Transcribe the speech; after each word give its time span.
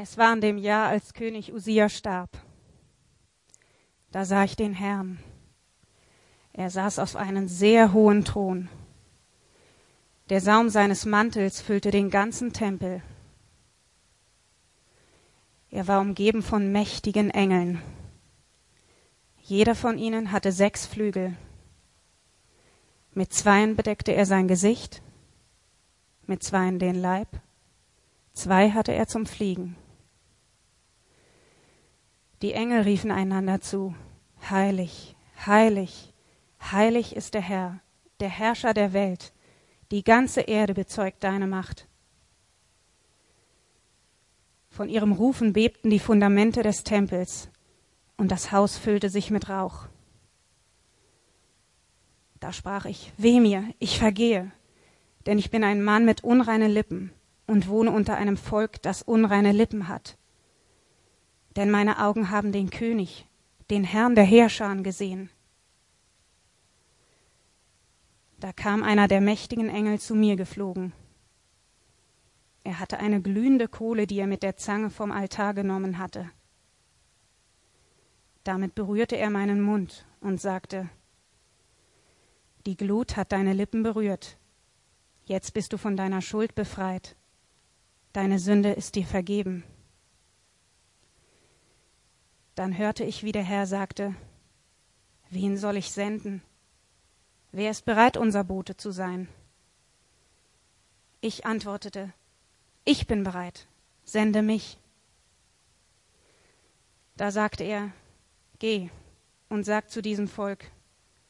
Es 0.00 0.16
war 0.16 0.32
in 0.32 0.40
dem 0.40 0.58
Jahr, 0.58 0.86
als 0.86 1.12
König 1.12 1.52
Usia 1.52 1.88
starb. 1.88 2.30
Da 4.12 4.24
sah 4.24 4.44
ich 4.44 4.54
den 4.54 4.72
Herrn. 4.72 5.18
Er 6.52 6.70
saß 6.70 7.00
auf 7.00 7.16
einem 7.16 7.48
sehr 7.48 7.92
hohen 7.92 8.24
Thron. 8.24 8.68
Der 10.28 10.40
Saum 10.40 10.68
seines 10.68 11.04
Mantels 11.04 11.60
füllte 11.60 11.90
den 11.90 12.10
ganzen 12.10 12.52
Tempel. 12.52 13.02
Er 15.72 15.88
war 15.88 16.00
umgeben 16.00 16.42
von 16.42 16.70
mächtigen 16.70 17.30
Engeln. 17.30 17.82
Jeder 19.40 19.74
von 19.74 19.98
ihnen 19.98 20.30
hatte 20.30 20.52
sechs 20.52 20.86
Flügel. 20.86 21.36
Mit 23.14 23.32
zweien 23.32 23.74
bedeckte 23.74 24.12
er 24.12 24.26
sein 24.26 24.46
Gesicht, 24.46 25.02
mit 26.26 26.44
zweien 26.44 26.78
den 26.78 26.94
Leib, 26.94 27.40
zwei 28.32 28.70
hatte 28.70 28.92
er 28.92 29.08
zum 29.08 29.26
Fliegen. 29.26 29.74
Die 32.42 32.52
Engel 32.52 32.82
riefen 32.82 33.10
einander 33.10 33.60
zu, 33.60 33.94
Heilig, 34.48 35.16
heilig, 35.44 36.14
heilig 36.60 37.16
ist 37.16 37.34
der 37.34 37.40
Herr, 37.40 37.80
der 38.20 38.28
Herrscher 38.28 38.72
der 38.72 38.92
Welt, 38.92 39.32
die 39.90 40.04
ganze 40.04 40.42
Erde 40.42 40.74
bezeugt 40.74 41.24
deine 41.24 41.48
Macht. 41.48 41.88
Von 44.70 44.88
ihrem 44.88 45.10
Rufen 45.10 45.52
bebten 45.52 45.90
die 45.90 45.98
Fundamente 45.98 46.62
des 46.62 46.84
Tempels, 46.84 47.50
und 48.16 48.30
das 48.30 48.52
Haus 48.52 48.78
füllte 48.78 49.10
sich 49.10 49.30
mit 49.30 49.48
Rauch. 49.48 49.86
Da 52.38 52.52
sprach 52.52 52.84
ich, 52.84 53.12
weh 53.16 53.40
mir, 53.40 53.64
ich 53.80 53.98
vergehe, 53.98 54.52
denn 55.26 55.38
ich 55.38 55.50
bin 55.50 55.64
ein 55.64 55.82
Mann 55.82 56.04
mit 56.04 56.22
unreinen 56.22 56.70
Lippen 56.70 57.12
und 57.48 57.68
wohne 57.68 57.90
unter 57.90 58.16
einem 58.16 58.36
Volk, 58.36 58.80
das 58.82 59.02
unreine 59.02 59.50
Lippen 59.50 59.88
hat 59.88 60.16
denn 61.58 61.72
meine 61.72 61.98
Augen 61.98 62.30
haben 62.30 62.52
den 62.52 62.70
König, 62.70 63.26
den 63.68 63.82
Herrn 63.82 64.14
der 64.14 64.22
Heerscharen 64.22 64.84
gesehen. 64.84 65.28
Da 68.38 68.52
kam 68.52 68.84
einer 68.84 69.08
der 69.08 69.20
mächtigen 69.20 69.68
Engel 69.68 69.98
zu 69.98 70.14
mir 70.14 70.36
geflogen. 70.36 70.92
Er 72.62 72.78
hatte 72.78 73.00
eine 73.00 73.20
glühende 73.20 73.66
Kohle, 73.66 74.06
die 74.06 74.20
er 74.20 74.28
mit 74.28 74.44
der 74.44 74.56
Zange 74.56 74.88
vom 74.88 75.10
Altar 75.10 75.52
genommen 75.52 75.98
hatte. 75.98 76.30
Damit 78.44 78.76
berührte 78.76 79.16
er 79.16 79.28
meinen 79.28 79.60
Mund 79.60 80.06
und 80.20 80.40
sagte, 80.40 80.88
Die 82.66 82.76
Glut 82.76 83.16
hat 83.16 83.32
deine 83.32 83.52
Lippen 83.52 83.82
berührt. 83.82 84.38
Jetzt 85.24 85.54
bist 85.54 85.72
du 85.72 85.76
von 85.76 85.96
deiner 85.96 86.22
Schuld 86.22 86.54
befreit. 86.54 87.16
Deine 88.12 88.38
Sünde 88.38 88.70
ist 88.70 88.94
dir 88.94 89.06
vergeben. 89.06 89.64
Dann 92.58 92.76
hörte 92.76 93.04
ich, 93.04 93.22
wie 93.22 93.30
der 93.30 93.44
Herr 93.44 93.68
sagte, 93.68 94.16
Wen 95.30 95.56
soll 95.56 95.76
ich 95.76 95.92
senden? 95.92 96.42
Wer 97.52 97.70
ist 97.70 97.84
bereit, 97.84 98.16
unser 98.16 98.42
Bote 98.42 98.76
zu 98.76 98.90
sein? 98.90 99.28
Ich 101.20 101.46
antwortete, 101.46 102.12
Ich 102.84 103.06
bin 103.06 103.22
bereit, 103.22 103.68
sende 104.02 104.42
mich. 104.42 104.76
Da 107.16 107.30
sagte 107.30 107.62
er, 107.62 107.92
Geh 108.58 108.90
und 109.48 109.62
sag 109.62 109.88
zu 109.88 110.02
diesem 110.02 110.26
Volk, 110.26 110.68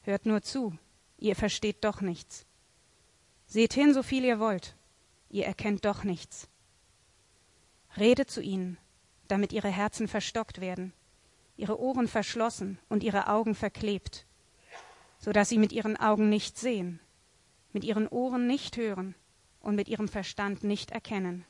hört 0.01 0.25
nur 0.25 0.41
zu, 0.41 0.75
ihr 1.19 1.35
versteht 1.35 1.83
doch 1.83 2.01
nichts. 2.01 2.47
Seht 3.45 3.75
hin, 3.75 3.93
so 3.93 4.01
viel 4.01 4.25
ihr 4.25 4.39
wollt, 4.39 4.75
ihr 5.29 5.45
erkennt 5.45 5.85
doch 5.85 6.03
nichts. 6.03 6.49
Redet 7.97 8.31
zu 8.31 8.41
ihnen, 8.41 8.79
damit 9.27 9.53
ihre 9.53 9.69
Herzen 9.69 10.07
verstockt 10.07 10.59
werden 10.59 10.91
ihre 11.59 11.79
Ohren 11.79 12.07
verschlossen 12.07 12.79
und 12.87 13.03
ihre 13.03 13.27
Augen 13.27 13.53
verklebt, 13.53 14.25
so 15.19 15.31
dass 15.33 15.49
sie 15.49 15.57
mit 15.57 15.73
ihren 15.73 15.97
Augen 15.97 16.29
nicht 16.29 16.57
sehen, 16.57 17.01
mit 17.73 17.83
ihren 17.83 18.07
Ohren 18.07 18.47
nicht 18.47 18.77
hören 18.77 19.13
und 19.59 19.75
mit 19.75 19.89
ihrem 19.89 20.07
Verstand 20.07 20.63
nicht 20.63 20.91
erkennen. 20.91 21.45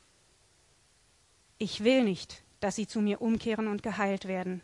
Ich 1.58 1.84
will 1.84 2.02
nicht, 2.02 2.42
dass 2.58 2.74
sie 2.74 2.88
zu 2.88 3.00
mir 3.00 3.22
umkehren 3.22 3.68
und 3.68 3.82
geheilt 3.82 4.26
werden. 4.26 4.62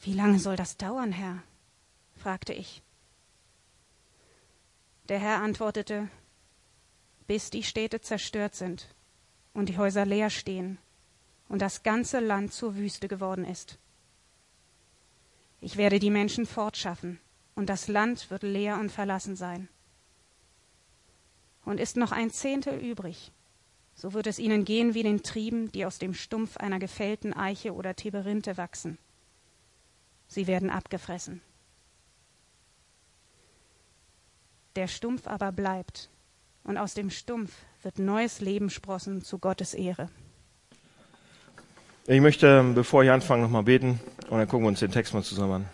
Wie 0.00 0.14
lange 0.14 0.38
soll 0.38 0.56
das 0.56 0.76
dauern, 0.76 1.12
Herr? 1.12 1.42
fragte 2.16 2.54
ich. 2.54 2.82
Der 5.08 5.18
Herr 5.18 5.42
antwortete, 5.42 6.08
bis 7.26 7.50
die 7.50 7.62
Städte 7.62 8.00
zerstört 8.00 8.54
sind 8.54 8.94
und 9.52 9.68
die 9.68 9.76
Häuser 9.76 10.06
leer 10.06 10.30
stehen 10.30 10.78
und 11.48 11.62
das 11.62 11.82
ganze 11.82 12.20
Land 12.20 12.52
zur 12.52 12.76
Wüste 12.76 13.08
geworden 13.08 13.44
ist. 13.44 13.78
Ich 15.60 15.76
werde 15.76 15.98
die 15.98 16.10
Menschen 16.10 16.46
fortschaffen, 16.46 17.18
und 17.54 17.68
das 17.68 17.88
Land 17.88 18.30
wird 18.30 18.42
leer 18.42 18.78
und 18.78 18.92
verlassen 18.92 19.34
sein. 19.34 19.68
Und 21.64 21.80
ist 21.80 21.96
noch 21.96 22.12
ein 22.12 22.30
Zehntel 22.30 22.78
übrig, 22.78 23.32
so 23.94 24.12
wird 24.12 24.28
es 24.28 24.38
ihnen 24.38 24.64
gehen 24.64 24.94
wie 24.94 25.02
den 25.02 25.24
Trieben, 25.24 25.72
die 25.72 25.84
aus 25.84 25.98
dem 25.98 26.14
Stumpf 26.14 26.56
einer 26.56 26.78
gefällten 26.78 27.32
Eiche 27.34 27.74
oder 27.74 27.96
Teberinte 27.96 28.56
wachsen. 28.56 28.96
Sie 30.28 30.46
werden 30.46 30.70
abgefressen. 30.70 31.40
Der 34.76 34.86
Stumpf 34.86 35.26
aber 35.26 35.50
bleibt, 35.50 36.10
und 36.62 36.76
aus 36.76 36.94
dem 36.94 37.10
Stumpf 37.10 37.52
wird 37.82 37.98
neues 37.98 38.40
Leben 38.40 38.70
sprossen 38.70 39.22
zu 39.22 39.38
Gottes 39.38 39.74
Ehre. 39.74 40.10
Ich 42.10 42.22
möchte, 42.22 42.64
bevor 42.74 43.04
ich 43.04 43.10
anfange, 43.10 43.42
nochmal 43.42 43.64
beten 43.64 44.00
und 44.30 44.38
dann 44.38 44.48
gucken 44.48 44.64
wir 44.64 44.68
uns 44.68 44.80
den 44.80 44.90
Text 44.90 45.12
mal 45.12 45.22
zusammen 45.22 45.66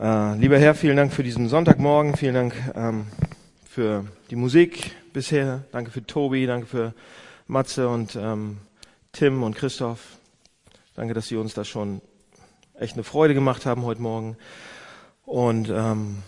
an. 0.00 0.36
Äh, 0.36 0.40
lieber 0.40 0.56
Herr, 0.56 0.76
vielen 0.76 0.96
Dank 0.96 1.12
für 1.12 1.24
diesen 1.24 1.48
Sonntagmorgen, 1.48 2.16
vielen 2.16 2.34
Dank 2.34 2.54
ähm, 2.76 3.08
für 3.68 4.04
die 4.30 4.36
Musik 4.36 4.92
bisher, 5.12 5.64
danke 5.72 5.90
für 5.90 6.06
Tobi, 6.06 6.46
danke 6.46 6.68
für 6.68 6.94
Matze 7.48 7.88
und 7.88 8.14
ähm, 8.14 8.58
Tim 9.10 9.42
und 9.42 9.56
Christoph. 9.56 10.18
Danke, 10.94 11.12
dass 11.12 11.26
Sie 11.26 11.34
uns 11.34 11.54
da 11.54 11.64
schon 11.64 12.00
echt 12.74 12.94
eine 12.94 13.02
Freude 13.02 13.34
gemacht 13.34 13.66
haben 13.66 13.82
heute 13.82 14.00
Morgen. 14.00 14.36
Und 15.26 15.70
ähm, 15.70 16.18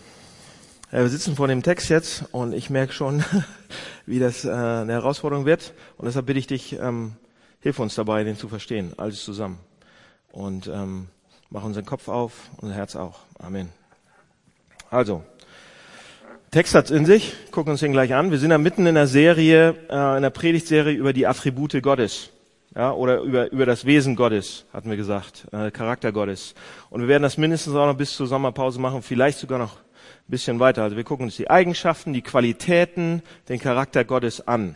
wir 0.99 1.07
sitzen 1.07 1.37
vor 1.37 1.47
dem 1.47 1.63
Text 1.63 1.89
jetzt 1.89 2.25
und 2.31 2.51
ich 2.53 2.69
merke 2.69 2.91
schon, 2.91 3.23
wie 4.05 4.19
das 4.19 4.43
äh, 4.43 4.49
eine 4.49 4.91
Herausforderung 4.91 5.45
wird. 5.45 5.73
Und 5.97 6.05
deshalb 6.05 6.25
bitte 6.25 6.39
ich 6.39 6.47
dich, 6.47 6.73
ähm, 6.73 7.13
hilf 7.61 7.79
uns 7.79 7.95
dabei, 7.95 8.25
den 8.25 8.35
zu 8.35 8.49
verstehen, 8.49 8.93
alles 8.97 9.23
zusammen. 9.23 9.59
Und 10.33 10.67
ähm, 10.67 11.07
mach 11.49 11.63
unseren 11.63 11.85
Kopf 11.85 12.09
auf, 12.09 12.49
unser 12.57 12.75
Herz 12.75 12.97
auch. 12.97 13.19
Amen. 13.39 13.69
Also, 14.89 15.23
Text 16.51 16.75
hat's 16.75 16.91
in 16.91 17.05
sich, 17.05 17.33
gucken 17.51 17.71
uns 17.71 17.79
den 17.79 17.93
gleich 17.93 18.13
an. 18.13 18.31
Wir 18.31 18.39
sind 18.39 18.49
da 18.49 18.57
mitten 18.57 18.85
in 18.85 18.95
der 18.95 19.07
Serie, 19.07 19.75
äh, 19.89 20.17
in 20.17 20.23
der 20.23 20.29
Predigtserie 20.29 20.93
über 20.93 21.13
die 21.13 21.25
Attribute 21.25 21.81
Gottes. 21.81 22.31
Ja, 22.75 22.91
oder 22.91 23.19
über, 23.21 23.49
über 23.51 23.65
das 23.65 23.85
Wesen 23.85 24.17
Gottes, 24.17 24.65
hatten 24.73 24.89
wir 24.89 24.97
gesagt, 24.97 25.45
äh, 25.53 25.71
Charakter 25.71 26.11
Gottes. 26.11 26.53
Und 26.89 27.01
wir 27.01 27.07
werden 27.07 27.23
das 27.23 27.37
mindestens 27.37 27.75
auch 27.75 27.85
noch 27.85 27.97
bis 27.97 28.15
zur 28.15 28.27
Sommerpause 28.27 28.79
machen, 28.79 29.01
vielleicht 29.01 29.39
sogar 29.39 29.59
noch 29.59 29.77
bisschen 30.27 30.59
weiter. 30.59 30.83
Also 30.83 30.95
wir 30.95 31.03
gucken 31.03 31.25
uns 31.25 31.35
die 31.35 31.49
Eigenschaften, 31.49 32.13
die 32.13 32.21
Qualitäten, 32.21 33.21
den 33.49 33.59
Charakter 33.59 34.05
Gottes 34.05 34.47
an. 34.47 34.75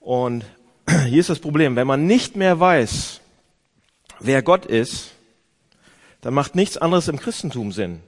Und 0.00 0.44
hier 1.06 1.20
ist 1.20 1.30
das 1.30 1.40
Problem, 1.40 1.76
wenn 1.76 1.86
man 1.86 2.06
nicht 2.06 2.36
mehr 2.36 2.58
weiß, 2.58 3.20
wer 4.20 4.42
Gott 4.42 4.66
ist, 4.66 5.12
dann 6.20 6.34
macht 6.34 6.54
nichts 6.54 6.76
anderes 6.76 7.08
im 7.08 7.18
Christentum 7.18 7.72
Sinn. 7.72 8.00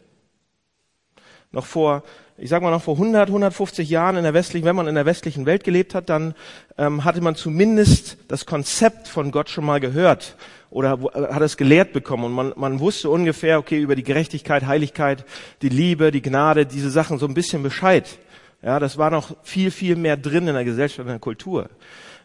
Noch 1.51 1.67
vor, 1.67 2.03
ich 2.37 2.51
sag 2.51 2.63
mal 2.63 2.71
noch 2.71 2.83
vor 2.83 2.95
100, 2.95 3.29
150 3.29 3.89
Jahren 3.89 4.17
in 4.17 4.25
der 4.25 4.35
westlichen, 4.35 4.65
wenn 4.65 4.77
man 4.77 4.89
in 4.89 4.95
der 4.95 5.07
westlichen 5.07 5.47
Welt 5.47 5.65
gelebt 5.65 5.95
hat, 5.95 6.09
dann 6.09 6.35
ähm, 6.79 7.05
hatte 7.05 7.21
man 7.21 7.37
zumindest 7.37 8.17
das 8.29 8.47
Konzept 8.47 9.09
von 9.09 9.31
Gott 9.31 9.51
schon 9.51 9.65
mal 9.65 9.81
gehört 9.81 10.37
oder 10.75 10.99
hat 11.15 11.41
es 11.41 11.57
gelehrt 11.57 11.93
bekommen 11.93 12.25
und 12.25 12.33
man, 12.33 12.53
man 12.57 12.81
wusste 12.81 13.09
ungefähr, 13.09 13.61
okay, 13.61 13.81
über 13.81 13.95
die 13.95 14.03
Gerechtigkeit, 14.03 14.67
Heiligkeit, 14.67 15.25
die 15.63 15.69
Liebe, 15.69 16.11
die 16.11 16.21
Gnade, 16.21 16.67
diese 16.67 16.91
Sachen 16.91 17.17
so 17.19 17.27
ein 17.27 17.35
bisschen 17.35 17.63
Bescheid. 17.63 18.19
Ja, 18.61 18.81
das 18.81 18.99
war 18.99 19.13
noch 19.13 19.37
viel, 19.45 19.71
viel 19.71 19.95
mehr 19.95 20.17
drin 20.17 20.49
in 20.49 20.55
der 20.55 20.65
Gesellschaft, 20.65 21.07
in 21.07 21.13
der 21.13 21.21
Kultur. 21.21 21.71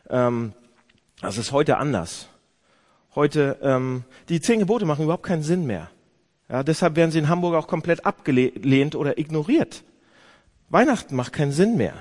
Ähm, 0.09 0.53
das 1.21 1.37
ist 1.37 1.51
heute 1.51 1.77
anders. 1.77 2.27
Heute, 3.13 3.59
ähm, 3.61 4.03
die 4.29 4.41
zehn 4.41 4.57
Gebote 4.57 4.85
machen 4.85 5.03
überhaupt 5.03 5.27
keinen 5.27 5.43
Sinn 5.43 5.67
mehr. 5.67 5.91
Ja, 6.49 6.63
deshalb 6.63 6.95
werden 6.95 7.11
sie 7.11 7.19
in 7.19 7.29
Hamburg 7.29 7.53
auch 7.53 7.67
komplett 7.67 8.03
abgelehnt 8.03 8.95
oder 8.95 9.19
ignoriert. 9.19 9.83
Weihnachten 10.69 11.15
macht 11.15 11.33
keinen 11.33 11.51
Sinn 11.51 11.77
mehr. 11.77 11.93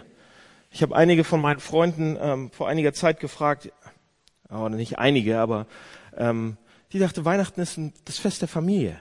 Ich 0.70 0.80
habe 0.80 0.96
einige 0.96 1.24
von 1.24 1.42
meinen 1.42 1.60
Freunden 1.60 2.16
ähm, 2.18 2.50
vor 2.52 2.68
einiger 2.68 2.94
Zeit 2.94 3.20
gefragt, 3.20 3.70
oder 4.48 4.70
nicht 4.70 4.98
einige, 4.98 5.40
aber 5.40 5.66
ähm, 6.18 6.58
die 6.92 6.98
dachte, 6.98 7.24
Weihnachten 7.24 7.60
ist 7.60 7.78
ein, 7.78 7.94
das 8.04 8.18
Fest 8.18 8.42
der 8.42 8.48
Familie. 8.48 8.98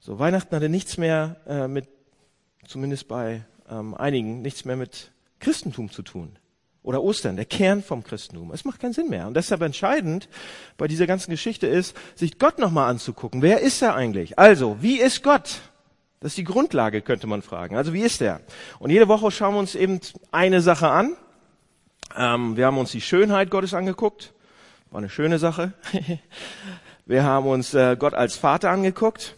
So, 0.00 0.18
Weihnachten 0.18 0.54
hatte 0.54 0.68
nichts 0.68 0.96
mehr 0.98 1.36
äh, 1.46 1.68
mit, 1.68 1.88
zumindest 2.66 3.08
bei 3.08 3.44
ähm, 3.70 3.94
einigen, 3.94 4.42
nichts 4.42 4.64
mehr 4.64 4.76
mit 4.76 5.12
Christentum 5.40 5.90
zu 5.90 6.02
tun. 6.02 6.38
Oder 6.82 7.02
Ostern, 7.02 7.36
der 7.36 7.44
Kern 7.44 7.82
vom 7.82 8.02
Christentum. 8.02 8.50
Es 8.52 8.64
macht 8.64 8.80
keinen 8.80 8.92
Sinn 8.94 9.10
mehr. 9.10 9.26
Und 9.26 9.34
deshalb 9.34 9.60
entscheidend 9.60 10.28
bei 10.78 10.88
dieser 10.88 11.06
ganzen 11.06 11.30
Geschichte 11.30 11.66
ist, 11.66 11.94
sich 12.14 12.38
Gott 12.38 12.58
nochmal 12.58 12.88
anzugucken. 12.88 13.42
Wer 13.42 13.60
ist 13.60 13.82
er 13.82 13.94
eigentlich? 13.94 14.38
Also, 14.38 14.80
wie 14.80 14.98
ist 14.98 15.22
Gott? 15.22 15.60
Das 16.20 16.32
ist 16.32 16.38
die 16.38 16.44
Grundlage, 16.44 17.02
könnte 17.02 17.26
man 17.26 17.42
fragen. 17.42 17.76
Also, 17.76 17.92
wie 17.92 18.00
ist 18.00 18.22
er? 18.22 18.40
Und 18.78 18.90
jede 18.90 19.08
Woche 19.08 19.30
schauen 19.30 19.54
wir 19.54 19.60
uns 19.60 19.74
eben 19.74 20.00
eine 20.30 20.62
Sache 20.62 20.88
an. 20.88 21.16
Ähm, 22.16 22.56
wir 22.56 22.64
haben 22.66 22.78
uns 22.78 22.92
die 22.92 23.02
Schönheit 23.02 23.50
Gottes 23.50 23.74
angeguckt. 23.74 24.32
War 24.90 24.98
eine 24.98 25.10
schöne 25.10 25.38
Sache. 25.38 25.72
wir 27.06 27.24
haben 27.24 27.46
uns 27.46 27.74
äh, 27.74 27.96
Gott 27.96 28.14
als 28.14 28.36
Vater 28.36 28.70
angeguckt. 28.70 29.36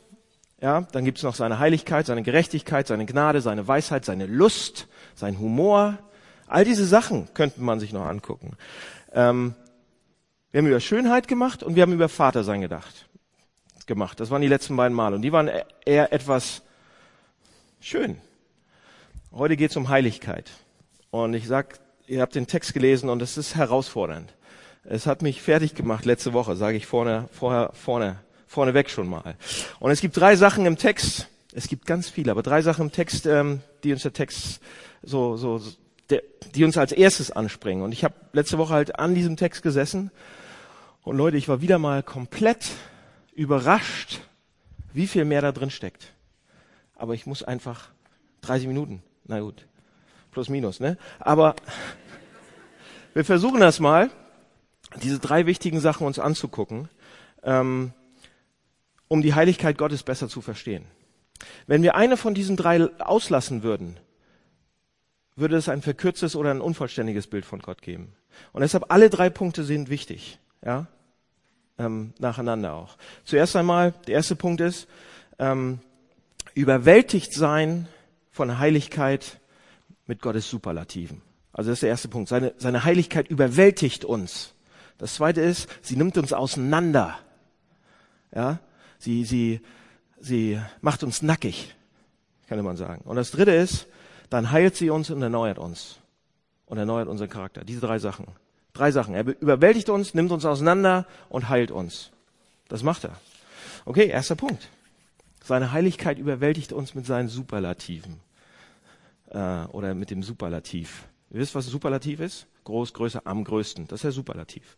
Ja, 0.61 0.83
dann 0.93 1.05
gibt's 1.05 1.23
noch 1.23 1.35
seine 1.35 1.59
Heiligkeit, 1.59 2.07
seine 2.07 2.23
Gerechtigkeit, 2.23 2.87
seine 2.87 3.07
Gnade, 3.07 3.41
seine 3.41 3.67
Weisheit, 3.67 4.05
seine 4.05 4.27
Lust, 4.27 4.87
sein 5.15 5.39
Humor. 5.39 5.99
All 6.47 6.65
diese 6.65 6.87
Sachen 6.87 7.29
könnte 7.35 7.61
man 7.63 7.81
sich 7.81 7.93
noch 7.93 8.05
angucken. 8.05 8.57
Ähm, 9.13 9.55
wir 10.53 10.59
haben 10.59 10.67
über 10.67 10.81
Schönheit 10.81 11.29
gemacht 11.29 11.63
und 11.63 11.75
wir 11.75 11.83
haben 11.83 11.93
über 11.93 12.09
Vatersein 12.09 12.61
gedacht, 12.61 13.09
gemacht. 13.87 14.21
Das 14.21 14.31
waren 14.31 14.43
die 14.43 14.49
letzten 14.49 14.77
beiden 14.77 14.95
Male. 14.95 15.17
Und 15.17 15.23
die 15.23 15.33
waren 15.33 15.51
eher 15.85 16.13
etwas 16.13 16.63
schön. 17.81 18.19
Heute 19.33 19.57
geht's 19.57 19.77
um 19.77 19.89
Heiligkeit. 19.89 20.51
Und 21.11 21.35
ich 21.35 21.47
sag, 21.47 21.79
ihr 22.07 22.21
habt 22.21 22.35
den 22.35 22.47
Text 22.47 22.75
gelesen 22.75 23.09
und 23.09 23.23
es 23.23 23.37
ist 23.37 23.57
herausfordernd. 23.57 24.35
Es 24.85 25.07
hat 25.07 25.23
mich 25.23 25.43
fertig 25.43 25.75
gemacht 25.75 26.05
letzte 26.05 26.33
Woche, 26.33 26.57
sage 26.57 26.77
ich 26.77 26.87
vorne, 26.87 27.29
vorher, 27.33 27.71
vorne 27.75 28.19
vorneweg 28.51 28.91
schon 28.91 29.09
mal. 29.09 29.37
Und 29.79 29.93
es 29.93 30.01
gibt 30.01 30.17
drei 30.17 30.35
Sachen 30.35 30.67
im 30.67 30.77
Text, 30.77 31.29
es 31.53 31.69
gibt 31.69 31.87
ganz 31.87 32.09
viele, 32.09 32.33
aber 32.33 32.43
drei 32.43 32.63
Sachen 32.63 32.87
im 32.87 32.93
Text, 32.93 33.25
ähm, 33.27 33.61
die 33.85 33.93
uns 33.93 34.03
der 34.03 34.13
Text 34.13 34.61
so, 35.03 35.37
so, 35.37 35.63
der, 36.11 36.23
die 36.57 36.65
uns 36.65 36.77
als 36.77 36.91
erstes 36.91 37.31
anspringen. 37.31 37.85
Und 37.85 37.93
ich 37.93 38.03
habe 38.03 38.15
letzte 38.33 38.59
Woche 38.59 38.75
halt 38.75 38.99
an 38.99 39.15
diesem 39.15 39.37
Text 39.37 39.63
gesessen 39.63 40.11
und 41.03 41.17
Leute, 41.17 41.37
ich 41.37 41.49
war 41.49 41.61
wieder 41.61 41.79
mal 41.79 42.03
komplett 42.03 42.71
überrascht, 43.35 44.21
wie 44.93 45.07
viel 45.07 45.25
mehr 45.25 45.43
da 45.43 45.53
drin 45.53 45.71
steckt. 45.71 46.13
Aber 46.97 47.15
ich 47.15 47.27
muss 47.27 47.45
einfach 47.45 47.91
30 48.41 48.67
Minuten, 48.67 49.01
na 49.27 49.39
gut, 49.39 49.65
plus 50.33 50.49
minus, 50.49 50.81
ne? 50.81 50.99
Aber 51.21 51.55
wir 53.15 53.25
versuchen 53.25 53.61
das 53.61 53.79
mal, 53.79 54.11
diese 55.03 55.19
drei 55.19 55.47
wichtigen 55.47 55.81
Sachen 55.81 56.07
uns 56.07 56.19
anzugucken. 56.19 56.89
Ähm, 57.43 57.93
um 59.11 59.23
die 59.23 59.35
Heiligkeit 59.35 59.77
Gottes 59.77 60.05
besser 60.05 60.29
zu 60.29 60.41
verstehen. 60.41 60.85
Wenn 61.67 61.83
wir 61.83 61.97
eine 61.97 62.17
von 62.17 62.33
diesen 62.33 62.57
drei 62.57 62.89
auslassen 63.01 63.65
würden, 63.65 63.99
würde 65.35 65.57
es 65.57 65.69
ein 65.69 65.83
verkürztes 65.83 66.37
oder 66.37 66.53
ein 66.53 66.61
unvollständiges 66.61 67.27
Bild 67.27 67.45
von 67.45 67.59
Gott 67.59 67.83
geben. 67.83 68.13
Und 68.53 68.61
deshalb 68.61 68.85
alle 68.89 69.11
drei 69.11 69.29
Punkte 69.29 69.65
sind 69.65 69.91
wichtig, 69.91 70.39
ja, 70.65 70.87
ähm, 71.77 72.13
nacheinander 72.21 72.75
auch. 72.75 72.97
Zuerst 73.25 73.57
einmal, 73.57 73.95
der 74.07 74.15
erste 74.15 74.37
Punkt 74.37 74.61
ist, 74.61 74.87
ähm, 75.41 75.81
überwältigt 76.55 77.33
sein 77.33 77.89
von 78.31 78.61
Heiligkeit 78.61 79.41
mit 80.07 80.23
Gottes 80.23 80.49
Superlativen. 80.49 81.21
Also 81.53 81.71
das 81.71 81.79
ist 81.79 81.83
der 81.83 81.91
erste 81.91 82.09
Punkt. 82.09 82.29
Seine, 82.29 82.55
seine 82.59 82.85
Heiligkeit 82.85 83.29
überwältigt 83.29 84.05
uns. 84.05 84.55
Das 85.01 85.15
zweite 85.15 85.41
ist, 85.41 85.67
sie 85.81 85.97
nimmt 85.97 86.19
uns 86.19 86.35
auseinander. 86.35 87.19
Ja, 88.35 88.59
sie, 88.99 89.25
sie, 89.25 89.63
sie 90.21 90.61
macht 90.83 91.03
uns 91.03 91.23
nackig, 91.23 91.75
könnte 92.47 92.63
man 92.63 92.77
sagen. 92.77 93.01
Und 93.07 93.17
das 93.17 93.31
dritte 93.31 93.53
ist, 93.53 93.87
dann 94.29 94.51
heilt 94.53 94.77
sie 94.77 94.91
uns 94.91 95.09
und 95.09 95.23
erneuert 95.23 95.59
uns. 95.59 95.97
Und 96.67 96.77
erneuert 96.77 97.09
unseren 97.09 97.31
Charakter. 97.31 97.65
Diese 97.65 97.81
drei 97.81 97.99
Sachen. 97.99 98.27
Drei 98.75 98.93
Sachen. 98.93 99.15
Er 99.15 99.27
überwältigt 99.27 99.89
uns, 99.89 100.13
nimmt 100.13 100.33
uns 100.33 100.45
auseinander 100.45 101.07
und 101.31 101.49
heilt 101.49 101.71
uns. 101.71 102.11
Das 102.69 102.83
macht 102.83 103.05
er. 103.05 103.17
Okay, 103.87 104.07
erster 104.07 104.37
Punkt. 104.37 104.69
Seine 105.43 105.73
Heiligkeit 105.73 106.19
überwältigt 106.19 106.75
uns 106.75 106.95
mit 106.95 107.07
seinen 107.07 107.29
Superlativen. 107.29 108.21
Äh, 109.31 109.65
oder 109.73 109.95
mit 109.95 110.11
dem 110.11 110.23
Superlativ. 110.23 111.09
Ihr 111.31 111.41
wisst, 111.41 111.55
was 111.55 111.67
Superlativ 111.67 112.21
ist? 112.21 112.47
Groß, 112.65 112.93
größer, 112.93 113.23
am 113.25 113.45
größten. 113.45 113.89
Das 113.89 113.99
ist 113.99 114.05
der 114.05 114.13
Superlativ. 114.13 114.77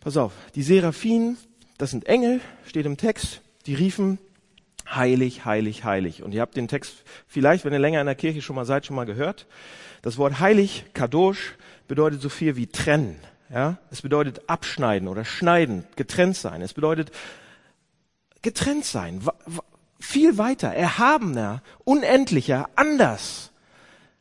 Pass 0.00 0.16
auf. 0.16 0.32
Die 0.54 0.62
Seraphinen 0.62 1.36
das 1.78 1.90
sind 1.90 2.06
Engel, 2.06 2.40
steht 2.66 2.86
im 2.86 2.96
Text, 2.96 3.42
die 3.66 3.74
riefen 3.74 4.18
heilig, 4.88 5.44
heilig, 5.44 5.84
heilig. 5.84 6.22
Und 6.22 6.32
ihr 6.32 6.40
habt 6.40 6.56
den 6.56 6.68
Text 6.68 7.04
vielleicht, 7.26 7.64
wenn 7.64 7.72
ihr 7.72 7.78
länger 7.78 8.00
in 8.00 8.06
der 8.06 8.14
Kirche 8.14 8.40
schon 8.40 8.56
mal 8.56 8.64
seid, 8.64 8.86
schon 8.86 8.96
mal 8.96 9.04
gehört. 9.04 9.46
Das 10.02 10.16
Wort 10.16 10.40
heilig, 10.40 10.84
kadosh, 10.94 11.54
bedeutet 11.88 12.22
so 12.22 12.28
viel 12.28 12.56
wie 12.56 12.66
trennen. 12.66 13.18
Ja, 13.50 13.78
es 13.90 14.02
bedeutet 14.02 14.48
abschneiden 14.48 15.06
oder 15.06 15.24
schneiden, 15.24 15.84
getrennt 15.96 16.36
sein. 16.36 16.62
Es 16.62 16.74
bedeutet 16.74 17.12
getrennt 18.42 18.84
sein, 18.84 19.20
viel 20.00 20.38
weiter, 20.38 20.68
erhabener, 20.68 21.62
unendlicher, 21.84 22.70
anders. 22.74 23.52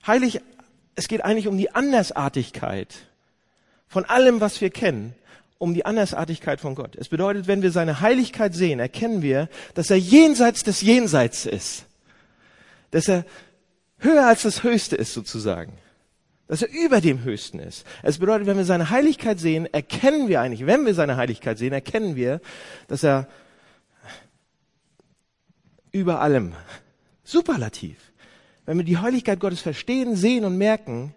Heilig, 0.05 0.41
es 0.95 1.07
geht 1.07 1.23
eigentlich 1.23 1.47
um 1.47 1.57
die 1.57 1.73
Andersartigkeit 1.73 2.95
von 3.87 4.05
allem, 4.05 4.41
was 4.41 4.61
wir 4.61 4.69
kennen 4.69 5.13
um 5.57 5.73
die 5.73 5.85
Andersartigkeit 5.85 6.59
von 6.59 6.75
Gott. 6.75 6.95
Es 6.95 7.09
bedeutet, 7.09 7.47
wenn 7.47 7.61
wir 7.61 7.71
seine 7.71 8.01
Heiligkeit 8.01 8.53
sehen, 8.53 8.79
erkennen 8.79 9.21
wir, 9.21 9.49
dass 9.73 9.89
er 9.89 9.97
jenseits 9.97 10.63
des 10.63 10.81
Jenseits 10.81 11.45
ist. 11.45 11.85
Dass 12.91 13.07
er 13.07 13.25
höher 13.97 14.27
als 14.27 14.43
das 14.43 14.63
Höchste 14.63 14.95
ist 14.95 15.13
sozusagen. 15.13 15.73
Dass 16.47 16.61
er 16.61 16.69
über 16.71 17.01
dem 17.01 17.23
Höchsten 17.23 17.59
ist. 17.59 17.85
Es 18.03 18.19
bedeutet, 18.19 18.47
wenn 18.47 18.57
wir 18.57 18.65
seine 18.65 18.89
Heiligkeit 18.89 19.39
sehen, 19.39 19.65
erkennen 19.73 20.27
wir 20.27 20.41
eigentlich, 20.41 20.65
wenn 20.65 20.85
wir 20.85 20.93
seine 20.93 21.17
Heiligkeit 21.17 21.57
sehen, 21.57 21.73
erkennen 21.73 22.15
wir, 22.15 22.41
dass 22.87 23.03
er 23.03 23.27
über 25.91 26.19
allem, 26.19 26.53
superlativ. 27.23 27.97
Wenn 28.65 28.77
wir 28.77 28.85
die 28.85 28.97
Heiligkeit 28.97 29.39
Gottes 29.39 29.61
verstehen, 29.61 30.15
sehen 30.15 30.45
und 30.45 30.57
merken, 30.57 31.13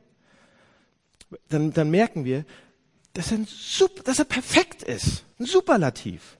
dann, 1.49 1.73
dann 1.73 1.91
merken 1.91 2.25
wir, 2.25 2.45
dass 3.15 3.33
er, 3.33 3.39
ein, 3.39 3.49
dass 4.05 4.19
er 4.19 4.25
perfekt 4.25 4.83
ist, 4.83 5.25
ein 5.39 5.47
Superlativ. 5.47 6.39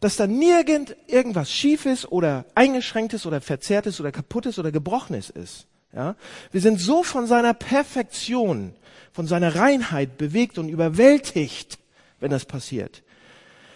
Dass 0.00 0.16
da 0.16 0.26
nirgend 0.26 0.96
irgendwas 1.06 1.50
Schiefes 1.50 2.10
oder 2.10 2.44
Eingeschränktes 2.54 3.26
oder 3.26 3.40
Verzerrtes 3.40 3.98
oder 4.00 4.12
Kaputtes 4.12 4.58
oder 4.58 4.70
Gebrochenes 4.70 5.30
ist. 5.30 5.66
Ja? 5.92 6.16
Wir 6.52 6.60
sind 6.60 6.80
so 6.80 7.02
von 7.02 7.26
seiner 7.26 7.54
Perfektion, 7.54 8.74
von 9.12 9.26
seiner 9.26 9.56
Reinheit 9.56 10.18
bewegt 10.18 10.58
und 10.58 10.68
überwältigt, 10.68 11.78
wenn 12.20 12.30
das 12.30 12.44
passiert, 12.44 13.02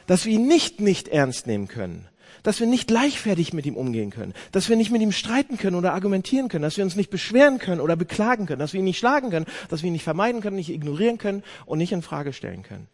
dass 0.06 0.24
wir 0.24 0.34
ihn 0.34 0.46
nicht 0.46 0.80
nicht 0.80 1.08
ernst 1.08 1.46
nehmen 1.46 1.68
können, 1.68 2.06
dass 2.42 2.60
wir 2.60 2.66
nicht 2.66 2.90
leichtfertig 2.90 3.52
mit 3.52 3.66
ihm 3.66 3.76
umgehen 3.76 4.10
können, 4.10 4.34
dass 4.52 4.68
wir 4.68 4.76
nicht 4.76 4.90
mit 4.90 5.02
ihm 5.02 5.12
streiten 5.12 5.56
können 5.56 5.76
oder 5.76 5.92
argumentieren 5.92 6.48
können, 6.48 6.62
dass 6.62 6.76
wir 6.76 6.84
uns 6.84 6.96
nicht 6.96 7.10
beschweren 7.10 7.58
können 7.58 7.80
oder 7.80 7.96
beklagen 7.96 8.46
können, 8.46 8.60
dass 8.60 8.72
wir 8.72 8.80
ihn 8.80 8.84
nicht 8.84 8.98
schlagen 8.98 9.30
können, 9.30 9.46
dass 9.68 9.82
wir 9.82 9.88
ihn 9.88 9.94
nicht 9.94 10.04
vermeiden 10.04 10.40
können, 10.40 10.56
nicht 10.56 10.70
ignorieren 10.70 11.18
können 11.18 11.42
und 11.66 11.78
nicht 11.78 11.92
in 11.92 12.02
Frage 12.02 12.32
stellen 12.32 12.62
können. 12.62 12.88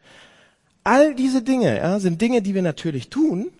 All 0.84 1.14
diese 1.14 1.42
Dinge 1.42 1.76
ja, 1.76 1.98
sind 1.98 2.20
Dinge, 2.22 2.42
die 2.42 2.54
wir 2.54 2.62
natürlich 2.62 3.10
tun, 3.10 3.50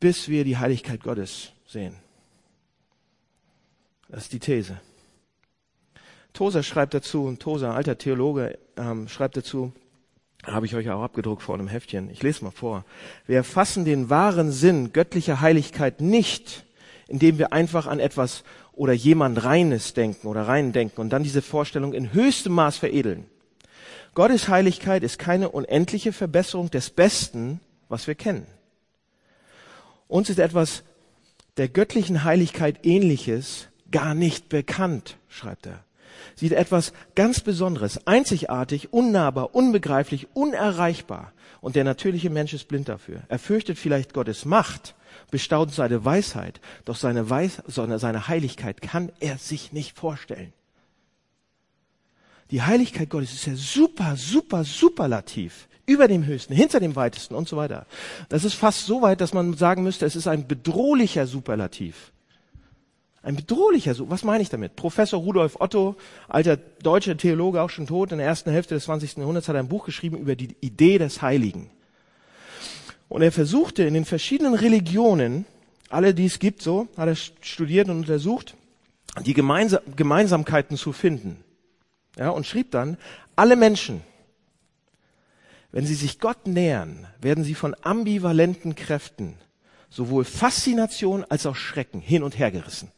bis 0.00 0.28
wir 0.28 0.44
die 0.44 0.56
Heiligkeit 0.56 1.02
Gottes 1.02 1.52
sehen. 1.66 1.94
Das 4.08 4.22
ist 4.22 4.32
die 4.32 4.38
These. 4.38 4.80
Tosa 6.32 6.62
schreibt 6.62 6.94
dazu, 6.94 7.34
Tosa, 7.38 7.74
alter 7.74 7.98
Theologe, 7.98 8.58
ähm, 8.76 9.08
schreibt 9.08 9.36
dazu, 9.36 9.72
habe 10.44 10.66
ich 10.66 10.74
euch 10.74 10.88
auch 10.90 11.02
abgedruckt 11.02 11.42
vor 11.42 11.54
einem 11.54 11.68
Heftchen. 11.68 12.10
Ich 12.10 12.22
lese 12.22 12.44
mal 12.44 12.50
vor. 12.50 12.84
Wir 13.26 13.36
erfassen 13.36 13.84
den 13.84 14.10
wahren 14.10 14.52
Sinn 14.52 14.92
göttlicher 14.92 15.40
Heiligkeit 15.40 16.00
nicht, 16.00 16.64
indem 17.08 17.38
wir 17.38 17.52
einfach 17.52 17.86
an 17.86 18.00
etwas 18.00 18.44
oder 18.72 18.92
jemand 18.92 19.42
Reines 19.44 19.94
denken 19.94 20.28
oder 20.28 20.42
rein 20.42 20.72
denken 20.72 21.00
und 21.00 21.10
dann 21.10 21.24
diese 21.24 21.42
Vorstellung 21.42 21.92
in 21.92 22.12
höchstem 22.12 22.52
Maß 22.52 22.76
veredeln. 22.78 23.26
Gottes 24.14 24.48
Heiligkeit 24.48 25.02
ist 25.02 25.18
keine 25.18 25.50
unendliche 25.50 26.12
Verbesserung 26.12 26.70
des 26.70 26.90
Besten, 26.90 27.60
was 27.88 28.06
wir 28.06 28.14
kennen. 28.14 28.46
Uns 30.06 30.30
ist 30.30 30.38
etwas 30.38 30.84
der 31.56 31.68
göttlichen 31.68 32.24
Heiligkeit 32.24 32.86
ähnliches 32.86 33.68
gar 33.90 34.14
nicht 34.14 34.48
bekannt, 34.48 35.16
schreibt 35.28 35.66
er 35.66 35.84
sieht 36.38 36.52
etwas 36.52 36.92
ganz 37.14 37.40
Besonderes, 37.40 38.06
einzigartig, 38.06 38.92
unnahbar, 38.92 39.54
unbegreiflich, 39.54 40.28
unerreichbar. 40.34 41.32
Und 41.60 41.74
der 41.74 41.84
natürliche 41.84 42.30
Mensch 42.30 42.54
ist 42.54 42.68
blind 42.68 42.88
dafür. 42.88 43.22
Er 43.28 43.38
fürchtet 43.38 43.78
vielleicht 43.78 44.14
Gottes 44.14 44.44
Macht, 44.44 44.94
bestaunt 45.30 45.74
seine 45.74 46.04
Weisheit, 46.04 46.60
doch 46.84 46.96
seine, 46.96 47.28
Weis 47.28 47.62
sondern 47.66 47.98
seine 47.98 48.28
Heiligkeit 48.28 48.80
kann 48.80 49.10
er 49.18 49.38
sich 49.38 49.72
nicht 49.72 49.98
vorstellen. 49.98 50.52
Die 52.50 52.62
Heiligkeit 52.62 53.10
Gottes 53.10 53.32
ist 53.32 53.46
ja 53.46 53.56
super, 53.56 54.16
super, 54.16 54.64
superlativ. 54.64 55.68
Über 55.84 56.06
dem 56.06 56.26
Höchsten, 56.26 56.54
hinter 56.54 56.80
dem 56.80 56.96
Weitesten 56.96 57.34
und 57.34 57.48
so 57.48 57.56
weiter. 57.56 57.86
Das 58.28 58.44
ist 58.44 58.54
fast 58.54 58.84
so 58.84 59.00
weit, 59.00 59.22
dass 59.22 59.32
man 59.32 59.54
sagen 59.54 59.82
müsste, 59.82 60.04
es 60.04 60.16
ist 60.16 60.26
ein 60.26 60.46
bedrohlicher 60.46 61.26
Superlativ. 61.26 62.12
Ein 63.22 63.36
bedrohlicher 63.36 63.94
Sucher. 63.94 64.10
Was 64.10 64.22
meine 64.22 64.42
ich 64.42 64.48
damit? 64.48 64.76
Professor 64.76 65.20
Rudolf 65.20 65.60
Otto, 65.60 65.96
alter 66.28 66.56
deutscher 66.56 67.16
Theologe, 67.16 67.60
auch 67.60 67.70
schon 67.70 67.86
tot, 67.86 68.12
in 68.12 68.18
der 68.18 68.26
ersten 68.26 68.50
Hälfte 68.50 68.74
des 68.74 68.84
20. 68.84 69.16
Jahrhunderts 69.16 69.48
hat 69.48 69.56
ein 69.56 69.68
Buch 69.68 69.84
geschrieben 69.84 70.18
über 70.18 70.36
die 70.36 70.56
Idee 70.60 70.98
des 70.98 71.20
Heiligen. 71.20 71.70
Und 73.08 73.22
er 73.22 73.32
versuchte 73.32 73.82
in 73.82 73.94
den 73.94 74.04
verschiedenen 74.04 74.54
Religionen, 74.54 75.46
alle 75.88 76.14
die 76.14 76.26
es 76.26 76.38
gibt, 76.38 76.62
so, 76.62 76.88
hat 76.96 77.08
er 77.08 77.16
studiert 77.16 77.88
und 77.88 77.98
untersucht, 77.98 78.54
die 79.24 79.34
Gemeinsamkeiten 79.34 80.76
zu 80.76 80.92
finden. 80.92 81.42
Ja, 82.16 82.30
und 82.30 82.46
schrieb 82.46 82.70
dann, 82.70 82.98
alle 83.34 83.56
Menschen, 83.56 84.02
wenn 85.72 85.86
sie 85.86 85.94
sich 85.94 86.20
Gott 86.20 86.46
nähern, 86.46 87.06
werden 87.20 87.44
sie 87.44 87.54
von 87.54 87.74
ambivalenten 87.82 88.74
Kräften, 88.74 89.34
sowohl 89.90 90.24
Faszination 90.24 91.24
als 91.24 91.46
auch 91.46 91.56
Schrecken, 91.56 92.00
hin 92.00 92.22
und 92.22 92.38
her 92.38 92.50
gerissen. 92.50 92.92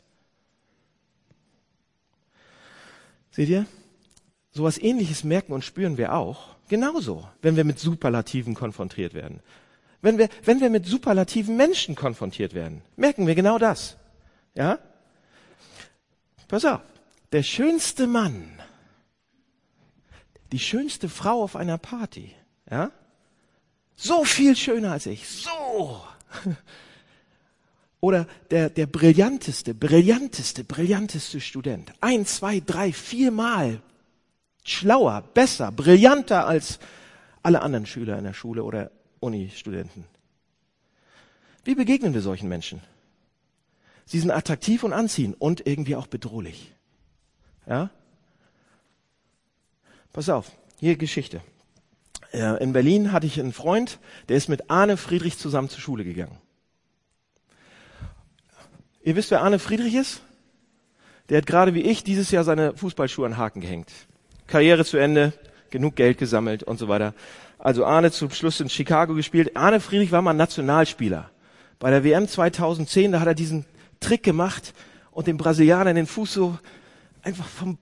Seht 3.41 3.49
ihr? 3.49 3.65
Sowas 4.51 4.77
ähnliches 4.77 5.25
merken 5.25 5.55
und 5.55 5.65
spüren 5.65 5.97
wir 5.97 6.13
auch. 6.13 6.57
Genauso, 6.69 7.27
wenn 7.41 7.57
wir 7.57 7.65
mit 7.65 7.79
Superlativen 7.79 8.53
konfrontiert 8.53 9.15
werden. 9.15 9.41
Wenn 10.03 10.19
wir, 10.19 10.29
wenn 10.45 10.61
wir 10.61 10.69
mit 10.69 10.85
superlativen 10.85 11.57
Menschen 11.57 11.95
konfrontiert 11.95 12.53
werden, 12.53 12.83
merken 12.97 13.27
wir 13.27 13.35
genau 13.35 13.57
das. 13.57 13.97
Ja? 14.55 14.79
Pass 16.49 16.67
auf. 16.67 16.83
Der 17.33 17.43
schönste 17.43 18.07
Mann, 18.07 18.61
die 20.53 20.59
schönste 20.59 21.09
Frau 21.09 21.43
auf 21.43 21.57
einer 21.57 21.79
Party, 21.79 22.35
ja? 22.71 22.91
So 23.97 24.25
viel 24.25 24.55
schöner 24.55 24.93
als 24.93 25.07
ich, 25.07 25.27
so. 25.27 26.03
Oder 28.01 28.27
der, 28.51 28.71
der 28.71 28.87
brillanteste, 28.87 29.75
brillanteste, 29.75 30.65
brillanteste 30.65 31.41
Student. 31.41 31.93
Ein, 32.01 32.25
zwei, 32.25 32.61
drei, 32.61 32.93
viermal 32.93 33.83
schlauer, 34.65 35.23
besser, 35.35 35.73
brillanter 35.73 36.47
als 36.47 36.79
alle 37.43 37.63
anderen 37.63 37.87
Schüler 37.87 38.19
in 38.19 38.25
der 38.25 38.33
Schule 38.33 38.65
oder 38.65 38.91
Uni-Studenten. 39.21 40.05
Wie 41.65 41.75
begegnen 41.75 42.15
wir 42.15 42.23
solchen 42.23 42.49
Menschen? 42.49 42.81
Sie 44.07 44.19
sind 44.19 44.31
attraktiv 44.31 44.83
und 44.83 44.93
anziehend 44.93 45.41
und 45.41 45.67
irgendwie 45.67 45.97
auch 45.97 46.07
bedrohlich. 46.07 46.75
Ja? 47.67 47.91
Pass 50.13 50.29
auf, 50.29 50.51
hier 50.79 50.97
Geschichte. 50.97 51.43
In 52.33 52.73
Berlin 52.73 53.13
hatte 53.13 53.27
ich 53.27 53.39
einen 53.39 53.53
Freund, 53.53 53.99
der 54.29 54.37
ist 54.37 54.49
mit 54.49 54.71
Arne 54.71 54.97
Friedrich 54.97 55.39
zusammen 55.39 55.69
zur 55.69 55.81
Schule 55.81 56.05
gegangen. 56.05 56.39
Ihr 59.03 59.17
wisst, 59.17 59.31
wer 59.31 59.43
Arne 59.43 59.59
Friedrich 59.59 59.95
ist? 59.95 60.21
Der 61.29 61.39
hat 61.39 61.47
gerade 61.47 61.75
wie 61.75 61.81
ich 61.81 62.05
dieses 62.05 62.31
Jahr 62.31 62.45
seine 62.45 62.77
Fußballschuhe 62.77 63.25
an 63.25 63.39
Haken 63.39 63.61
gehängt. 63.61 63.91
Karriere 64.47 64.85
zu 64.85 64.99
Ende, 64.99 65.33
genug 65.71 65.97
Geld 65.97 66.19
gesammelt 66.19 66.63
und 66.65 66.79
so 66.79 66.89
weiter. 66.89 67.15
Also 67.59 67.85
Arne 67.85 68.11
zum 68.11 68.31
Schluss 68.31 68.61
in 68.61 68.69
Chicago 68.69 69.15
gespielt. 69.15 69.57
Arne 69.57 69.81
Friedrich 69.81 70.13
war 70.13 70.21
mal 70.21 70.35
Nationalspieler. 70.35 71.31
Bei 71.79 71.91
der 71.91 72.05
WM 72.05 72.29
2010, 72.29 73.13
da 73.13 73.21
hat 73.21 73.27
er 73.27 73.35
diesen 73.35 73.65
Trick 74.01 74.23
gemacht 74.23 74.75
und 75.13 75.27
dem 75.27 75.39
Brasilianer 75.39 75.95
den 75.95 76.07
Fuß 76.07 76.35
so 76.35 76.59
einfach 77.23 77.47
vom, 77.47 77.79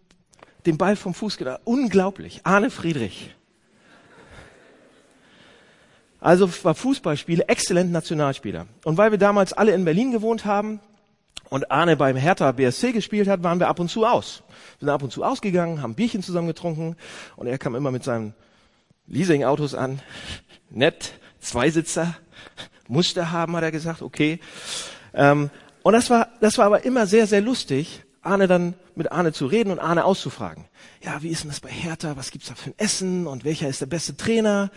den 0.67 0.79
Ball 0.79 0.95
vom 0.95 1.15
Fuß 1.15 1.37
gedacht. 1.37 1.63
Unglaublich. 1.65 2.43
Arne 2.45 2.71
Friedrich. 2.71 3.35
Also 6.21 6.49
war 6.65 6.75
Fußballspieler, 6.75 7.45
exzellent 7.49 7.91
Nationalspieler. 7.91 8.67
Und 8.85 8.99
weil 8.99 9.11
wir 9.11 9.19
damals 9.19 9.53
alle 9.53 9.73
in 9.73 9.85
Berlin 9.85 10.13
gewohnt 10.13 10.45
haben 10.45 10.81
und 11.51 11.71
Arne 11.71 11.97
beim 11.97 12.17
Hertha 12.17 12.53
BSC 12.53 12.93
gespielt 12.93 13.29
hat, 13.29 13.43
waren 13.43 13.59
wir 13.61 13.69
ab 13.69 13.81
und 13.81 13.89
zu 13.89 14.05
aus. 14.05 14.43
Wir 14.79 14.87
sind 14.87 14.89
ab 14.91 15.03
und 15.03 15.13
zu 15.13 15.25
ausgegangen, 15.25 15.83
haben 15.83 15.95
Bierchen 15.95 16.23
zusammen 16.23 16.49
getrunken 16.49 16.97
und 17.37 17.47
er 17.47 17.59
kam 17.59 17.75
immer 17.75 17.91
mit 17.91 18.05
seinen 18.05 18.35
Leasing-Autos 19.07 19.75
an. 19.75 20.01
Nett, 20.71 21.15
Zweisitzer, 21.41 22.17
musste 22.89 23.31
haben, 23.31 23.57
hat 23.57 23.63
er 23.63 23.73
gesagt, 23.73 24.03
okay. 24.03 24.41
Ähm, 25.15 25.51
und 25.83 25.93
das 25.93 26.11
war, 26.11 26.29
das 26.41 26.59
war 26.59 26.67
aber 26.67 26.85
immer 26.85 27.07
sehr, 27.07 27.27
sehr 27.27 27.41
lustig, 27.41 28.03
Arne 28.21 28.47
dann 28.47 28.75
mit 28.95 29.11
Arne 29.13 29.33
zu 29.33 29.47
reden 29.47 29.71
und 29.71 29.79
Arne 29.79 30.05
auszufragen. 30.05 30.67
Ja, 31.03 31.23
wie 31.23 31.29
ist 31.29 31.45
denn 31.45 31.51
das 31.51 31.61
bei 31.61 31.71
Hertha? 31.71 32.17
Was 32.17 32.31
gibt's 32.31 32.49
da 32.49 32.55
für 32.55 32.71
ein 32.71 32.75
Essen? 32.77 33.27
Und 33.27 33.45
welcher 33.45 33.69
ist 33.69 33.81
der 33.81 33.87
beste 33.87 34.17
Trainer? 34.17 34.71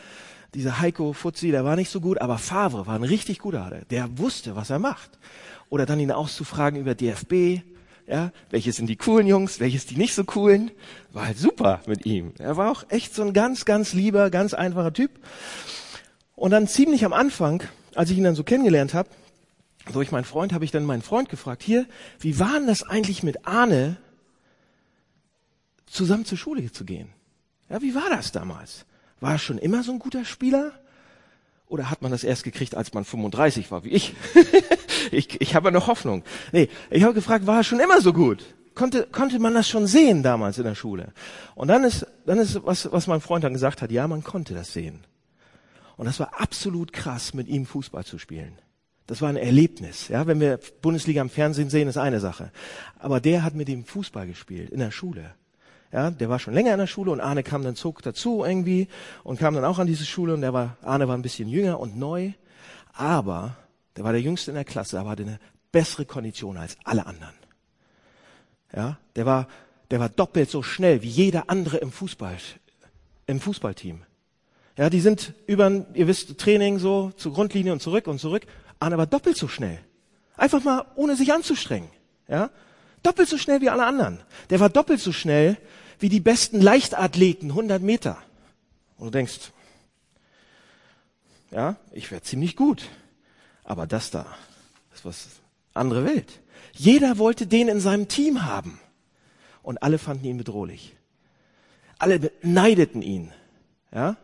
dieser 0.53 0.79
Heiko 0.79 1.13
Fuzzi, 1.13 1.51
der 1.51 1.63
war 1.63 1.75
nicht 1.75 1.89
so 1.89 2.01
gut, 2.01 2.19
aber 2.19 2.37
Favre 2.37 2.85
war 2.85 2.95
ein 2.95 3.03
richtig 3.03 3.39
guter. 3.39 3.81
Der 3.89 4.17
wusste, 4.17 4.55
was 4.55 4.69
er 4.69 4.79
macht. 4.79 5.17
Oder 5.71 5.85
dann 5.85 6.01
ihn 6.01 6.11
auszufragen 6.11 6.79
über 6.79 6.95
DFB, 6.95 7.63
ja, 8.05 8.33
welche 8.49 8.73
sind 8.73 8.87
die 8.87 8.97
coolen 8.97 9.25
Jungs, 9.25 9.61
welches 9.61 9.85
die 9.85 9.95
nicht 9.95 10.13
so 10.13 10.25
coolen, 10.25 10.69
war 11.13 11.27
halt 11.27 11.37
super 11.37 11.79
mit 11.87 12.05
ihm. 12.05 12.33
Er 12.39 12.57
war 12.57 12.69
auch 12.69 12.83
echt 12.89 13.15
so 13.15 13.23
ein 13.23 13.31
ganz, 13.31 13.63
ganz 13.63 13.93
lieber, 13.93 14.29
ganz 14.29 14.53
einfacher 14.53 14.91
Typ. 14.91 15.11
Und 16.35 16.51
dann 16.51 16.67
ziemlich 16.67 17.05
am 17.05 17.13
Anfang, 17.13 17.63
als 17.95 18.09
ich 18.09 18.17
ihn 18.17 18.25
dann 18.25 18.35
so 18.35 18.43
kennengelernt 18.43 18.93
habe, 18.93 19.07
durch 19.93 20.11
meinen 20.11 20.25
Freund, 20.25 20.51
habe 20.51 20.65
ich 20.65 20.71
dann 20.71 20.83
meinen 20.83 21.03
Freund 21.03 21.29
gefragt, 21.29 21.63
hier, 21.63 21.85
wie 22.19 22.37
war 22.37 22.53
denn 22.55 22.67
das 22.67 22.83
eigentlich 22.83 23.23
mit 23.23 23.47
Arne, 23.47 23.95
zusammen 25.85 26.25
zur 26.25 26.37
Schule 26.37 26.69
zu 26.69 26.83
gehen? 26.83 27.07
Ja, 27.69 27.81
wie 27.81 27.95
war 27.95 28.09
das 28.09 28.33
damals? 28.33 28.85
War 29.21 29.33
er 29.33 29.39
schon 29.39 29.57
immer 29.57 29.83
so 29.83 29.93
ein 29.93 29.99
guter 29.99 30.25
Spieler? 30.25 30.73
Oder 31.71 31.89
hat 31.89 32.01
man 32.01 32.11
das 32.11 32.25
erst 32.25 32.43
gekriegt, 32.43 32.75
als 32.75 32.93
man 32.93 33.05
35 33.05 33.71
war, 33.71 33.85
wie 33.85 33.91
ich? 33.91 34.13
ich 35.11 35.39
ich 35.39 35.55
habe 35.55 35.71
noch 35.71 35.87
Hoffnung. 35.87 36.23
Nee, 36.51 36.67
ich 36.89 37.03
habe 37.03 37.13
gefragt, 37.13 37.47
war 37.47 37.59
er 37.59 37.63
schon 37.63 37.79
immer 37.79 38.01
so 38.01 38.11
gut? 38.11 38.43
Konnte, 38.75 39.07
konnte 39.09 39.39
man 39.39 39.53
das 39.53 39.69
schon 39.69 39.87
sehen 39.87 40.21
damals 40.21 40.57
in 40.57 40.65
der 40.65 40.75
Schule? 40.75 41.13
Und 41.55 41.69
dann 41.69 41.85
ist, 41.85 42.05
dann 42.25 42.39
ist 42.39 42.61
was, 42.65 42.91
was 42.91 43.07
mein 43.07 43.21
Freund 43.21 43.45
dann 43.45 43.53
gesagt 43.53 43.81
hat, 43.81 43.89
ja, 43.89 44.05
man 44.09 44.21
konnte 44.21 44.53
das 44.53 44.73
sehen. 44.73 45.05
Und 45.95 46.07
das 46.07 46.19
war 46.19 46.41
absolut 46.41 46.91
krass, 46.91 47.33
mit 47.33 47.47
ihm 47.47 47.65
Fußball 47.65 48.03
zu 48.03 48.17
spielen. 48.17 48.57
Das 49.07 49.21
war 49.21 49.29
ein 49.29 49.37
Erlebnis. 49.37 50.09
Ja, 50.09 50.27
wenn 50.27 50.41
wir 50.41 50.59
Bundesliga 50.81 51.21
im 51.21 51.29
Fernsehen 51.29 51.69
sehen, 51.69 51.87
ist 51.87 51.97
eine 51.97 52.19
Sache. 52.19 52.51
Aber 52.99 53.21
der 53.21 53.43
hat 53.43 53.55
mit 53.55 53.69
ihm 53.69 53.85
Fußball 53.85 54.27
gespielt 54.27 54.71
in 54.71 54.79
der 54.79 54.91
Schule. 54.91 55.35
Ja, 55.91 56.09
der 56.09 56.29
war 56.29 56.39
schon 56.39 56.53
länger 56.53 56.71
in 56.71 56.79
der 56.79 56.87
Schule 56.87 57.11
und 57.11 57.19
Arne 57.19 57.43
kam 57.43 57.63
dann 57.63 57.75
zog 57.75 58.01
dazu 58.01 58.45
irgendwie 58.45 58.87
und 59.23 59.39
kam 59.39 59.55
dann 59.55 59.65
auch 59.65 59.77
an 59.77 59.87
diese 59.87 60.05
Schule 60.05 60.33
und 60.33 60.41
der 60.41 60.53
war, 60.53 60.77
Arne 60.83 61.07
war 61.07 61.17
ein 61.17 61.21
bisschen 61.21 61.49
jünger 61.49 61.79
und 61.79 61.97
neu, 61.97 62.31
aber 62.93 63.57
der 63.97 64.05
war 64.05 64.13
der 64.13 64.21
Jüngste 64.21 64.51
in 64.51 64.55
der 64.55 64.63
Klasse, 64.63 64.99
aber 64.99 65.09
hatte 65.09 65.23
eine 65.23 65.39
bessere 65.71 66.05
Kondition 66.05 66.57
als 66.57 66.77
alle 66.85 67.05
anderen. 67.05 67.33
Ja, 68.73 68.97
der 69.17 69.25
war, 69.25 69.47
der 69.89 69.99
war 69.99 70.07
doppelt 70.07 70.49
so 70.49 70.63
schnell 70.63 71.01
wie 71.01 71.09
jeder 71.09 71.49
andere 71.49 71.77
im 71.77 71.91
Fußball, 71.91 72.37
im 73.27 73.41
Fußballteam. 73.41 74.03
Ja, 74.77 74.89
die 74.89 75.01
sind 75.01 75.33
über, 75.45 75.85
ihr 75.93 76.07
wisst, 76.07 76.37
Training 76.37 76.79
so 76.79 77.11
zur 77.17 77.33
Grundlinie 77.33 77.73
und 77.73 77.81
zurück 77.81 78.07
und 78.07 78.19
zurück. 78.19 78.43
Arne 78.79 78.97
war 78.97 79.07
doppelt 79.07 79.35
so 79.35 79.49
schnell. 79.49 79.79
Einfach 80.37 80.63
mal, 80.63 80.85
ohne 80.95 81.17
sich 81.17 81.33
anzustrengen. 81.33 81.89
Ja, 82.29 82.49
doppelt 83.03 83.27
so 83.27 83.37
schnell 83.37 83.59
wie 83.59 83.69
alle 83.69 83.85
anderen. 83.85 84.21
Der 84.49 84.61
war 84.61 84.69
doppelt 84.69 85.01
so 85.01 85.11
schnell 85.11 85.57
wie 86.01 86.09
die 86.09 86.19
besten 86.19 86.61
Leichtathleten, 86.61 87.49
100 87.49 87.81
Meter. 87.81 88.17
Und 88.97 89.07
du 89.07 89.11
denkst, 89.11 89.51
ja, 91.51 91.75
ich 91.91 92.11
wäre 92.11 92.21
ziemlich 92.21 92.55
gut. 92.55 92.83
Aber 93.63 93.87
das 93.87 94.09
da, 94.11 94.25
das 94.89 94.99
ist 94.99 95.05
was 95.05 95.27
andere 95.73 96.05
Welt. 96.05 96.39
Jeder 96.73 97.17
wollte 97.17 97.47
den 97.47 97.67
in 97.67 97.79
seinem 97.79 98.07
Team 98.07 98.45
haben. 98.45 98.79
Und 99.63 99.83
alle 99.83 99.99
fanden 99.99 100.25
ihn 100.25 100.37
bedrohlich. 100.37 100.95
Alle 101.99 102.31
neideten 102.41 103.01
ihn. 103.01 103.31
Ja? 103.93 104.17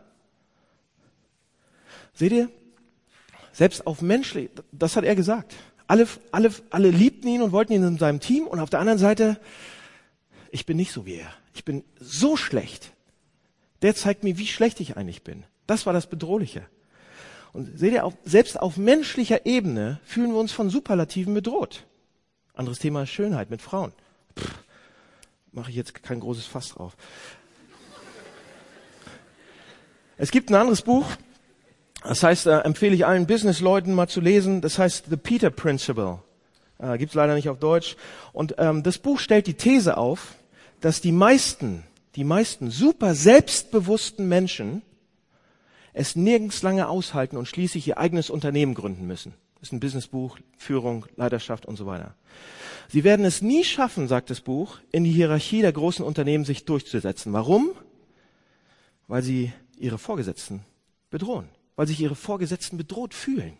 Seht 2.14 2.32
ihr? 2.32 2.50
Selbst 3.52 3.86
auf 3.86 4.02
menschlich, 4.02 4.50
das 4.72 4.96
hat 4.96 5.04
er 5.04 5.14
gesagt. 5.14 5.54
Alle, 5.86 6.06
alle, 6.32 6.52
alle 6.70 6.90
liebten 6.90 7.28
ihn 7.28 7.42
und 7.42 7.52
wollten 7.52 7.72
ihn 7.72 7.82
in 7.82 7.98
seinem 7.98 8.20
Team 8.20 8.46
und 8.46 8.60
auf 8.60 8.70
der 8.70 8.80
anderen 8.80 8.98
Seite, 8.98 9.40
ich 10.50 10.66
bin 10.66 10.76
nicht 10.76 10.92
so 10.92 11.06
wie 11.06 11.14
er. 11.14 11.32
Ich 11.58 11.64
bin 11.64 11.82
so 11.98 12.36
schlecht. 12.36 12.92
Der 13.82 13.92
zeigt 13.96 14.22
mir, 14.22 14.38
wie 14.38 14.46
schlecht 14.46 14.78
ich 14.78 14.96
eigentlich 14.96 15.24
bin. 15.24 15.42
Das 15.66 15.86
war 15.86 15.92
das 15.92 16.06
Bedrohliche. 16.06 16.64
Und 17.52 17.76
seht 17.76 17.94
ihr, 17.94 18.12
selbst 18.24 18.60
auf 18.60 18.76
menschlicher 18.76 19.44
Ebene 19.44 19.98
fühlen 20.04 20.30
wir 20.30 20.38
uns 20.38 20.52
von 20.52 20.70
Superlativen 20.70 21.34
bedroht. 21.34 21.84
Anderes 22.54 22.78
Thema 22.78 23.02
ist 23.02 23.10
Schönheit 23.10 23.50
mit 23.50 23.60
Frauen. 23.60 23.90
Mache 25.50 25.70
ich 25.70 25.76
jetzt 25.76 26.00
kein 26.00 26.20
großes 26.20 26.46
Fass 26.46 26.68
drauf. 26.68 26.96
Es 30.16 30.30
gibt 30.30 30.50
ein 30.50 30.54
anderes 30.54 30.82
Buch, 30.82 31.06
das 32.04 32.22
heißt, 32.22 32.46
äh, 32.46 32.58
empfehle 32.60 32.94
ich 32.94 33.04
allen 33.04 33.26
Businessleuten 33.26 33.94
mal 33.94 34.08
zu 34.08 34.20
lesen, 34.20 34.60
das 34.60 34.78
heißt 34.78 35.06
The 35.10 35.16
Peter 35.16 35.50
Principle. 35.50 36.20
Äh, 36.78 36.98
Gibt 36.98 37.10
es 37.10 37.16
leider 37.16 37.34
nicht 37.34 37.48
auf 37.48 37.58
Deutsch. 37.58 37.96
Und 38.32 38.54
ähm, 38.58 38.84
das 38.84 38.98
Buch 38.98 39.18
stellt 39.18 39.48
die 39.48 39.54
These 39.54 39.96
auf, 39.96 40.37
dass 40.80 41.00
die 41.00 41.12
meisten, 41.12 41.84
die 42.16 42.24
meisten 42.24 42.70
super 42.70 43.14
selbstbewussten 43.14 44.28
Menschen 44.28 44.82
es 45.92 46.14
nirgends 46.14 46.62
lange 46.62 46.88
aushalten 46.88 47.36
und 47.36 47.46
schließlich 47.46 47.86
ihr 47.88 47.98
eigenes 47.98 48.30
Unternehmen 48.30 48.74
gründen 48.74 49.06
müssen. 49.06 49.34
Das 49.54 49.68
ist 49.68 49.72
ein 49.72 49.80
Businessbuch, 49.80 50.38
Führung, 50.56 51.06
Leiterschaft 51.16 51.66
und 51.66 51.76
so 51.76 51.86
weiter. 51.86 52.14
Sie 52.88 53.02
werden 53.02 53.26
es 53.26 53.42
nie 53.42 53.64
schaffen, 53.64 54.06
sagt 54.06 54.30
das 54.30 54.40
Buch, 54.40 54.78
in 54.92 55.02
die 55.02 55.10
Hierarchie 55.10 55.62
der 55.62 55.72
großen 55.72 56.04
Unternehmen 56.04 56.44
sich 56.44 56.64
durchzusetzen. 56.64 57.32
Warum? 57.32 57.72
Weil 59.08 59.22
sie 59.22 59.52
ihre 59.76 59.98
Vorgesetzten 59.98 60.60
bedrohen, 61.10 61.48
weil 61.74 61.88
sich 61.88 62.00
ihre 62.00 62.14
Vorgesetzten 62.14 62.76
bedroht 62.78 63.14
fühlen. 63.14 63.54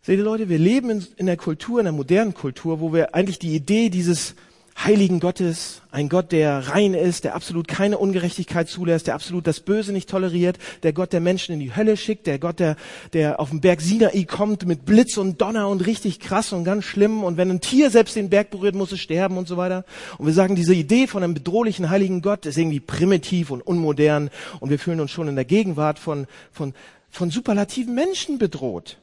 Seht 0.00 0.18
ihr 0.18 0.24
Leute, 0.24 0.48
wir 0.48 0.58
leben 0.58 0.90
in, 0.90 1.06
in 1.16 1.26
der 1.26 1.36
Kultur, 1.36 1.78
in 1.78 1.84
der 1.84 1.92
modernen 1.92 2.34
Kultur, 2.34 2.80
wo 2.80 2.92
wir 2.92 3.14
eigentlich 3.14 3.38
die 3.38 3.54
Idee 3.54 3.88
dieses 3.88 4.34
heiligen 4.76 5.20
Gottes, 5.20 5.82
ein 5.90 6.08
Gott, 6.08 6.32
der 6.32 6.68
rein 6.68 6.94
ist, 6.94 7.24
der 7.24 7.34
absolut 7.34 7.68
keine 7.68 7.98
Ungerechtigkeit 7.98 8.68
zulässt, 8.68 9.06
der 9.06 9.14
absolut 9.14 9.46
das 9.46 9.60
Böse 9.60 9.92
nicht 9.92 10.08
toleriert, 10.08 10.58
der 10.82 10.92
Gott, 10.92 11.12
der 11.12 11.20
Menschen 11.20 11.52
in 11.52 11.60
die 11.60 11.76
Hölle 11.76 11.96
schickt, 11.96 12.26
der 12.26 12.38
Gott, 12.38 12.58
der, 12.58 12.76
der 13.12 13.38
auf 13.38 13.50
den 13.50 13.60
Berg 13.60 13.80
Sinai 13.80 14.24
kommt 14.24 14.66
mit 14.66 14.84
Blitz 14.84 15.16
und 15.16 15.40
Donner 15.40 15.68
und 15.68 15.86
richtig 15.86 16.20
krass 16.20 16.52
und 16.52 16.64
ganz 16.64 16.84
schlimm 16.84 17.22
und 17.22 17.36
wenn 17.36 17.50
ein 17.50 17.60
Tier 17.60 17.90
selbst 17.90 18.16
den 18.16 18.30
Berg 18.30 18.50
berührt, 18.50 18.74
muss 18.74 18.92
es 18.92 19.00
sterben 19.00 19.36
und 19.36 19.46
so 19.46 19.56
weiter. 19.56 19.84
Und 20.18 20.26
wir 20.26 20.32
sagen, 20.32 20.56
diese 20.56 20.74
Idee 20.74 21.06
von 21.06 21.22
einem 21.22 21.34
bedrohlichen 21.34 21.90
heiligen 21.90 22.22
Gott 22.22 22.46
ist 22.46 22.56
irgendwie 22.56 22.80
primitiv 22.80 23.50
und 23.50 23.60
unmodern 23.60 24.30
und 24.60 24.70
wir 24.70 24.78
fühlen 24.78 25.00
uns 25.00 25.10
schon 25.10 25.28
in 25.28 25.36
der 25.36 25.44
Gegenwart 25.44 25.98
von, 25.98 26.26
von, 26.50 26.74
von 27.10 27.30
superlativen 27.30 27.94
Menschen 27.94 28.38
bedroht. 28.38 28.98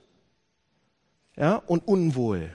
Ja, 1.38 1.56
und 1.56 1.88
unwohl. 1.88 2.52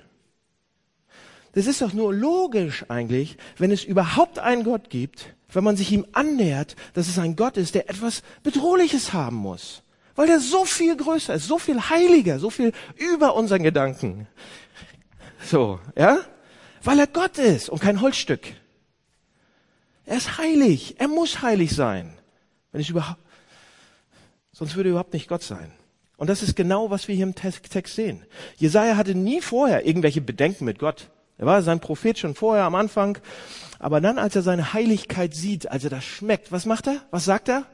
Das 1.54 1.66
ist 1.66 1.80
doch 1.80 1.92
nur 1.92 2.12
logisch 2.12 2.84
eigentlich, 2.88 3.36
wenn 3.58 3.70
es 3.70 3.84
überhaupt 3.84 4.38
einen 4.40 4.64
Gott 4.64 4.90
gibt, 4.90 5.34
wenn 5.52 5.62
man 5.62 5.76
sich 5.76 5.92
ihm 5.92 6.04
annähert, 6.12 6.74
dass 6.94 7.08
es 7.08 7.18
ein 7.18 7.36
Gott 7.36 7.56
ist, 7.56 7.76
der 7.76 7.88
etwas 7.88 8.22
Bedrohliches 8.42 9.12
haben 9.12 9.36
muss. 9.36 9.82
Weil 10.16 10.28
er 10.28 10.40
so 10.40 10.64
viel 10.64 10.96
größer 10.96 11.34
ist, 11.34 11.46
so 11.46 11.58
viel 11.58 11.80
heiliger, 11.80 12.38
so 12.38 12.50
viel 12.50 12.72
über 12.96 13.34
unseren 13.34 13.62
Gedanken. 13.62 14.26
So, 15.44 15.80
ja? 15.96 16.18
Weil 16.82 16.98
er 16.98 17.06
Gott 17.06 17.38
ist 17.38 17.68
und 17.68 17.80
kein 17.80 18.00
Holzstück. 18.00 18.42
Er 20.06 20.16
ist 20.16 20.38
heilig. 20.38 20.96
Er 20.98 21.08
muss 21.08 21.42
heilig 21.42 21.74
sein. 21.74 22.14
Wenn 22.72 22.80
ich 22.80 22.90
überhaupt, 22.90 23.20
sonst 24.52 24.74
würde 24.74 24.88
er 24.88 24.92
überhaupt 24.92 25.14
nicht 25.14 25.28
Gott 25.28 25.42
sein. 25.42 25.72
Und 26.16 26.30
das 26.30 26.42
ist 26.42 26.56
genau, 26.56 26.90
was 26.90 27.08
wir 27.08 27.14
hier 27.14 27.26
im 27.26 27.34
Text 27.34 27.94
sehen. 27.94 28.24
Jesaja 28.56 28.96
hatte 28.96 29.14
nie 29.14 29.40
vorher 29.40 29.86
irgendwelche 29.86 30.20
Bedenken 30.20 30.64
mit 30.64 30.78
Gott. 30.78 31.10
Er 31.38 31.46
war 31.46 31.62
sein 31.62 31.80
Prophet 31.80 32.18
schon 32.18 32.34
vorher 32.34 32.64
am 32.64 32.74
Anfang. 32.74 33.18
Aber 33.78 34.00
dann, 34.00 34.18
als 34.18 34.36
er 34.36 34.42
seine 34.42 34.72
Heiligkeit 34.72 35.34
sieht, 35.34 35.70
als 35.70 35.84
er 35.84 35.90
das 35.90 36.04
schmeckt, 36.04 36.52
was 36.52 36.64
macht 36.66 36.86
er? 36.86 37.02
Was 37.10 37.24
sagt 37.24 37.48
er? 37.48 37.66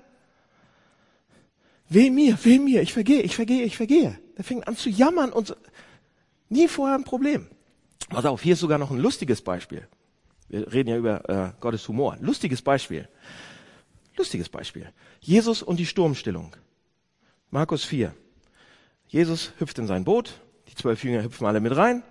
Weh 1.89 2.11
mir, 2.11 2.39
weh 2.45 2.59
mir, 2.59 2.83
ich 2.83 2.93
vergehe, 2.93 3.23
ich 3.23 3.35
vergehe, 3.35 3.65
ich 3.65 3.77
vergehe. 3.77 4.19
Er 4.37 4.45
fing 4.45 4.63
an 4.65 4.77
zu 4.77 4.89
jammern 4.89 5.33
und 5.33 5.49
so. 5.49 5.55
nie 6.49 6.69
vorher 6.69 6.97
ein 6.97 7.05
Problem. 7.05 7.49
Pass 8.09 8.25
auf, 8.25 8.43
hier 8.43 8.55
ist 8.55 8.61
sogar 8.61 8.79
noch 8.79 8.91
ein 8.91 8.99
lustiges 8.99 9.43
Beispiel. 9.43 9.87
Wir 10.49 10.73
reden 10.73 10.89
ja 10.89 10.97
über 10.97 11.29
äh, 11.29 11.53
Gottes 11.61 11.87
Humor. 11.89 12.17
Lustiges 12.21 12.63
Beispiel. 12.63 13.09
Lustiges 14.17 14.49
Beispiel. 14.49 14.93
Jesus 15.21 15.63
und 15.63 15.79
die 15.79 15.87
Sturmstillung. 15.87 16.57
Markus 17.51 17.85
4. 17.85 18.15
Jesus 19.07 19.53
hüpft 19.59 19.79
in 19.79 19.87
sein 19.87 20.05
Boot, 20.05 20.41
die 20.69 20.75
zwölf 20.75 21.03
Jünger 21.05 21.23
hüpfen 21.23 21.47
alle 21.47 21.61
mit 21.61 21.77
rein 21.77 22.03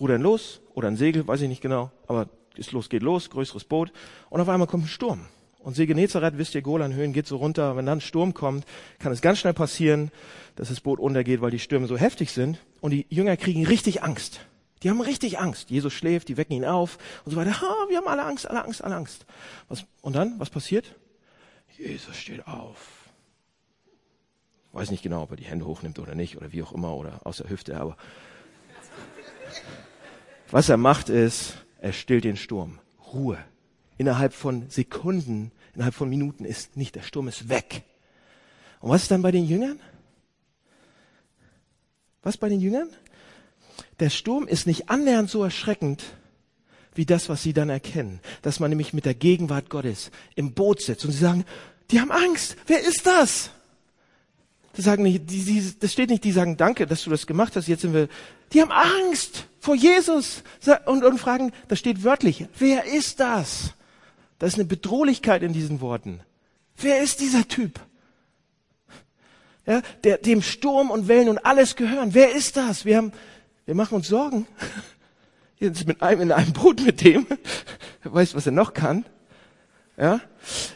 rudern 0.00 0.22
los 0.22 0.60
oder 0.74 0.88
ein 0.88 0.96
Segel, 0.96 1.26
weiß 1.26 1.40
ich 1.40 1.48
nicht 1.48 1.62
genau, 1.62 1.90
aber 2.06 2.28
ist 2.56 2.72
los, 2.72 2.88
geht 2.88 3.02
los, 3.02 3.30
größeres 3.30 3.64
Boot 3.64 3.92
und 4.30 4.40
auf 4.40 4.48
einmal 4.48 4.66
kommt 4.66 4.84
ein 4.84 4.88
Sturm. 4.88 5.26
Und 5.66 5.74
See 5.74 5.86
Genezareth, 5.86 6.38
wisst 6.38 6.54
ihr, 6.54 6.62
Golanhöhen 6.62 7.12
geht 7.12 7.26
so 7.26 7.38
runter. 7.38 7.76
Wenn 7.76 7.86
dann 7.86 7.98
ein 7.98 8.00
Sturm 8.00 8.34
kommt, 8.34 8.64
kann 9.00 9.10
es 9.10 9.20
ganz 9.20 9.40
schnell 9.40 9.52
passieren, 9.52 10.12
dass 10.54 10.68
das 10.68 10.80
Boot 10.80 11.00
untergeht, 11.00 11.40
weil 11.40 11.50
die 11.50 11.58
Stürme 11.58 11.88
so 11.88 11.96
heftig 11.96 12.30
sind. 12.30 12.60
Und 12.80 12.92
die 12.92 13.04
Jünger 13.08 13.36
kriegen 13.36 13.66
richtig 13.66 14.00
Angst. 14.04 14.46
Die 14.84 14.90
haben 14.90 15.00
richtig 15.00 15.40
Angst. 15.40 15.70
Jesus 15.70 15.92
schläft, 15.92 16.28
die 16.28 16.36
wecken 16.36 16.52
ihn 16.52 16.64
auf 16.64 16.98
und 17.24 17.32
so 17.32 17.36
weiter. 17.36 17.60
Ha, 17.60 17.74
wir 17.88 17.96
haben 17.96 18.06
alle 18.06 18.22
Angst, 18.22 18.48
alle 18.48 18.64
Angst, 18.64 18.84
alle 18.84 18.94
Angst. 18.94 19.26
Was, 19.68 19.84
und 20.02 20.14
dann, 20.14 20.38
was 20.38 20.50
passiert? 20.50 20.94
Jesus 21.76 22.14
steht 22.16 22.46
auf. 22.46 23.10
Weiß 24.70 24.92
nicht 24.92 25.02
genau, 25.02 25.22
ob 25.22 25.32
er 25.32 25.36
die 25.36 25.46
Hände 25.46 25.66
hochnimmt 25.66 25.98
oder 25.98 26.14
nicht 26.14 26.36
oder 26.36 26.52
wie 26.52 26.62
auch 26.62 26.72
immer 26.72 26.94
oder 26.94 27.22
aus 27.24 27.38
der 27.38 27.50
Hüfte, 27.50 27.80
aber 27.80 27.96
was 30.50 30.68
er 30.68 30.76
macht 30.76 31.08
ist, 31.08 31.54
er 31.80 31.92
stillt 31.92 32.24
den 32.24 32.36
Sturm. 32.36 32.78
Ruhe. 33.12 33.38
Innerhalb 33.98 34.32
von 34.32 34.68
Sekunden, 34.68 35.52
innerhalb 35.74 35.94
von 35.94 36.08
Minuten 36.08 36.44
ist 36.44 36.76
nicht, 36.76 36.94
der 36.94 37.02
Sturm 37.02 37.28
ist 37.28 37.48
weg. 37.48 37.84
Und 38.80 38.90
was 38.90 39.02
ist 39.02 39.10
dann 39.10 39.22
bei 39.22 39.30
den 39.30 39.46
Jüngern? 39.46 39.80
Was 42.22 42.36
bei 42.36 42.48
den 42.48 42.60
Jüngern? 42.60 42.88
Der 44.00 44.10
Sturm 44.10 44.46
ist 44.46 44.66
nicht 44.66 44.90
annähernd 44.90 45.30
so 45.30 45.42
erschreckend 45.42 46.04
wie 46.94 47.06
das, 47.06 47.28
was 47.28 47.42
sie 47.42 47.52
dann 47.52 47.68
erkennen. 47.68 48.20
Dass 48.42 48.60
man 48.60 48.70
nämlich 48.70 48.92
mit 48.92 49.04
der 49.04 49.14
Gegenwart 49.14 49.70
Gottes 49.70 50.10
im 50.34 50.54
Boot 50.54 50.80
sitzt 50.82 51.04
und 51.04 51.12
sie 51.12 51.18
sagen, 51.18 51.44
die 51.90 52.00
haben 52.00 52.10
Angst. 52.10 52.56
Wer 52.66 52.80
ist 52.80 53.06
das? 53.06 53.50
Das 54.76 54.84
sagen 54.84 55.04
nicht, 55.04 55.30
die, 55.30 55.42
die, 55.42 55.72
das 55.80 55.94
steht 55.94 56.10
nicht, 56.10 56.22
die 56.22 56.32
sagen, 56.32 56.58
danke, 56.58 56.86
dass 56.86 57.02
du 57.02 57.08
das 57.08 57.26
gemacht 57.26 57.56
hast, 57.56 57.66
jetzt 57.66 57.80
sind 57.80 57.94
wir, 57.94 58.08
die 58.52 58.60
haben 58.60 58.70
Angst 58.70 59.46
vor 59.58 59.74
Jesus 59.74 60.42
und, 60.84 61.02
und 61.02 61.18
fragen, 61.18 61.52
das 61.68 61.78
steht 61.78 62.04
wörtlich, 62.04 62.46
wer 62.58 62.84
ist 62.84 63.18
das? 63.18 63.72
Da 64.38 64.46
ist 64.46 64.56
eine 64.56 64.66
Bedrohlichkeit 64.66 65.42
in 65.42 65.54
diesen 65.54 65.80
Worten. 65.80 66.20
Wer 66.76 67.00
ist 67.00 67.20
dieser 67.20 67.48
Typ? 67.48 67.80
Ja, 69.64 69.80
der, 70.04 70.18
dem 70.18 70.42
Sturm 70.42 70.90
und 70.90 71.08
Wellen 71.08 71.30
und 71.30 71.38
alles 71.38 71.74
gehören. 71.74 72.12
Wer 72.12 72.34
ist 72.34 72.58
das? 72.58 72.84
Wir 72.84 72.98
haben, 72.98 73.12
wir 73.64 73.74
machen 73.74 73.94
uns 73.94 74.08
Sorgen. 74.08 74.46
Jetzt 75.58 75.86
mit 75.86 76.02
einem 76.02 76.20
in 76.20 76.32
einem 76.32 76.52
Boot 76.52 76.84
mit 76.84 77.02
dem. 77.02 77.26
Wer 78.02 78.12
weiß, 78.12 78.34
was 78.34 78.44
er 78.44 78.52
noch 78.52 78.74
kann. 78.74 79.06
Ja. 79.96 80.20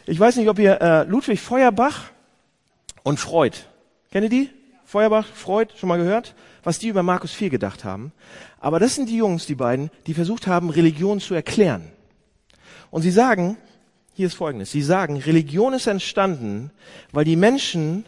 Ich 0.06 0.18
weiß 0.18 0.36
nicht, 0.36 0.48
ob 0.48 0.58
ihr 0.58 0.80
äh, 0.80 1.02
Ludwig 1.04 1.38
Feuerbach 1.38 2.04
und 3.02 3.20
Freud 3.20 3.58
Kennt 4.10 4.24
ihr 4.24 4.30
die? 4.30 4.50
Feuerbach, 4.84 5.26
Freud, 5.26 5.72
schon 5.76 5.88
mal 5.88 5.98
gehört? 5.98 6.34
Was 6.64 6.80
die 6.80 6.88
über 6.88 7.04
Markus 7.04 7.30
4 7.30 7.48
gedacht 7.48 7.84
haben. 7.84 8.12
Aber 8.58 8.80
das 8.80 8.96
sind 8.96 9.08
die 9.08 9.16
Jungs, 9.16 9.46
die 9.46 9.54
beiden, 9.54 9.88
die 10.06 10.14
versucht 10.14 10.48
haben, 10.48 10.68
Religion 10.68 11.20
zu 11.20 11.34
erklären. 11.34 11.92
Und 12.90 13.02
sie 13.02 13.12
sagen, 13.12 13.56
hier 14.12 14.26
ist 14.26 14.34
Folgendes, 14.34 14.72
sie 14.72 14.82
sagen, 14.82 15.16
Religion 15.16 15.74
ist 15.74 15.86
entstanden, 15.86 16.72
weil 17.12 17.24
die 17.24 17.36
Menschen 17.36 18.04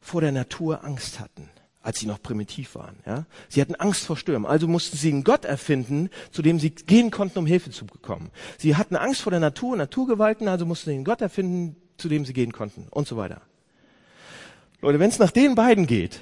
vor 0.00 0.20
der 0.20 0.32
Natur 0.32 0.84
Angst 0.84 1.20
hatten, 1.20 1.48
als 1.82 2.00
sie 2.00 2.06
noch 2.06 2.20
primitiv 2.20 2.74
waren. 2.74 2.96
Ja? 3.06 3.26
Sie 3.48 3.60
hatten 3.60 3.76
Angst 3.76 4.06
vor 4.06 4.16
Stürmen, 4.16 4.50
also 4.50 4.66
mussten 4.66 4.96
sie 4.96 5.12
einen 5.12 5.22
Gott 5.22 5.44
erfinden, 5.44 6.10
zu 6.32 6.42
dem 6.42 6.58
sie 6.58 6.70
gehen 6.70 7.12
konnten, 7.12 7.38
um 7.38 7.46
Hilfe 7.46 7.70
zu 7.70 7.86
bekommen. 7.86 8.32
Sie 8.58 8.74
hatten 8.74 8.96
Angst 8.96 9.22
vor 9.22 9.30
der 9.30 9.40
Natur, 9.40 9.76
Naturgewalten, 9.76 10.48
also 10.48 10.66
mussten 10.66 10.90
sie 10.90 10.96
einen 10.96 11.04
Gott 11.04 11.20
erfinden, 11.20 11.76
zu 11.96 12.08
dem 12.08 12.24
sie 12.24 12.32
gehen 12.32 12.50
konnten 12.50 12.88
und 12.90 13.06
so 13.06 13.16
weiter. 13.16 13.40
Leute, 14.82 14.98
wenn 14.98 15.10
es 15.10 15.18
nach 15.18 15.30
den 15.30 15.54
beiden 15.54 15.86
geht, 15.86 16.20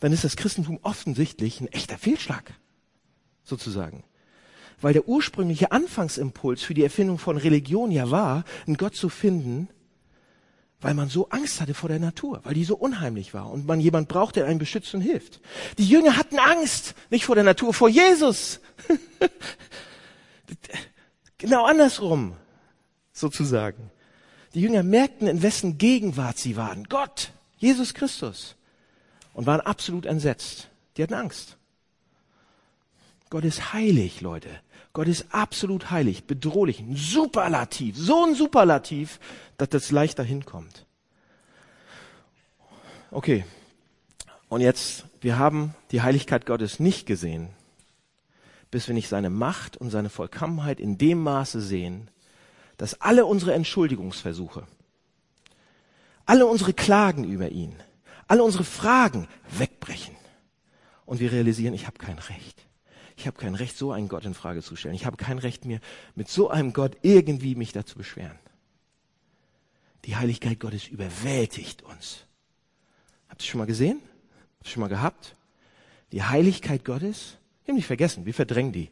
dann 0.00 0.12
ist 0.12 0.24
das 0.24 0.36
Christentum 0.36 0.78
offensichtlich 0.82 1.60
ein 1.60 1.68
echter 1.68 1.96
Fehlschlag, 1.96 2.52
sozusagen. 3.44 4.04
Weil 4.80 4.92
der 4.92 5.08
ursprüngliche 5.08 5.70
Anfangsimpuls 5.70 6.62
für 6.62 6.74
die 6.74 6.82
Erfindung 6.82 7.18
von 7.18 7.36
Religion 7.36 7.90
ja 7.92 8.10
war, 8.10 8.44
einen 8.66 8.76
Gott 8.76 8.96
zu 8.96 9.08
finden, 9.08 9.68
weil 10.80 10.94
man 10.94 11.08
so 11.08 11.28
Angst 11.28 11.60
hatte 11.60 11.74
vor 11.74 11.88
der 11.88 12.00
Natur, 12.00 12.40
weil 12.42 12.54
die 12.54 12.64
so 12.64 12.74
unheimlich 12.74 13.32
war 13.32 13.48
und 13.50 13.64
man 13.66 13.80
jemand 13.80 14.08
braucht, 14.08 14.34
der 14.34 14.46
einen 14.46 14.58
beschützt 14.58 14.92
und 14.94 15.00
hilft. 15.00 15.40
Die 15.78 15.86
Jünger 15.86 16.16
hatten 16.16 16.40
Angst, 16.40 16.96
nicht 17.08 17.24
vor 17.24 17.36
der 17.36 17.44
Natur, 17.44 17.72
vor 17.72 17.88
Jesus. 17.88 18.58
genau 21.38 21.64
andersrum, 21.64 22.34
sozusagen. 23.12 23.91
Die 24.54 24.60
Jünger 24.60 24.82
merkten, 24.82 25.26
in 25.26 25.42
wessen 25.42 25.78
Gegenwart 25.78 26.38
sie 26.38 26.56
waren. 26.56 26.84
Gott, 26.84 27.32
Jesus 27.58 27.94
Christus. 27.94 28.56
Und 29.32 29.46
waren 29.46 29.60
absolut 29.60 30.04
entsetzt. 30.04 30.68
Die 30.96 31.02
hatten 31.02 31.14
Angst. 31.14 31.56
Gott 33.30 33.44
ist 33.44 33.72
heilig, 33.72 34.20
Leute. 34.20 34.50
Gott 34.92 35.08
ist 35.08 35.26
absolut 35.30 35.90
heilig, 35.90 36.24
bedrohlich, 36.24 36.80
ein 36.80 36.96
Superlativ, 36.96 37.96
so 37.96 38.26
ein 38.26 38.34
Superlativ, 38.34 39.18
dass 39.56 39.70
das 39.70 39.90
leichter 39.90 40.22
hinkommt. 40.22 40.84
Okay. 43.10 43.46
Und 44.50 44.60
jetzt, 44.60 45.06
wir 45.22 45.38
haben 45.38 45.74
die 45.92 46.02
Heiligkeit 46.02 46.44
Gottes 46.44 46.78
nicht 46.78 47.06
gesehen, 47.06 47.48
bis 48.70 48.86
wir 48.86 48.94
nicht 48.94 49.08
seine 49.08 49.30
Macht 49.30 49.78
und 49.78 49.88
seine 49.88 50.10
Vollkommenheit 50.10 50.78
in 50.78 50.98
dem 50.98 51.22
Maße 51.22 51.62
sehen, 51.62 52.08
dass 52.76 53.00
alle 53.00 53.26
unsere 53.26 53.54
Entschuldigungsversuche, 53.54 54.66
alle 56.24 56.46
unsere 56.46 56.72
Klagen 56.72 57.24
über 57.24 57.50
ihn, 57.50 57.74
alle 58.28 58.42
unsere 58.42 58.64
Fragen 58.64 59.28
wegbrechen 59.50 60.16
und 61.04 61.20
wir 61.20 61.32
realisieren, 61.32 61.74
ich 61.74 61.86
habe 61.86 61.98
kein 61.98 62.18
Recht. 62.18 62.66
Ich 63.16 63.26
habe 63.26 63.38
kein 63.38 63.54
Recht, 63.54 63.76
so 63.76 63.92
einen 63.92 64.08
Gott 64.08 64.24
in 64.24 64.34
Frage 64.34 64.62
zu 64.62 64.74
stellen. 64.74 64.94
Ich 64.94 65.04
habe 65.04 65.16
kein 65.16 65.38
Recht 65.38 65.64
mir 65.64 65.80
mit 66.14 66.28
so 66.28 66.48
einem 66.50 66.72
Gott 66.72 66.96
irgendwie 67.02 67.54
mich 67.54 67.72
dazu 67.72 67.98
beschweren. 67.98 68.38
Die 70.06 70.16
Heiligkeit 70.16 70.58
Gottes 70.58 70.88
überwältigt 70.88 71.82
uns. 71.82 72.24
Habt 73.28 73.42
ihr 73.42 73.48
schon 73.48 73.58
mal 73.58 73.66
gesehen? 73.66 74.00
Habt 74.58 74.66
ihr 74.66 74.70
schon 74.72 74.80
mal 74.80 74.88
gehabt? 74.88 75.36
Die 76.10 76.22
Heiligkeit 76.22 76.84
Gottes, 76.84 77.38
wir 77.64 77.72
haben 77.72 77.76
nicht 77.76 77.86
vergessen, 77.86 78.26
wir 78.26 78.34
verdrängen 78.34 78.72
die. 78.72 78.90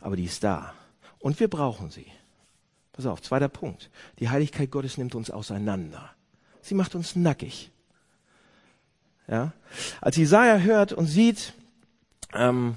Aber 0.00 0.16
die 0.16 0.24
ist 0.24 0.44
da. 0.44 0.74
Und 1.18 1.40
wir 1.40 1.48
brauchen 1.48 1.90
sie. 1.90 2.06
Pass 2.92 3.06
auf, 3.06 3.22
zweiter 3.22 3.48
Punkt. 3.48 3.90
Die 4.18 4.28
Heiligkeit 4.28 4.70
Gottes 4.70 4.98
nimmt 4.98 5.14
uns 5.14 5.30
auseinander. 5.30 6.10
Sie 6.60 6.74
macht 6.74 6.94
uns 6.94 7.16
nackig. 7.16 7.70
Ja? 9.28 9.52
Als 10.00 10.16
Jesaja 10.16 10.58
hört 10.58 10.92
und 10.92 11.06
sieht 11.06 11.54
ähm, 12.34 12.76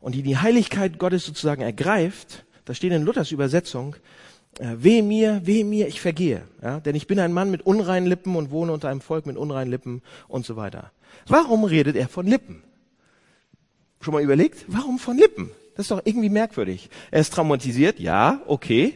und 0.00 0.14
die, 0.14 0.22
die 0.22 0.36
Heiligkeit 0.36 0.98
Gottes 0.98 1.24
sozusagen 1.24 1.62
ergreift, 1.62 2.44
da 2.64 2.74
steht 2.74 2.92
in 2.92 3.02
Luthers 3.02 3.32
Übersetzung, 3.32 3.96
äh, 4.58 4.76
weh 4.78 5.02
mir, 5.02 5.40
weh 5.44 5.64
mir, 5.64 5.88
ich 5.88 6.00
vergehe. 6.00 6.42
Ja? 6.62 6.80
Denn 6.80 6.94
ich 6.94 7.06
bin 7.06 7.18
ein 7.18 7.32
Mann 7.32 7.50
mit 7.50 7.62
unreinen 7.62 8.06
Lippen 8.06 8.36
und 8.36 8.50
wohne 8.50 8.72
unter 8.72 8.90
einem 8.90 9.00
Volk 9.00 9.24
mit 9.24 9.36
unreinen 9.36 9.70
Lippen 9.70 10.02
und 10.28 10.44
so 10.44 10.56
weiter. 10.56 10.92
Warum 11.26 11.64
redet 11.64 11.96
er 11.96 12.08
von 12.08 12.26
Lippen? 12.26 12.62
Schon 14.00 14.14
mal 14.14 14.22
überlegt? 14.22 14.66
Warum 14.68 14.98
von 14.98 15.16
Lippen? 15.16 15.50
Das 15.74 15.84
ist 15.84 15.90
doch 15.90 16.02
irgendwie 16.04 16.28
merkwürdig. 16.28 16.90
Er 17.10 17.20
ist 17.20 17.32
traumatisiert, 17.32 17.98
ja, 17.98 18.42
okay. 18.46 18.94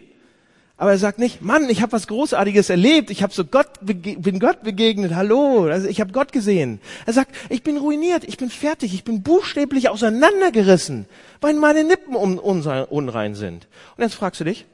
Aber 0.83 0.91
er 0.91 0.99
sagt 0.99 1.21
nicht, 1.21 1.43
Mann, 1.43 1.71
ich 1.71 1.81
habe 1.81 1.93
was 1.93 2.09
Großartiges 2.09 2.69
erlebt, 2.69 3.11
ich 3.13 3.23
habe 3.23 3.33
so 3.33 3.45
Gott 3.45 3.69
bin 3.83 4.41
Gott 4.41 4.65
begegnet, 4.65 5.15
hallo, 5.15 5.67
also 5.67 5.87
ich 5.87 6.01
habe 6.01 6.11
Gott 6.11 6.33
gesehen. 6.33 6.81
Er 7.07 7.13
sagt, 7.13 7.37
ich 7.51 7.63
bin 7.63 7.77
ruiniert, 7.77 8.25
ich 8.25 8.37
bin 8.37 8.51
fertig, 8.51 8.93
ich 8.93 9.05
bin 9.05 9.23
buchstäblich 9.23 9.91
auseinandergerissen, 9.91 11.07
weil 11.41 11.55
meine 11.55 11.85
Lippen 11.85 12.17
unrein 12.17 13.37
sind. 13.37 13.69
Und 13.97 14.03
jetzt 14.03 14.15
fragst 14.15 14.41
du 14.41 14.45
dich, 14.45 14.67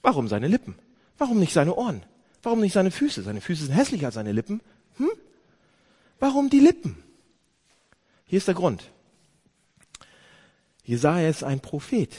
warum 0.00 0.28
seine 0.28 0.48
Lippen? 0.48 0.76
Warum 1.18 1.38
nicht 1.38 1.52
seine 1.52 1.74
Ohren? 1.74 2.04
Warum 2.42 2.62
nicht 2.62 2.72
seine 2.72 2.90
Füße? 2.90 3.20
Seine 3.20 3.42
Füße 3.42 3.66
sind 3.66 3.74
hässlicher 3.74 4.06
als 4.06 4.14
seine 4.14 4.32
Lippen. 4.32 4.62
Hm? 4.96 5.10
Warum 6.20 6.48
die 6.48 6.60
Lippen? 6.60 6.96
Hier 8.24 8.38
ist 8.38 8.48
der 8.48 8.54
Grund. 8.54 8.84
Jesaja 10.84 11.28
ist 11.28 11.44
ein 11.44 11.60
Prophet. 11.60 12.16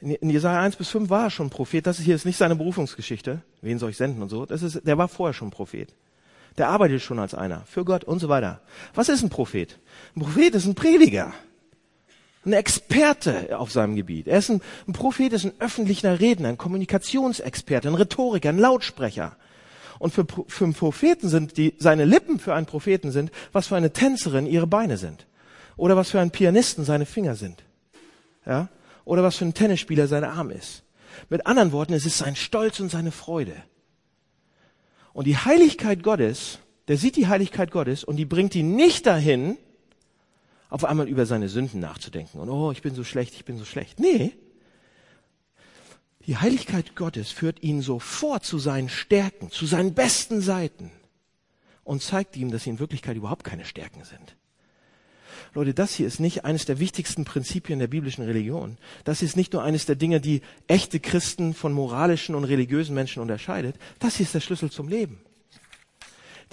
In 0.00 0.30
Jesaja 0.30 0.60
1 0.60 0.76
bis 0.76 0.88
5 0.88 1.10
war 1.10 1.24
er 1.24 1.30
schon 1.30 1.50
Prophet. 1.50 1.86
Das 1.86 1.98
hier 1.98 2.14
ist 2.14 2.24
nicht 2.24 2.38
seine 2.38 2.56
Berufungsgeschichte. 2.56 3.42
Wen 3.60 3.78
soll 3.78 3.90
ich 3.90 3.98
senden 3.98 4.22
und 4.22 4.30
so. 4.30 4.46
Das 4.46 4.62
ist, 4.62 4.86
der 4.86 4.96
war 4.96 5.08
vorher 5.08 5.34
schon 5.34 5.50
Prophet. 5.50 5.92
Der 6.56 6.68
arbeitet 6.68 7.02
schon 7.02 7.18
als 7.18 7.34
einer. 7.34 7.62
Für 7.66 7.84
Gott 7.84 8.04
und 8.04 8.18
so 8.18 8.28
weiter. 8.28 8.60
Was 8.94 9.08
ist 9.10 9.22
ein 9.22 9.28
Prophet? 9.28 9.78
Ein 10.16 10.22
Prophet 10.22 10.54
ist 10.54 10.66
ein 10.66 10.74
Prediger. 10.74 11.34
Ein 12.46 12.54
Experte 12.54 13.58
auf 13.58 13.70
seinem 13.70 13.94
Gebiet. 13.94 14.26
Er 14.26 14.38
ist 14.38 14.48
ein, 14.48 14.62
ein 14.88 14.94
Prophet, 14.94 15.34
ist 15.34 15.44
ein 15.44 15.52
öffentlicher 15.58 16.18
Redner, 16.20 16.48
ein 16.48 16.56
Kommunikationsexperte, 16.56 17.88
ein 17.88 17.94
Rhetoriker, 17.94 18.48
ein 18.48 18.58
Lautsprecher. 18.58 19.36
Und 19.98 20.14
für, 20.14 20.26
für 20.48 20.64
einen 20.64 20.72
Propheten 20.72 21.28
sind 21.28 21.58
die, 21.58 21.74
seine 21.78 22.06
Lippen 22.06 22.38
für 22.38 22.54
einen 22.54 22.64
Propheten 22.64 23.10
sind, 23.10 23.30
was 23.52 23.66
für 23.66 23.76
eine 23.76 23.92
Tänzerin 23.92 24.46
ihre 24.46 24.66
Beine 24.66 24.96
sind. 24.96 25.26
Oder 25.76 25.96
was 25.96 26.10
für 26.10 26.20
einen 26.20 26.30
Pianisten 26.30 26.86
seine 26.86 27.04
Finger 27.04 27.34
sind. 27.34 27.62
Ja? 28.46 28.68
Oder 29.10 29.24
was 29.24 29.38
für 29.38 29.44
ein 29.44 29.54
Tennisspieler 29.54 30.06
sein 30.06 30.22
Arm 30.22 30.50
ist. 30.50 30.84
Mit 31.30 31.44
anderen 31.44 31.72
Worten, 31.72 31.94
es 31.94 32.06
ist 32.06 32.18
sein 32.18 32.36
Stolz 32.36 32.78
und 32.78 32.92
seine 32.92 33.10
Freude. 33.10 33.56
Und 35.12 35.26
die 35.26 35.36
Heiligkeit 35.36 36.04
Gottes, 36.04 36.60
der 36.86 36.96
sieht 36.96 37.16
die 37.16 37.26
Heiligkeit 37.26 37.72
Gottes 37.72 38.04
und 38.04 38.18
die 38.18 38.24
bringt 38.24 38.54
ihn 38.54 38.76
nicht 38.76 39.06
dahin, 39.06 39.58
auf 40.68 40.84
einmal 40.84 41.08
über 41.08 41.26
seine 41.26 41.48
Sünden 41.48 41.80
nachzudenken. 41.80 42.38
Und 42.38 42.50
oh, 42.50 42.70
ich 42.70 42.82
bin 42.82 42.94
so 42.94 43.02
schlecht, 43.02 43.34
ich 43.34 43.44
bin 43.44 43.58
so 43.58 43.64
schlecht. 43.64 43.98
Nee. 43.98 44.32
Die 46.26 46.36
Heiligkeit 46.36 46.94
Gottes 46.94 47.32
führt 47.32 47.64
ihn 47.64 47.82
sofort 47.82 48.44
zu 48.44 48.60
seinen 48.60 48.88
Stärken, 48.88 49.50
zu 49.50 49.66
seinen 49.66 49.92
besten 49.92 50.40
Seiten 50.40 50.92
und 51.82 52.00
zeigt 52.00 52.36
ihm, 52.36 52.52
dass 52.52 52.62
sie 52.62 52.70
in 52.70 52.78
Wirklichkeit 52.78 53.16
überhaupt 53.16 53.42
keine 53.42 53.64
Stärken 53.64 54.04
sind. 54.04 54.36
Leute, 55.54 55.74
das 55.74 55.94
hier 55.94 56.06
ist 56.06 56.20
nicht 56.20 56.44
eines 56.44 56.64
der 56.64 56.78
wichtigsten 56.78 57.24
Prinzipien 57.24 57.78
der 57.78 57.86
biblischen 57.86 58.24
Religion. 58.24 58.78
Das 59.04 59.22
ist 59.22 59.36
nicht 59.36 59.52
nur 59.52 59.62
eines 59.62 59.86
der 59.86 59.96
Dinge, 59.96 60.20
die 60.20 60.42
echte 60.66 61.00
Christen 61.00 61.54
von 61.54 61.72
moralischen 61.72 62.34
und 62.34 62.44
religiösen 62.44 62.94
Menschen 62.94 63.22
unterscheidet. 63.22 63.76
Das 63.98 64.16
hier 64.16 64.24
ist 64.24 64.34
der 64.34 64.40
Schlüssel 64.40 64.70
zum 64.70 64.88
Leben. 64.88 65.20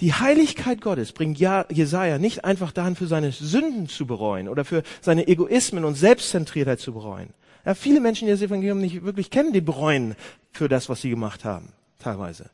Die 0.00 0.14
Heiligkeit 0.14 0.80
Gottes 0.80 1.12
bringt 1.12 1.38
Jesaja 1.38 2.18
nicht 2.18 2.44
einfach 2.44 2.70
dahin, 2.70 2.94
für 2.94 3.08
seine 3.08 3.32
Sünden 3.32 3.88
zu 3.88 4.06
bereuen 4.06 4.48
oder 4.48 4.64
für 4.64 4.84
seine 5.00 5.26
Egoismen 5.26 5.84
und 5.84 5.96
Selbstzentriertheit 5.96 6.78
zu 6.78 6.92
bereuen. 6.92 7.30
Ja, 7.64 7.74
viele 7.74 8.00
Menschen, 8.00 8.26
die 8.26 8.32
das 8.32 8.42
Evangelium 8.42 8.80
nicht 8.80 9.02
wirklich 9.02 9.30
kennen, 9.30 9.52
die 9.52 9.60
bereuen 9.60 10.14
für 10.52 10.68
das, 10.68 10.88
was 10.88 11.00
sie 11.00 11.10
gemacht 11.10 11.44
haben, 11.44 11.72
teilweise. 11.98 12.50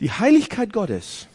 Die 0.00 0.10
Heiligkeit 0.10 0.74
Gottes 0.74 1.26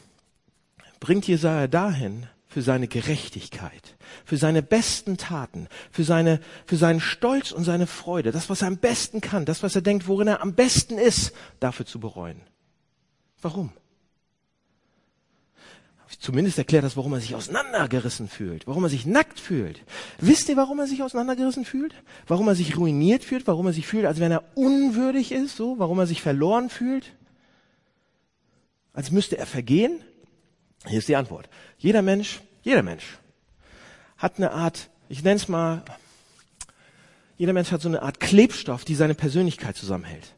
bringt 0.99 1.27
Jesaja 1.27 1.65
dahin, 1.65 2.27
für 2.52 2.62
seine 2.62 2.90
Gerechtigkeit, 2.90 3.96
für 4.26 4.36
seine 4.36 4.62
besten 4.62 5.16
Taten, 5.16 5.70
für, 5.90 6.04
seine, 6.04 6.42
für 6.66 6.76
seinen 6.76 7.00
Stolz 7.00 7.54
und 7.54 7.64
seine 7.64 7.88
Freude, 7.88 8.34
das, 8.34 8.50
was 8.50 8.62
er 8.62 8.68
am 8.68 8.76
besten 8.76 9.22
kann, 9.22 9.46
das, 9.46 9.64
was 9.64 9.74
er 9.74 9.82
denkt, 9.82 10.06
worin 10.10 10.28
er 10.28 10.42
am 10.42 10.54
besten 10.54 10.98
ist, 10.98 11.32
dafür 11.62 11.86
zu 11.86 12.02
bereuen. 12.02 12.42
Warum? 13.42 13.72
Zumindest 16.20 16.58
erklärt 16.58 16.84
das, 16.84 16.98
warum 16.98 17.14
er 17.14 17.22
sich 17.22 17.36
auseinandergerissen 17.36 18.28
fühlt, 18.28 18.68
warum 18.68 18.84
er 18.84 18.90
sich 18.90 19.06
nackt 19.06 19.40
fühlt. 19.40 19.82
Wisst 20.20 20.50
ihr, 20.50 20.58
warum 20.58 20.78
er 20.80 20.88
sich 20.88 21.02
auseinandergerissen 21.02 21.64
fühlt? 21.64 21.96
Warum 22.28 22.50
er 22.50 22.56
sich 22.56 22.76
ruiniert 22.76 23.24
fühlt? 23.24 23.48
Warum 23.48 23.68
er 23.68 23.74
sich 23.74 23.88
fühlt, 23.88 24.06
als 24.06 24.20
wenn 24.20 24.34
er 24.34 24.44
unwürdig 24.56 25.32
ist? 25.32 25.56
So, 25.56 25.80
warum 25.80 26.00
er 26.00 26.06
sich 26.06 26.22
verloren 26.22 26.70
fühlt? 26.70 27.16
Als 28.92 29.10
müsste 29.10 29.38
er 29.38 29.46
vergehen? 29.46 30.02
Hier 30.88 31.00
ist 31.00 31.08
die 31.08 31.15
Antwort. 31.15 31.50
Jeder 31.78 32.02
Mensch, 32.02 32.41
jeder 32.63 32.84
Mensch 32.84 33.17
hat 34.17 34.38
eine 34.38 34.52
Art, 34.52 34.89
ich 35.10 35.24
nenne 35.24 35.36
es 35.38 35.48
mal, 35.48 35.84
jeder 37.38 37.54
Mensch 37.54 37.72
hat 37.72 37.82
so 37.82 37.89
eine 37.89 38.02
Art 38.02 38.20
Klebstoff, 38.20 38.86
die 38.86 38.96
seine 38.96 39.15
Persönlichkeit 39.15 39.76
zusammenhält. 39.76 40.36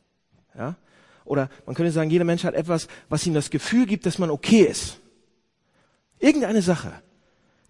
Ja? 0.57 0.75
Oder 1.25 1.49
man 1.65 1.75
könnte 1.75 1.91
sagen, 1.91 2.09
jeder 2.09 2.25
Mensch 2.25 2.43
hat 2.43 2.53
etwas, 2.53 2.87
was 3.09 3.25
ihm 3.25 3.33
das 3.33 3.49
Gefühl 3.49 3.85
gibt, 3.85 4.05
dass 4.05 4.19
man 4.19 4.29
okay 4.29 4.61
ist. 4.63 4.99
Irgendeine 6.19 6.61
Sache, 6.61 6.93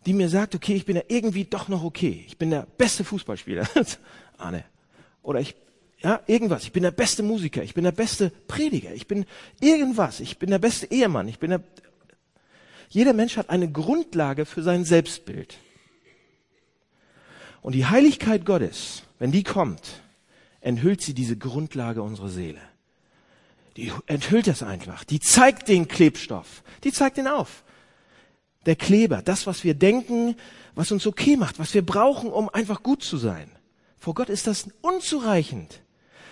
die 0.05 0.13
mir 0.13 0.29
sagt, 0.29 0.55
okay, 0.55 0.75
ich 0.75 0.85
bin 0.85 0.95
ja 0.95 1.03
irgendwie 1.07 1.45
doch 1.45 1.67
noch 1.67 1.83
okay. 1.83 2.23
Ich 2.27 2.37
bin 2.37 2.49
der 2.49 2.67
beste 2.77 3.03
Fußballspieler. 3.03 3.67
Arne. 4.37 4.65
Oder 5.21 5.39
ich, 5.39 5.55
ja, 5.99 6.19
irgendwas. 6.27 6.63
Ich 6.63 6.71
bin 6.71 6.83
der 6.83 6.91
beste 6.91 7.23
Musiker. 7.23 7.63
Ich 7.63 7.73
bin 7.73 7.83
der 7.83 7.91
beste 7.91 8.29
Prediger. 8.47 8.93
Ich 8.93 9.07
bin 9.07 9.25
irgendwas. 9.61 10.19
Ich 10.19 10.37
bin 10.37 10.49
der 10.49 10.59
beste 10.59 10.91
Ehemann. 10.91 11.27
Ich 11.27 11.39
bin 11.39 11.51
der, 11.51 11.63
jeder 12.93 13.13
Mensch 13.13 13.37
hat 13.37 13.49
eine 13.49 13.71
Grundlage 13.71 14.45
für 14.45 14.61
sein 14.61 14.85
Selbstbild. 14.85 15.57
Und 17.63 17.73
die 17.73 17.87
Heiligkeit 17.87 18.45
Gottes, 18.45 19.01
wenn 19.17 19.31
die 19.31 19.41
kommt, 19.41 20.03
enthüllt 20.61 21.01
sie 21.01 21.15
diese 21.15 21.35
Grundlage 21.35 22.03
unserer 22.03 22.29
Seele. 22.29 22.61
Die 23.77 23.91
enthüllt 24.05 24.45
das 24.45 24.61
einfach. 24.61 25.03
Die 25.05 25.19
zeigt 25.19 25.69
den 25.69 25.87
Klebstoff. 25.87 26.61
Die 26.83 26.91
zeigt 26.91 27.17
ihn 27.17 27.27
auf. 27.27 27.63
Der 28.67 28.75
Kleber, 28.75 29.23
das, 29.23 29.47
was 29.47 29.63
wir 29.63 29.73
denken, 29.73 30.35
was 30.75 30.91
uns 30.91 31.07
okay 31.07 31.35
macht, 31.35 31.57
was 31.57 31.73
wir 31.73 31.83
brauchen, 31.83 32.31
um 32.31 32.47
einfach 32.47 32.83
gut 32.83 33.03
zu 33.03 33.17
sein. 33.17 33.49
Vor 33.97 34.13
Gott 34.13 34.29
ist 34.29 34.45
das 34.45 34.67
unzureichend. 34.81 35.81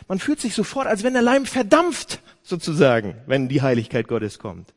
Man 0.08 0.19
fühlt 0.19 0.39
sich 0.39 0.54
sofort, 0.54 0.86
als 0.86 1.02
wenn 1.02 1.13
der 1.13 1.24
Leim 1.24 1.47
verdampft, 1.47 2.21
sozusagen, 2.43 3.15
wenn 3.26 3.50
die 3.50 3.63
Heiligkeit 3.63 4.08
Gottes 4.08 4.38
kommt 4.38 4.76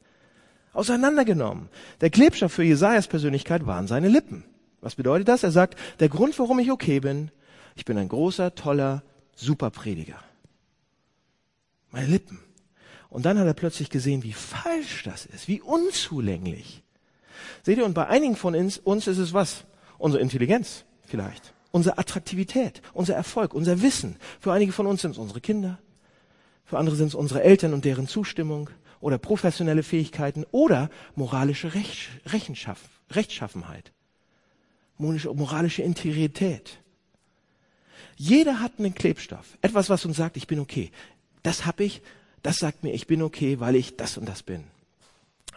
auseinandergenommen. 0.74 1.68
Der 2.00 2.10
Klebstoff 2.10 2.52
für 2.52 2.64
Jesajas 2.64 3.08
Persönlichkeit 3.08 3.66
waren 3.66 3.86
seine 3.86 4.08
Lippen. 4.08 4.44
Was 4.80 4.96
bedeutet 4.96 5.28
das? 5.28 5.42
Er 5.42 5.50
sagt, 5.50 5.78
der 6.00 6.10
Grund, 6.10 6.38
warum 6.38 6.58
ich 6.58 6.70
okay 6.70 7.00
bin, 7.00 7.30
ich 7.74 7.84
bin 7.84 7.96
ein 7.96 8.08
großer, 8.08 8.54
toller, 8.54 9.02
super 9.34 9.70
Prediger. 9.70 10.18
Meine 11.90 12.08
Lippen. 12.08 12.40
Und 13.08 13.24
dann 13.24 13.38
hat 13.38 13.46
er 13.46 13.54
plötzlich 13.54 13.90
gesehen, 13.90 14.24
wie 14.24 14.32
falsch 14.32 15.04
das 15.04 15.24
ist, 15.24 15.48
wie 15.48 15.60
unzulänglich. 15.60 16.82
Seht 17.62 17.78
ihr, 17.78 17.84
und 17.84 17.94
bei 17.94 18.06
einigen 18.06 18.36
von 18.36 18.54
uns, 18.54 18.78
uns 18.78 19.06
ist 19.06 19.18
es 19.18 19.32
was? 19.32 19.64
Unsere 19.98 20.22
Intelligenz 20.22 20.84
vielleicht, 21.06 21.54
unsere 21.70 21.98
Attraktivität, 21.98 22.82
unser 22.92 23.14
Erfolg, 23.14 23.54
unser 23.54 23.82
Wissen. 23.82 24.16
Für 24.40 24.52
einige 24.52 24.72
von 24.72 24.86
uns 24.86 25.02
sind 25.02 25.12
es 25.12 25.18
unsere 25.18 25.40
Kinder, 25.40 25.78
für 26.64 26.78
andere 26.78 26.96
sind 26.96 27.08
es 27.08 27.14
unsere 27.14 27.42
Eltern 27.42 27.72
und 27.74 27.84
deren 27.84 28.08
Zustimmung, 28.08 28.70
oder 29.04 29.18
professionelle 29.18 29.82
Fähigkeiten 29.82 30.46
oder 30.50 30.88
moralische 31.14 31.74
Rech 31.74 32.08
Rechenschaft, 32.24 32.86
Rechtschaffenheit, 33.10 33.92
moralische 34.96 35.82
Integrität. 35.82 36.78
Jeder 38.16 38.60
hat 38.60 38.72
einen 38.78 38.94
Klebstoff, 38.94 39.58
etwas, 39.60 39.90
was 39.90 40.06
uns 40.06 40.16
sagt, 40.16 40.38
ich 40.38 40.46
bin 40.46 40.58
okay. 40.58 40.90
Das 41.42 41.66
habe 41.66 41.84
ich, 41.84 42.00
das 42.42 42.56
sagt 42.56 42.82
mir, 42.82 42.94
ich 42.94 43.06
bin 43.06 43.20
okay, 43.20 43.60
weil 43.60 43.76
ich 43.76 43.98
das 43.98 44.16
und 44.16 44.26
das 44.26 44.42
bin. 44.42 44.64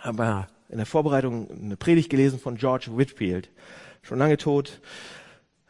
Aber 0.04 0.50
in 0.68 0.76
der 0.76 0.86
Vorbereitung 0.86 1.50
eine 1.50 1.78
Predigt 1.78 2.10
gelesen 2.10 2.40
von 2.40 2.58
George 2.58 2.98
Whitfield, 2.98 3.50
schon 4.02 4.20
lange 4.20 4.36
tot. 4.36 4.82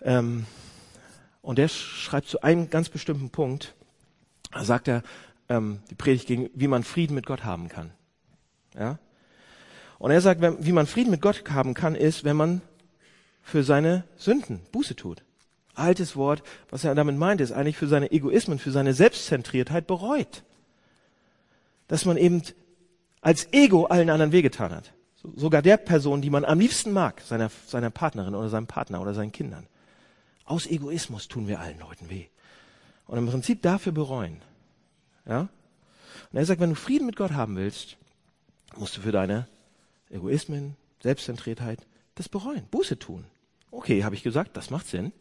Ähm, 0.01 0.47
und 1.43 1.59
der 1.59 1.67
schreibt 1.67 2.27
zu 2.27 2.41
einem 2.41 2.71
ganz 2.71 2.89
bestimmten 2.89 3.29
Punkt, 3.29 3.75
da 4.51 4.63
sagt 4.63 4.87
er, 4.87 5.03
ähm, 5.49 5.79
die 5.89 5.95
Predigt 5.95 6.27
ging, 6.27 6.49
wie 6.53 6.67
man 6.67 6.83
Frieden 6.83 7.15
mit 7.15 7.25
Gott 7.25 7.43
haben 7.43 7.69
kann. 7.69 7.91
Ja? 8.77 8.99
Und 9.99 10.11
er 10.11 10.21
sagt, 10.21 10.41
wie 10.41 10.71
man 10.71 10.87
Frieden 10.87 11.11
mit 11.11 11.21
Gott 11.21 11.43
haben 11.49 11.73
kann, 11.73 11.95
ist, 11.95 12.23
wenn 12.23 12.35
man 12.35 12.61
für 13.41 13.63
seine 13.63 14.03
Sünden 14.17 14.59
Buße 14.71 14.95
tut. 14.95 15.23
Altes 15.73 16.15
Wort, 16.15 16.43
was 16.69 16.83
er 16.83 16.95
damit 16.95 17.17
meint, 17.17 17.39
ist 17.39 17.51
eigentlich 17.51 17.77
für 17.77 17.87
seine 17.87 18.11
Egoismen, 18.11 18.59
für 18.59 18.71
seine 18.71 18.93
Selbstzentriertheit 18.93 19.87
bereut. 19.87 20.43
Dass 21.87 22.05
man 22.05 22.17
eben 22.17 22.41
als 23.21 23.51
Ego 23.53 23.85
allen 23.85 24.09
anderen 24.09 24.31
wehgetan 24.31 24.71
hat. 24.71 24.93
Sogar 25.35 25.61
der 25.61 25.77
Person, 25.77 26.21
die 26.21 26.29
man 26.29 26.45
am 26.45 26.59
liebsten 26.59 26.91
mag, 26.91 27.21
seiner, 27.21 27.49
seiner 27.67 27.89
Partnerin 27.89 28.35
oder 28.35 28.49
seinem 28.49 28.67
Partner 28.67 29.01
oder 29.01 29.13
seinen 29.13 29.31
Kindern. 29.31 29.67
Aus 30.45 30.67
Egoismus 30.67 31.27
tun 31.27 31.47
wir 31.47 31.59
allen 31.59 31.79
Leuten 31.79 32.09
weh. 32.09 32.25
Und 33.07 33.17
im 33.17 33.27
Prinzip 33.27 33.61
dafür 33.61 33.91
bereuen. 33.91 34.41
Ja? 35.27 35.49
Und 36.31 36.37
er 36.37 36.45
sagt, 36.45 36.61
wenn 36.61 36.69
du 36.69 36.75
Frieden 36.75 37.05
mit 37.05 37.15
Gott 37.15 37.31
haben 37.31 37.55
willst, 37.55 37.97
musst 38.75 38.97
du 38.97 39.01
für 39.01 39.11
deine 39.11 39.47
Egoismen, 40.09 40.75
Selbstzentriertheit 41.01 41.85
das 42.15 42.29
bereuen, 42.29 42.65
Buße 42.71 42.97
tun. 42.97 43.25
Okay, 43.71 44.03
habe 44.03 44.15
ich 44.15 44.23
gesagt, 44.23 44.57
das 44.57 44.69
macht 44.69 44.87
Sinn. 44.87 45.11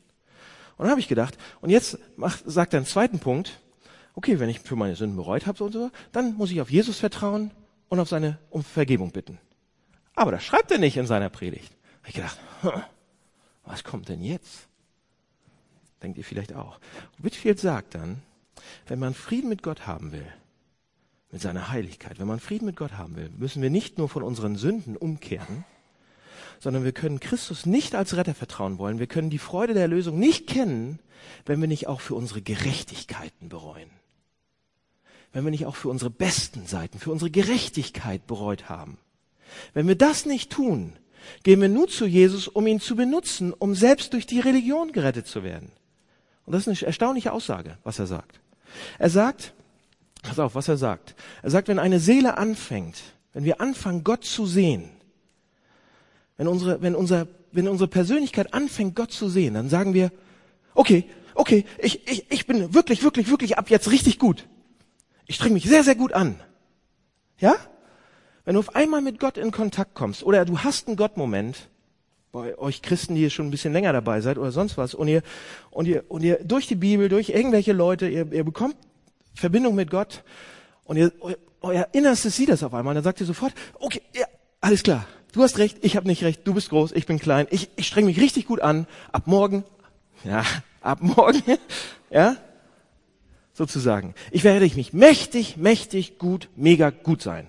Und 0.76 0.84
dann 0.84 0.90
habe 0.90 1.00
ich 1.00 1.08
gedacht, 1.08 1.36
und 1.60 1.70
jetzt 1.70 1.98
macht, 2.16 2.42
sagt 2.46 2.74
er 2.74 2.78
einen 2.78 2.86
zweiten 2.86 3.18
Punkt, 3.18 3.60
okay, 4.14 4.38
wenn 4.38 4.48
ich 4.48 4.60
für 4.60 4.76
meine 4.76 4.96
Sünden 4.96 5.16
bereut 5.16 5.46
habe 5.46 5.62
und 5.62 5.72
so, 5.72 5.90
dann 6.12 6.34
muss 6.34 6.50
ich 6.50 6.60
auf 6.60 6.70
Jesus 6.70 6.98
vertrauen 6.98 7.50
und 7.88 8.00
auf 8.00 8.08
seine 8.08 8.38
um 8.50 8.62
Vergebung 8.64 9.10
bitten. 9.10 9.38
Aber 10.14 10.32
das 10.32 10.44
schreibt 10.44 10.70
er 10.70 10.78
nicht 10.78 10.96
in 10.96 11.06
seiner 11.06 11.28
Predigt. 11.28 11.72
Habe 12.00 12.08
ich 12.08 12.14
gedacht, 12.14 12.38
was 13.64 13.84
kommt 13.84 14.08
denn 14.08 14.22
jetzt? 14.22 14.68
Denkt 16.02 16.18
ihr 16.18 16.24
vielleicht 16.24 16.54
auch. 16.54 16.78
Whitfield 17.18 17.58
sagt 17.58 17.94
dann, 17.94 18.22
wenn 18.86 18.98
man 18.98 19.14
Frieden 19.14 19.48
mit 19.48 19.62
Gott 19.62 19.86
haben 19.86 20.12
will, 20.12 20.26
mit 21.32 21.42
seiner 21.42 21.70
Heiligkeit, 21.70 22.18
wenn 22.18 22.26
man 22.26 22.40
Frieden 22.40 22.66
mit 22.66 22.76
Gott 22.76 22.92
haben 22.92 23.16
will, 23.16 23.30
müssen 23.36 23.62
wir 23.62 23.70
nicht 23.70 23.98
nur 23.98 24.08
von 24.08 24.22
unseren 24.22 24.56
Sünden 24.56 24.96
umkehren, 24.96 25.64
sondern 26.60 26.84
wir 26.84 26.92
können 26.92 27.20
Christus 27.20 27.66
nicht 27.66 27.94
als 27.94 28.16
Retter 28.16 28.34
vertrauen 28.34 28.78
wollen. 28.78 28.98
Wir 28.98 29.06
können 29.06 29.30
die 29.30 29.38
Freude 29.38 29.74
der 29.74 29.82
Erlösung 29.82 30.18
nicht 30.18 30.46
kennen, 30.46 31.00
wenn 31.44 31.60
wir 31.60 31.68
nicht 31.68 31.86
auch 31.86 32.00
für 32.00 32.14
unsere 32.14 32.42
Gerechtigkeiten 32.42 33.48
bereuen. 33.48 33.90
Wenn 35.32 35.44
wir 35.44 35.50
nicht 35.50 35.66
auch 35.66 35.76
für 35.76 35.88
unsere 35.88 36.10
besten 36.10 36.66
Seiten, 36.66 36.98
für 36.98 37.10
unsere 37.10 37.30
Gerechtigkeit 37.30 38.26
bereut 38.26 38.68
haben. 38.68 38.98
Wenn 39.74 39.86
wir 39.86 39.96
das 39.96 40.24
nicht 40.24 40.50
tun, 40.50 40.94
gehen 41.42 41.60
wir 41.60 41.68
nur 41.68 41.88
zu 41.88 42.06
Jesus, 42.06 42.48
um 42.48 42.66
ihn 42.66 42.80
zu 42.80 42.96
benutzen, 42.96 43.52
um 43.52 43.74
selbst 43.74 44.12
durch 44.12 44.26
die 44.26 44.40
Religion 44.40 44.92
gerettet 44.92 45.26
zu 45.26 45.42
werden. 45.42 45.72
Und 46.44 46.52
das 46.52 46.66
ist 46.66 46.68
eine 46.68 46.86
erstaunliche 46.86 47.32
Aussage, 47.32 47.78
was 47.82 47.98
er 47.98 48.06
sagt. 48.06 48.40
Er 48.98 49.10
sagt, 49.10 49.52
pass 50.22 50.38
auf, 50.38 50.54
was 50.54 50.68
er 50.68 50.76
sagt. 50.76 51.14
Er 51.42 51.50
sagt, 51.50 51.68
wenn 51.68 51.78
eine 51.78 52.00
Seele 52.00 52.38
anfängt, 52.38 53.02
wenn 53.32 53.44
wir 53.44 53.60
anfangen, 53.60 54.04
Gott 54.04 54.24
zu 54.24 54.46
sehen, 54.46 54.90
wenn 56.36 56.48
unsere, 56.48 56.82
wenn 56.82 56.94
unser, 56.94 57.28
wenn 57.52 57.68
unsere 57.68 57.88
Persönlichkeit 57.88 58.52
anfängt, 58.54 58.94
Gott 58.94 59.12
zu 59.12 59.28
sehen, 59.28 59.54
dann 59.54 59.68
sagen 59.68 59.94
wir, 59.94 60.10
okay, 60.74 61.04
okay, 61.34 61.64
ich, 61.78 62.06
ich, 62.08 62.30
ich 62.30 62.46
bin 62.46 62.74
wirklich, 62.74 63.02
wirklich, 63.02 63.28
wirklich 63.28 63.58
ab 63.58 63.70
jetzt 63.70 63.90
richtig 63.90 64.18
gut. 64.18 64.46
Ich 65.26 65.36
streng 65.36 65.52
mich 65.52 65.64
sehr, 65.64 65.84
sehr 65.84 65.94
gut 65.94 66.12
an. 66.12 66.40
Ja? 67.38 67.56
Wenn 68.44 68.54
du 68.54 68.60
auf 68.60 68.74
einmal 68.74 69.02
mit 69.02 69.18
Gott 69.18 69.38
in 69.38 69.50
Kontakt 69.50 69.94
kommst 69.94 70.22
oder 70.22 70.44
du 70.44 70.60
hast 70.60 70.86
einen 70.86 70.96
Gott-Moment, 70.96 71.68
bei 72.32 72.58
euch 72.58 72.82
Christen, 72.82 73.14
die 73.14 73.22
ihr 73.22 73.30
schon 73.30 73.46
ein 73.46 73.50
bisschen 73.50 73.72
länger 73.72 73.92
dabei 73.92 74.20
seid 74.20 74.38
oder 74.38 74.52
sonst 74.52 74.76
was, 74.76 74.94
und 74.94 75.08
ihr, 75.08 75.22
und 75.70 75.86
ihr, 75.86 76.04
und 76.08 76.22
ihr 76.22 76.38
durch 76.44 76.66
die 76.66 76.74
Bibel, 76.74 77.08
durch 77.08 77.30
irgendwelche 77.30 77.72
Leute, 77.72 78.08
ihr, 78.08 78.30
ihr 78.32 78.44
bekommt 78.44 78.76
Verbindung 79.34 79.74
mit 79.74 79.90
Gott 79.90 80.22
und 80.84 80.96
ihr, 80.96 81.12
euer 81.60 81.88
Innerstes 81.92 82.36
sieht 82.36 82.48
das 82.48 82.62
auf 82.62 82.74
einmal, 82.74 82.94
dann 82.94 83.04
sagt 83.04 83.20
ihr 83.20 83.26
sofort, 83.26 83.52
okay, 83.78 84.02
ja, 84.14 84.26
alles 84.60 84.82
klar, 84.82 85.06
du 85.32 85.42
hast 85.42 85.58
recht, 85.58 85.78
ich 85.82 85.96
habe 85.96 86.06
nicht 86.06 86.22
recht, 86.22 86.42
du 86.44 86.54
bist 86.54 86.70
groß, 86.70 86.92
ich 86.92 87.06
bin 87.06 87.18
klein, 87.18 87.46
ich, 87.50 87.70
ich 87.76 87.86
streng 87.86 88.06
mich 88.06 88.20
richtig 88.20 88.46
gut 88.46 88.60
an, 88.60 88.86
ab 89.12 89.26
morgen, 89.26 89.64
ja, 90.24 90.44
ab 90.80 90.98
morgen, 91.00 91.42
ja, 92.10 92.36
sozusagen. 93.52 94.14
Ich 94.30 94.44
werde 94.44 94.66
ich 94.66 94.76
mich 94.76 94.92
mächtig, 94.92 95.56
mächtig 95.56 96.18
gut, 96.18 96.48
mega 96.56 96.90
gut 96.90 97.22
sein. 97.22 97.48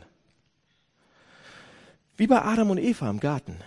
Wie 2.16 2.28
bei 2.28 2.42
Adam 2.42 2.72
und 2.72 2.80
Eva 2.80 3.10
im 3.10 3.20
Garten. 3.20 3.58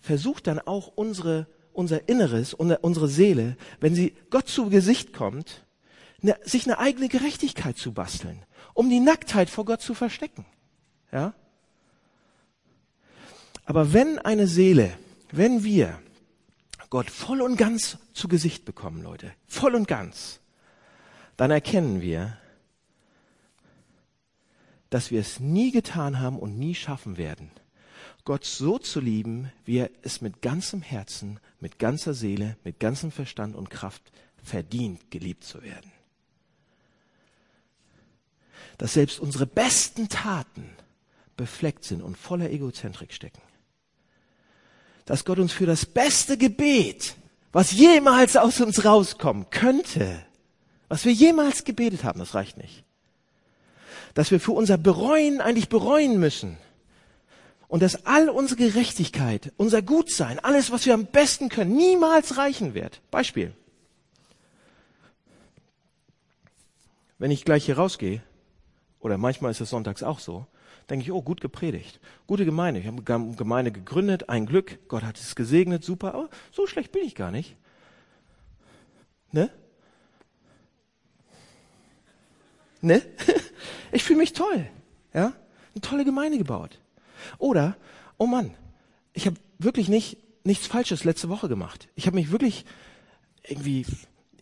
Versucht 0.00 0.46
dann 0.46 0.58
auch 0.58 0.88
unsere, 0.88 1.46
unser 1.72 2.08
Inneres, 2.08 2.54
unsere 2.54 3.08
Seele, 3.08 3.56
wenn 3.80 3.94
sie 3.94 4.14
Gott 4.30 4.48
zu 4.48 4.70
Gesicht 4.70 5.12
kommt, 5.12 5.66
ne, 6.22 6.36
sich 6.42 6.66
eine 6.66 6.78
eigene 6.78 7.08
Gerechtigkeit 7.08 7.76
zu 7.76 7.92
basteln, 7.92 8.44
um 8.74 8.88
die 8.90 9.00
Nacktheit 9.00 9.50
vor 9.50 9.64
Gott 9.64 9.82
zu 9.82 9.94
verstecken. 9.94 10.46
Ja? 11.12 11.34
Aber 13.64 13.92
wenn 13.92 14.18
eine 14.18 14.46
Seele, 14.46 14.92
wenn 15.30 15.64
wir 15.64 16.00
Gott 16.88 17.10
voll 17.10 17.40
und 17.40 17.56
ganz 17.56 17.98
zu 18.12 18.26
Gesicht 18.26 18.64
bekommen, 18.64 19.02
Leute, 19.02 19.32
voll 19.46 19.74
und 19.74 19.86
ganz, 19.86 20.40
dann 21.36 21.50
erkennen 21.50 22.00
wir, 22.00 22.36
dass 24.90 25.12
wir 25.12 25.20
es 25.20 25.38
nie 25.38 25.70
getan 25.70 26.18
haben 26.18 26.38
und 26.38 26.58
nie 26.58 26.74
schaffen 26.74 27.16
werden, 27.16 27.52
Gott 28.24 28.44
so 28.44 28.78
zu 28.78 29.00
lieben, 29.00 29.52
wie 29.64 29.78
er 29.78 29.90
es 30.02 30.20
mit 30.20 30.42
ganzem 30.42 30.82
Herzen, 30.82 31.40
mit 31.60 31.78
ganzer 31.78 32.14
Seele, 32.14 32.56
mit 32.64 32.80
ganzem 32.80 33.10
Verstand 33.12 33.56
und 33.56 33.70
Kraft 33.70 34.02
verdient, 34.42 35.10
geliebt 35.10 35.44
zu 35.44 35.62
werden. 35.62 35.90
Dass 38.78 38.94
selbst 38.94 39.20
unsere 39.20 39.46
besten 39.46 40.08
Taten 40.08 40.70
befleckt 41.36 41.84
sind 41.84 42.02
und 42.02 42.16
voller 42.16 42.50
Egozentrik 42.50 43.12
stecken 43.12 43.40
dass 45.10 45.24
Gott 45.24 45.40
uns 45.40 45.50
für 45.50 45.66
das 45.66 45.86
beste 45.86 46.38
Gebet, 46.38 47.16
was 47.50 47.72
jemals 47.72 48.36
aus 48.36 48.60
uns 48.60 48.84
rauskommen 48.84 49.50
könnte, 49.50 50.24
was 50.88 51.04
wir 51.04 51.12
jemals 51.12 51.64
gebetet 51.64 52.04
haben, 52.04 52.20
das 52.20 52.36
reicht 52.36 52.56
nicht. 52.58 52.84
Dass 54.14 54.30
wir 54.30 54.38
für 54.38 54.52
unser 54.52 54.78
Bereuen 54.78 55.40
eigentlich 55.40 55.68
bereuen 55.68 56.20
müssen. 56.20 56.58
Und 57.70 57.84
dass 57.84 58.04
all 58.04 58.28
unsere 58.28 58.58
Gerechtigkeit, 58.58 59.52
unser 59.56 59.80
Gutsein, 59.80 60.40
alles, 60.40 60.72
was 60.72 60.86
wir 60.86 60.92
am 60.92 61.06
besten 61.06 61.48
können, 61.48 61.76
niemals 61.76 62.36
reichen 62.36 62.74
wird. 62.74 63.00
Beispiel. 63.12 63.52
Wenn 67.18 67.30
ich 67.30 67.44
gleich 67.44 67.66
hier 67.66 67.76
rausgehe, 67.76 68.22
oder 68.98 69.18
manchmal 69.18 69.52
ist 69.52 69.60
es 69.60 69.70
sonntags 69.70 70.02
auch 70.02 70.18
so, 70.18 70.48
denke 70.90 71.04
ich, 71.04 71.12
oh, 71.12 71.22
gut 71.22 71.40
gepredigt. 71.40 72.00
Gute 72.26 72.44
Gemeinde. 72.44 72.80
Ich 72.80 72.88
habe 72.88 73.04
eine 73.06 73.36
Gemeinde 73.36 73.70
gegründet, 73.70 74.28
ein 74.28 74.46
Glück. 74.46 74.80
Gott 74.88 75.04
hat 75.04 75.16
es 75.16 75.36
gesegnet, 75.36 75.84
super. 75.84 76.14
Aber 76.14 76.28
so 76.50 76.66
schlecht 76.66 76.90
bin 76.90 77.04
ich 77.04 77.14
gar 77.14 77.30
nicht. 77.30 77.56
Ne? 79.30 79.48
Ne? 82.80 83.00
Ich 83.92 84.02
fühle 84.04 84.18
mich 84.18 84.32
toll. 84.32 84.66
Ja? 85.14 85.32
Eine 85.74 85.80
tolle 85.82 86.04
Gemeinde 86.04 86.38
gebaut. 86.38 86.78
Oder, 87.38 87.76
oh 88.18 88.26
Mann, 88.26 88.54
ich 89.12 89.26
habe 89.26 89.36
wirklich 89.58 89.88
nicht 89.88 90.18
nichts 90.44 90.66
Falsches 90.66 91.04
letzte 91.04 91.28
Woche 91.28 91.48
gemacht. 91.48 91.88
Ich 91.94 92.06
habe 92.06 92.16
mich 92.16 92.30
wirklich 92.30 92.64
irgendwie, 93.42 93.84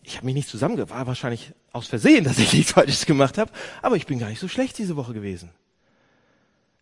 ich 0.03 0.17
habe 0.17 0.25
mich 0.25 0.35
nicht 0.35 0.49
zusammenge, 0.49 0.89
war 0.89 1.07
wahrscheinlich 1.07 1.53
aus 1.71 1.87
Versehen, 1.87 2.23
dass 2.25 2.39
ich 2.39 2.53
nichts 2.53 2.71
Falsches 2.71 3.05
gemacht 3.05 3.37
habe, 3.37 3.51
aber 3.81 3.95
ich 3.95 4.05
bin 4.05 4.19
gar 4.19 4.29
nicht 4.29 4.39
so 4.39 4.47
schlecht 4.47 4.77
diese 4.77 4.95
Woche 4.95 5.13
gewesen. 5.13 5.51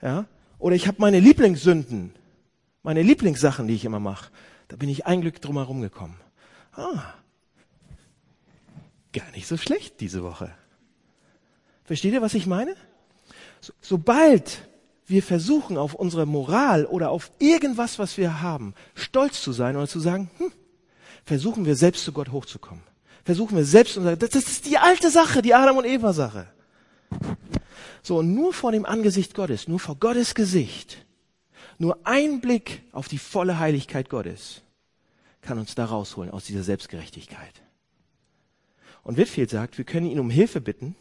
Ja? 0.02 0.26
Oder 0.60 0.76
ich 0.76 0.88
habe 0.88 0.98
meine 1.00 1.20
Lieblingssünden, 1.20 2.14
meine 2.84 3.02
Lieblingssachen, 3.02 3.68
die 3.68 3.76
ich 3.76 3.86
immer 3.86 4.00
mache. 4.00 4.32
Da 4.70 4.76
bin 4.76 4.90
ich 4.90 5.06
ein 5.06 5.22
Glück 5.22 5.42
drum 5.42 5.58
herum 5.58 5.82
gekommen. 5.82 6.20
Ah, 6.74 7.14
gar 9.14 9.30
nicht 9.32 9.48
so 9.48 9.58
schlecht 9.58 10.00
diese 10.00 10.24
Woche. 10.24 10.54
Versteht 11.84 12.14
ihr, 12.14 12.22
was 12.22 12.34
ich 12.34 12.48
meine? 12.48 12.76
So, 13.62 13.74
sobald 13.82 14.67
wir 15.08 15.24
versuchen, 15.24 15.78
auf 15.78 15.94
unsere 15.94 16.26
Moral 16.26 16.86
oder 16.86 17.10
auf 17.10 17.32
irgendwas, 17.40 17.98
was 17.98 18.18
wir 18.18 18.42
haben, 18.42 18.74
stolz 18.94 19.42
zu 19.42 19.54
sein 19.54 19.78
oder 19.78 19.88
zu 19.88 20.00
sagen, 20.00 20.30
hm, 20.38 20.52
versuchen 21.24 21.66
wir 21.66 21.76
selbst 21.76 22.04
zu 22.04 22.12
Gott 22.12 22.32
hochzukommen. 22.32 22.84
Versuchen 23.24 23.58
wir 23.58 23.66
selbst 23.66 23.98
und 23.98 24.04
sagen, 24.04 24.20
das, 24.20 24.36
ist 24.36 24.66
die 24.66 24.78
alte 24.78 25.10
Sache, 25.10 25.42
die 25.42 25.54
Adam 25.54 25.78
und 25.78 25.86
Eva 25.86 26.14
Sache. 26.14 26.48
So, 28.04 28.20
und 28.20 28.34
nur 28.34 28.54
vor 28.54 28.72
dem 28.72 28.86
Angesicht 28.86 29.34
Gottes, 29.34 29.68
nur 29.68 29.80
vor 29.80 29.96
Gottes 29.96 30.36
Gesicht, 30.36 31.06
nur 31.78 32.00
ein 32.04 32.42
Blick 32.42 32.84
auf 32.92 33.08
die 33.08 33.18
volle 33.18 33.60
Heiligkeit 33.60 34.10
Gottes 34.10 34.62
kann 35.42 35.60
uns 35.60 35.76
da 35.76 35.86
rausholen 35.86 36.32
aus 36.32 36.46
dieser 36.46 36.64
Selbstgerechtigkeit. 36.64 37.62
Und 39.04 39.16
Whitfield 39.16 39.50
sagt, 39.50 39.78
wir 39.78 39.86
können 39.86 40.08
ihn 40.08 40.20
um 40.20 40.30
Hilfe 40.30 40.60
bitten, 40.60 40.96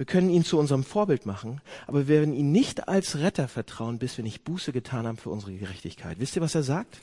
wir 0.00 0.06
können 0.06 0.30
ihn 0.30 0.46
zu 0.46 0.58
unserem 0.58 0.82
Vorbild 0.82 1.26
machen, 1.26 1.60
aber 1.86 2.08
wir 2.08 2.08
werden 2.08 2.32
ihn 2.32 2.52
nicht 2.52 2.88
als 2.88 3.18
Retter 3.18 3.48
vertrauen, 3.48 3.98
bis 3.98 4.16
wir 4.16 4.24
nicht 4.24 4.44
Buße 4.44 4.72
getan 4.72 5.06
haben 5.06 5.18
für 5.18 5.28
unsere 5.28 5.52
Gerechtigkeit. 5.52 6.18
Wisst 6.18 6.36
ihr, 6.36 6.40
was 6.40 6.54
er 6.54 6.62
sagt? 6.62 7.02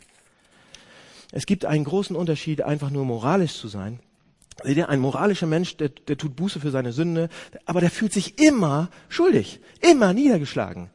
Es 1.31 1.45
gibt 1.45 1.65
einen 1.65 1.83
großen 1.83 2.15
Unterschied, 2.15 2.63
einfach 2.63 2.89
nur 2.89 3.05
moralisch 3.05 3.53
zu 3.53 3.67
sein 3.67 3.99
Seht 4.63 4.77
ihr, 4.77 4.89
ein 4.89 4.99
moralischer 4.99 5.45
Mensch, 5.45 5.77
der, 5.77 5.89
der 5.89 6.17
tut 6.17 6.35
Buße 6.35 6.59
für 6.59 6.71
seine 6.71 6.91
Sünde, 6.91 7.29
aber 7.67 7.81
der 7.81 7.91
fühlt 7.91 8.11
sich 8.11 8.39
immer 8.39 8.89
schuldig, 9.09 9.59
immer 9.81 10.13
niedergeschlagen, 10.13 10.89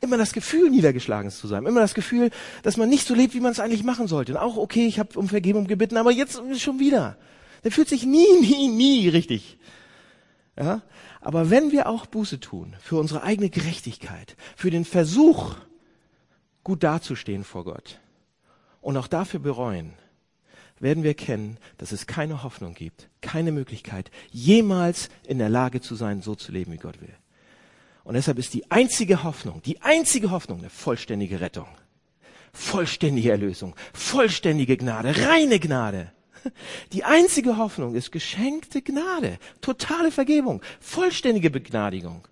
Immer 0.00 0.16
das 0.16 0.32
Gefühl, 0.32 0.68
niedergeschlagen 0.68 1.30
zu 1.30 1.46
sein. 1.46 1.64
Immer 1.64 1.78
das 1.78 1.94
Gefühl, 1.94 2.30
dass 2.64 2.76
man 2.76 2.88
nicht 2.88 3.06
so 3.06 3.14
lebt, 3.14 3.34
wie 3.34 3.40
man 3.40 3.52
es 3.52 3.60
eigentlich 3.60 3.84
machen 3.84 4.08
sollte. 4.08 4.32
Und 4.32 4.38
auch, 4.38 4.56
okay, 4.56 4.84
ich 4.88 4.98
habe 4.98 5.16
um 5.16 5.28
Vergebung 5.28 5.68
gebeten, 5.68 5.96
aber 5.96 6.10
jetzt 6.10 6.42
schon 6.58 6.80
wieder. 6.80 7.16
Der 7.62 7.70
fühlt 7.70 7.88
sich 7.88 8.04
nie, 8.04 8.26
nie, 8.40 8.66
nie 8.66 9.08
richtig. 9.08 9.58
Ja? 10.58 10.82
Aber 11.20 11.50
wenn 11.50 11.72
wir 11.72 11.88
auch 11.88 12.06
Buße 12.06 12.40
tun 12.40 12.76
für 12.80 12.96
unsere 12.96 13.22
eigene 13.22 13.50
Gerechtigkeit, 13.50 14.36
für 14.56 14.70
den 14.70 14.84
Versuch, 14.84 15.54
gut 16.64 16.82
dazustehen 16.82 17.44
vor 17.44 17.64
Gott 17.64 18.00
und 18.80 18.96
auch 18.96 19.08
dafür 19.08 19.40
bereuen, 19.40 19.94
werden 20.78 21.04
wir 21.04 21.10
erkennen, 21.10 21.58
dass 21.78 21.92
es 21.92 22.06
keine 22.06 22.42
Hoffnung 22.42 22.74
gibt, 22.74 23.08
keine 23.20 23.52
Möglichkeit, 23.52 24.10
jemals 24.30 25.10
in 25.26 25.38
der 25.38 25.48
Lage 25.48 25.80
zu 25.80 25.94
sein, 25.94 26.22
so 26.22 26.34
zu 26.34 26.50
leben, 26.50 26.72
wie 26.72 26.78
Gott 26.78 27.00
will. 27.00 27.14
Und 28.04 28.14
deshalb 28.14 28.38
ist 28.38 28.52
die 28.52 28.68
einzige 28.70 29.22
Hoffnung, 29.22 29.62
die 29.62 29.80
einzige 29.80 30.32
Hoffnung 30.32 30.58
eine 30.58 30.70
vollständige 30.70 31.40
Rettung, 31.40 31.68
vollständige 32.52 33.30
Erlösung, 33.30 33.76
vollständige 33.92 34.76
Gnade, 34.76 35.14
reine 35.28 35.60
Gnade. 35.60 36.12
Die 36.92 37.04
einzige 37.04 37.56
Hoffnung 37.56 37.94
ist 37.94 38.12
geschenkte 38.12 38.82
Gnade, 38.82 39.38
totale 39.60 40.10
Vergebung, 40.10 40.62
vollständige 40.80 41.50
Begnadigung. 41.50 42.26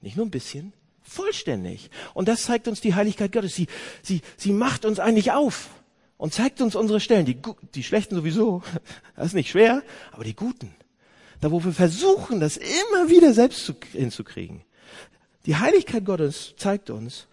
Nicht 0.00 0.16
nur 0.16 0.26
ein 0.26 0.30
bisschen, 0.30 0.72
vollständig. 1.02 1.90
Und 2.14 2.28
das 2.28 2.42
zeigt 2.42 2.68
uns 2.68 2.80
die 2.80 2.94
Heiligkeit 2.94 3.32
Gottes. 3.32 3.54
Sie, 3.54 3.66
sie, 4.02 4.22
sie 4.36 4.52
macht 4.52 4.84
uns 4.84 5.00
eigentlich 5.00 5.32
auf 5.32 5.70
und 6.16 6.32
zeigt 6.32 6.60
uns 6.60 6.76
unsere 6.76 7.00
Stellen. 7.00 7.26
Die, 7.26 7.38
die 7.74 7.82
schlechten 7.82 8.14
sowieso, 8.14 8.62
das 9.16 9.28
ist 9.28 9.34
nicht 9.34 9.50
schwer, 9.50 9.82
aber 10.12 10.24
die 10.24 10.36
guten. 10.36 10.74
Da, 11.40 11.50
wo 11.50 11.62
wir 11.64 11.72
versuchen, 11.72 12.40
das 12.40 12.56
immer 12.56 13.08
wieder 13.08 13.32
selbst 13.32 13.64
zu, 13.64 13.74
hinzukriegen. 13.92 14.62
Die 15.46 15.56
Heiligkeit 15.56 16.04
Gottes 16.04 16.54
zeigt 16.56 16.90
uns 16.90 17.28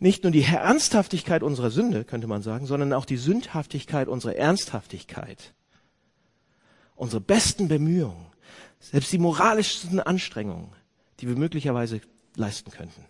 nicht 0.00 0.24
nur 0.24 0.32
die 0.32 0.42
Ernsthaftigkeit 0.42 1.42
unserer 1.42 1.70
Sünde, 1.70 2.04
könnte 2.04 2.26
man 2.26 2.42
sagen, 2.42 2.66
sondern 2.66 2.92
auch 2.92 3.04
die 3.04 3.16
Sündhaftigkeit 3.16 4.08
unserer 4.08 4.34
Ernsthaftigkeit. 4.34 5.54
Unsere 6.94 7.20
besten 7.20 7.68
Bemühungen, 7.68 8.26
selbst 8.80 9.12
die 9.12 9.18
moralischsten 9.18 10.00
Anstrengungen, 10.00 10.68
die 11.20 11.28
wir 11.28 11.36
möglicherweise 11.36 12.00
leisten 12.36 12.70
könnten. 12.70 13.04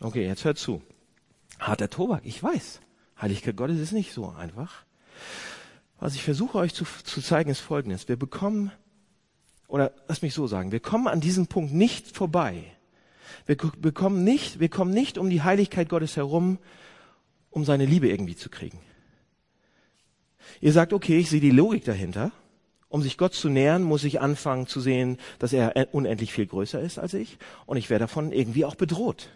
Okay, 0.00 0.26
jetzt 0.26 0.44
hört 0.44 0.58
zu. 0.58 0.82
Harter 1.58 1.90
Tobak, 1.90 2.22
ich 2.24 2.42
weiß. 2.42 2.80
Heiligkeit 3.20 3.56
Gottes 3.56 3.78
ist 3.78 3.92
nicht 3.92 4.12
so 4.12 4.30
einfach. 4.30 4.84
Was 5.98 6.14
ich 6.14 6.22
versuche 6.22 6.58
euch 6.58 6.72
zu, 6.72 6.84
zu 7.04 7.20
zeigen, 7.20 7.50
ist 7.50 7.60
Folgendes. 7.60 8.08
Wir 8.08 8.16
bekommen 8.16 8.72
oder 9.70 9.92
lass 10.08 10.22
mich 10.22 10.34
so 10.34 10.48
sagen, 10.48 10.72
wir 10.72 10.80
kommen 10.80 11.06
an 11.06 11.20
diesem 11.20 11.46
Punkt 11.46 11.72
nicht 11.72 12.16
vorbei. 12.16 12.64
Wir 13.46 13.56
bekommen 13.56 14.24
nicht, 14.24 14.58
wir 14.58 14.68
kommen 14.68 14.92
nicht 14.92 15.16
um 15.16 15.30
die 15.30 15.42
Heiligkeit 15.42 15.88
Gottes 15.88 16.16
herum, 16.16 16.58
um 17.50 17.64
seine 17.64 17.86
Liebe 17.86 18.08
irgendwie 18.08 18.36
zu 18.36 18.48
kriegen. 18.48 18.80
Ihr 20.60 20.72
sagt, 20.72 20.92
okay, 20.92 21.18
ich 21.18 21.30
sehe 21.30 21.40
die 21.40 21.50
Logik 21.50 21.84
dahinter. 21.84 22.32
Um 22.88 23.02
sich 23.02 23.16
Gott 23.16 23.34
zu 23.34 23.48
nähern, 23.48 23.82
muss 23.82 24.02
ich 24.02 24.20
anfangen 24.20 24.66
zu 24.66 24.80
sehen, 24.80 25.18
dass 25.38 25.52
er 25.52 25.88
unendlich 25.92 26.32
viel 26.32 26.46
größer 26.46 26.80
ist 26.80 26.98
als 26.98 27.14
ich 27.14 27.38
und 27.66 27.76
ich 27.76 27.88
werde 27.88 28.04
davon 28.04 28.32
irgendwie 28.32 28.64
auch 28.64 28.74
bedroht 28.74 29.28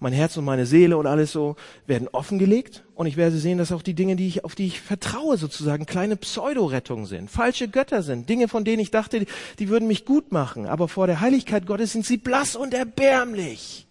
mein 0.00 0.12
Herz 0.12 0.36
und 0.36 0.44
meine 0.44 0.66
Seele 0.66 0.96
und 0.96 1.06
alles 1.06 1.32
so 1.32 1.56
werden 1.86 2.08
offengelegt 2.08 2.84
und 2.94 3.06
ich 3.06 3.16
werde 3.16 3.36
sehen, 3.36 3.58
dass 3.58 3.72
auch 3.72 3.82
die 3.82 3.94
Dinge, 3.94 4.16
die 4.16 4.28
ich, 4.28 4.44
auf 4.44 4.54
die 4.54 4.66
ich 4.66 4.80
vertraue, 4.80 5.36
sozusagen 5.36 5.86
kleine 5.86 6.16
Pseudorettungen 6.16 7.06
sind, 7.06 7.30
falsche 7.30 7.68
Götter 7.68 8.02
sind, 8.02 8.28
Dinge, 8.28 8.48
von 8.48 8.64
denen 8.64 8.80
ich 8.80 8.90
dachte, 8.90 9.26
die 9.58 9.68
würden 9.68 9.88
mich 9.88 10.04
gut 10.04 10.30
machen, 10.30 10.66
aber 10.66 10.88
vor 10.88 11.06
der 11.06 11.20
Heiligkeit 11.20 11.66
Gottes 11.66 11.92
sind 11.92 12.06
sie 12.06 12.16
blass 12.16 12.54
und 12.54 12.74
erbärmlich. 12.74 13.86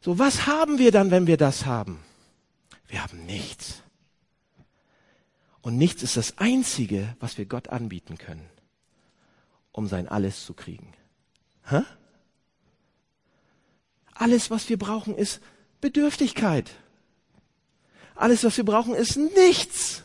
So, 0.00 0.18
was 0.18 0.46
haben 0.46 0.78
wir 0.78 0.90
dann, 0.90 1.12
wenn 1.12 1.28
wir 1.28 1.36
das 1.36 1.64
haben? 1.64 2.00
Wir 2.88 3.02
haben 3.02 3.24
nichts. 3.24 3.82
Und 5.62 5.78
nichts 5.78 6.02
ist 6.02 6.16
das 6.16 6.38
Einzige, 6.38 7.16
was 7.20 7.38
wir 7.38 7.46
Gott 7.46 7.68
anbieten 7.68 8.18
können, 8.18 8.48
um 9.70 9.86
sein 9.86 10.08
Alles 10.08 10.44
zu 10.44 10.54
kriegen. 10.54 10.92
Hä? 11.68 11.82
Alles, 14.12 14.50
was 14.50 14.68
wir 14.68 14.78
brauchen, 14.78 15.16
ist 15.16 15.40
Bedürftigkeit. 15.80 16.70
Alles, 18.14 18.44
was 18.44 18.56
wir 18.56 18.64
brauchen, 18.64 18.94
ist 18.94 19.16
nichts. 19.16 20.02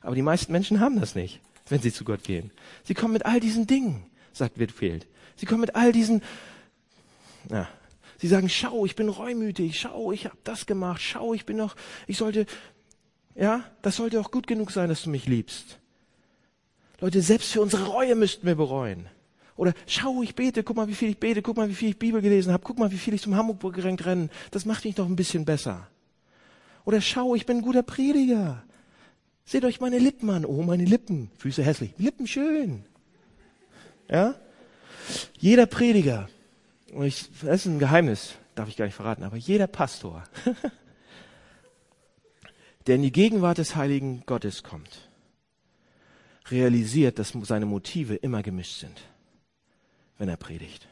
Aber 0.00 0.14
die 0.14 0.22
meisten 0.22 0.52
Menschen 0.52 0.80
haben 0.80 1.00
das 1.00 1.14
nicht, 1.14 1.40
wenn 1.68 1.80
sie 1.80 1.92
zu 1.92 2.04
Gott 2.04 2.24
gehen. 2.24 2.50
Sie 2.82 2.94
kommen 2.94 3.12
mit 3.12 3.24
all 3.24 3.40
diesen 3.40 3.66
Dingen, 3.66 4.04
sagt 4.32 4.58
Whitfield. 4.58 5.06
Sie 5.36 5.46
kommen 5.46 5.62
mit 5.62 5.74
all 5.74 5.92
diesen, 5.92 6.22
ja, 7.50 7.68
sie 8.18 8.28
sagen, 8.28 8.48
schau, 8.48 8.84
ich 8.84 8.96
bin 8.96 9.08
reumütig, 9.08 9.80
schau, 9.80 10.12
ich 10.12 10.26
habe 10.26 10.36
das 10.44 10.66
gemacht, 10.66 11.00
schau, 11.00 11.34
ich 11.34 11.46
bin 11.46 11.56
noch, 11.56 11.74
ich 12.06 12.18
sollte, 12.18 12.46
ja, 13.34 13.64
das 13.82 13.96
sollte 13.96 14.20
auch 14.20 14.30
gut 14.30 14.46
genug 14.46 14.70
sein, 14.70 14.88
dass 14.88 15.02
du 15.02 15.10
mich 15.10 15.26
liebst. 15.26 15.78
Leute, 17.00 17.20
selbst 17.20 17.52
für 17.52 17.60
unsere 17.60 17.86
Reue 17.86 18.14
müssten 18.14 18.46
wir 18.46 18.54
bereuen. 18.54 19.06
Oder 19.56 19.72
schau, 19.86 20.22
ich 20.22 20.34
bete, 20.34 20.62
guck 20.64 20.76
mal, 20.76 20.88
wie 20.88 20.94
viel 20.94 21.10
ich 21.10 21.18
bete, 21.18 21.42
guck 21.42 21.56
mal, 21.56 21.68
wie 21.68 21.74
viel 21.74 21.90
ich 21.90 21.98
Bibel 21.98 22.20
gelesen 22.20 22.52
habe, 22.52 22.64
guck 22.64 22.78
mal, 22.78 22.90
wie 22.90 22.98
viel 22.98 23.14
ich 23.14 23.22
zum 23.22 23.36
Hamburg 23.36 23.74
gerankt 23.74 24.04
renne. 24.04 24.28
Das 24.50 24.64
macht 24.64 24.84
mich 24.84 24.94
doch 24.94 25.06
ein 25.06 25.16
bisschen 25.16 25.44
besser. 25.44 25.86
Oder 26.84 27.00
schau, 27.00 27.34
ich 27.34 27.46
bin 27.46 27.58
ein 27.58 27.62
guter 27.62 27.82
Prediger. 27.82 28.62
Seht 29.44 29.64
euch 29.64 29.80
meine 29.80 29.98
Lippen 29.98 30.30
an. 30.30 30.44
Oh, 30.44 30.62
meine 30.62 30.84
Lippen. 30.84 31.30
Füße 31.38 31.62
hässlich. 31.62 31.92
Lippen 31.98 32.26
schön. 32.26 32.84
Ja? 34.08 34.34
Jeder 35.38 35.66
Prediger, 35.66 36.28
und 36.92 37.04
ich, 37.04 37.26
das 37.42 37.60
ist 37.60 37.66
ein 37.66 37.78
Geheimnis, 37.78 38.34
darf 38.54 38.68
ich 38.68 38.76
gar 38.76 38.86
nicht 38.86 38.94
verraten, 38.94 39.24
aber 39.24 39.36
jeder 39.36 39.66
Pastor, 39.66 40.24
der 42.86 42.96
in 42.96 43.02
die 43.02 43.12
Gegenwart 43.12 43.58
des 43.58 43.76
heiligen 43.76 44.24
Gottes 44.26 44.62
kommt, 44.62 45.08
realisiert, 46.50 47.18
dass 47.18 47.32
seine 47.42 47.66
Motive 47.66 48.14
immer 48.16 48.42
gemischt 48.42 48.78
sind 48.80 49.00
wenn 50.18 50.28
er 50.28 50.36
predigt. 50.36 50.88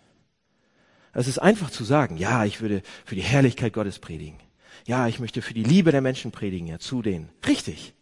Es 1.13 1.29
ist 1.29 1.39
einfach 1.39 1.71
zu 1.71 1.85
sagen, 1.85 2.17
ja, 2.17 2.45
ich 2.45 2.61
würde 2.61 2.83
für 3.05 3.15
die 3.15 3.23
Herrlichkeit 3.23 3.73
Gottes 3.73 3.99
predigen. 3.99 4.39
Ja, 4.87 5.07
ich 5.09 5.21
möchte 5.21 5.43
für 5.43 5.55
die 5.55 5.63
Liebe 5.63 5.93
der 5.93 6.01
Menschen 6.01 6.33
predigen, 6.33 6.67
ja, 6.67 6.79
zu 6.79 7.03
denen. 7.03 7.29
Richtig. 7.47 7.95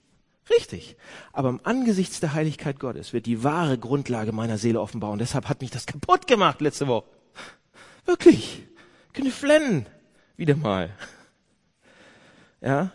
Richtig. 0.49 0.97
Aber 1.33 1.49
im 1.49 1.61
Angesichts 1.65 2.21
der 2.21 2.33
Heiligkeit 2.35 2.81
Gottes 2.81 3.13
wird 3.13 3.27
die 3.27 3.45
wahre 3.45 3.79
Grundlage 3.79 4.33
meiner 4.33 4.59
Seele 4.59 4.81
offenbar. 4.81 5.11
Und 5.11 5.19
deshalb 5.19 5.49
hat 5.49 5.61
mich 5.61 5.71
das 5.71 5.87
kaputt 5.87 6.27
gemacht 6.27 6.61
letzte 6.61 6.87
Woche. 6.87 7.07
Wirklich. 8.07 8.63
Könnte 9.13 9.31
flennen. 9.31 9.87
Wieder 10.37 10.57
mal. 10.57 10.91
Ja. 12.61 12.93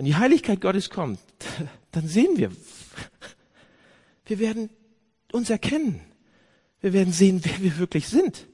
Wenn 0.00 0.06
die 0.06 0.16
Heiligkeit 0.16 0.62
Gottes 0.62 0.88
kommt, 0.88 1.20
dann 1.92 2.08
sehen 2.08 2.38
wir, 2.38 2.50
wir 4.24 4.38
werden 4.38 4.70
uns 5.30 5.50
erkennen. 5.50 6.00
Wir 6.80 6.94
werden 6.94 7.12
sehen, 7.12 7.42
wer 7.44 7.60
wir 7.60 7.76
wirklich 7.76 8.08
sind. 8.08 8.46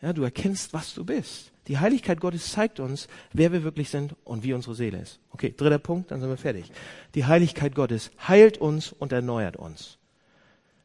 Ja, 0.00 0.12
du 0.12 0.22
erkennst, 0.22 0.72
was 0.72 0.94
du 0.94 1.04
bist. 1.04 1.50
Die 1.66 1.78
Heiligkeit 1.78 2.20
Gottes 2.20 2.52
zeigt 2.52 2.78
uns, 2.78 3.08
wer 3.32 3.50
wir 3.50 3.64
wirklich 3.64 3.90
sind 3.90 4.14
und 4.22 4.44
wie 4.44 4.52
unsere 4.52 4.76
Seele 4.76 5.00
ist. 5.00 5.18
Okay, 5.30 5.52
dritter 5.56 5.80
Punkt, 5.80 6.12
dann 6.12 6.20
sind 6.20 6.30
wir 6.30 6.36
fertig. 6.36 6.70
Die 7.16 7.24
Heiligkeit 7.24 7.74
Gottes 7.74 8.12
heilt 8.28 8.58
uns 8.58 8.92
und 8.92 9.10
erneuert 9.10 9.56
uns. 9.56 9.98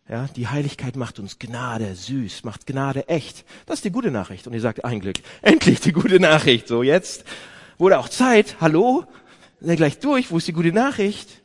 Ja, 0.10 0.28
die 0.36 0.48
Heiligkeit 0.48 0.96
macht 0.96 1.20
uns 1.20 1.38
Gnade 1.38 1.94
süß, 1.94 2.44
macht 2.44 2.66
Gnade 2.66 3.08
echt. 3.08 3.46
Das 3.68 3.78
ist 3.78 3.86
die 3.86 3.92
gute 3.92 4.10
Nachricht. 4.10 4.48
Und 4.48 4.54
ihr 4.54 4.62
sagt, 4.62 4.84
ein 4.84 5.00
Glück, 5.00 5.18
endlich 5.44 5.80
die 5.80 5.92
gute 5.92 6.20
Nachricht. 6.20 6.68
So, 6.68 6.82
jetzt 6.82 7.24
wurde 7.78 8.00
auch 8.00 8.10
Zeit. 8.10 8.58
Hallo? 8.60 9.06
Sind 9.60 9.70
wir 9.70 9.76
gleich 9.76 10.00
durch. 10.00 10.32
Wo 10.32 10.38
ist 10.38 10.48
die 10.48 10.54
gute 10.54 10.72
Nachricht? 10.72 11.42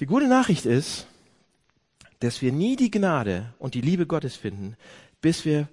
Die 0.00 0.06
gute 0.06 0.28
Nachricht 0.28 0.66
ist, 0.66 1.06
dass 2.20 2.42
wir 2.42 2.52
nie 2.52 2.76
die 2.76 2.90
Gnade 2.90 3.52
und 3.58 3.74
die 3.74 3.80
Liebe 3.80 4.06
Gottes 4.06 4.36
finden, 4.36 4.76
bis 5.20 5.44
wir 5.44 5.68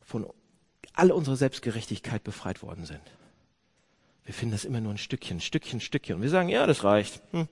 von 0.00 0.26
all 0.94 1.10
unserer 1.10 1.36
Selbstgerechtigkeit 1.36 2.22
befreit 2.22 2.62
worden 2.62 2.84
sind. 2.84 3.00
Wir 4.24 4.34
finden 4.34 4.52
das 4.52 4.64
immer 4.64 4.80
nur 4.80 4.92
ein 4.92 4.98
Stückchen, 4.98 5.40
Stückchen, 5.40 5.80
Stückchen. 5.80 6.16
Und 6.16 6.22
wir 6.22 6.30
sagen, 6.30 6.48
ja, 6.48 6.66
das 6.66 6.84
reicht. 6.84 7.20
Hm. 7.32 7.48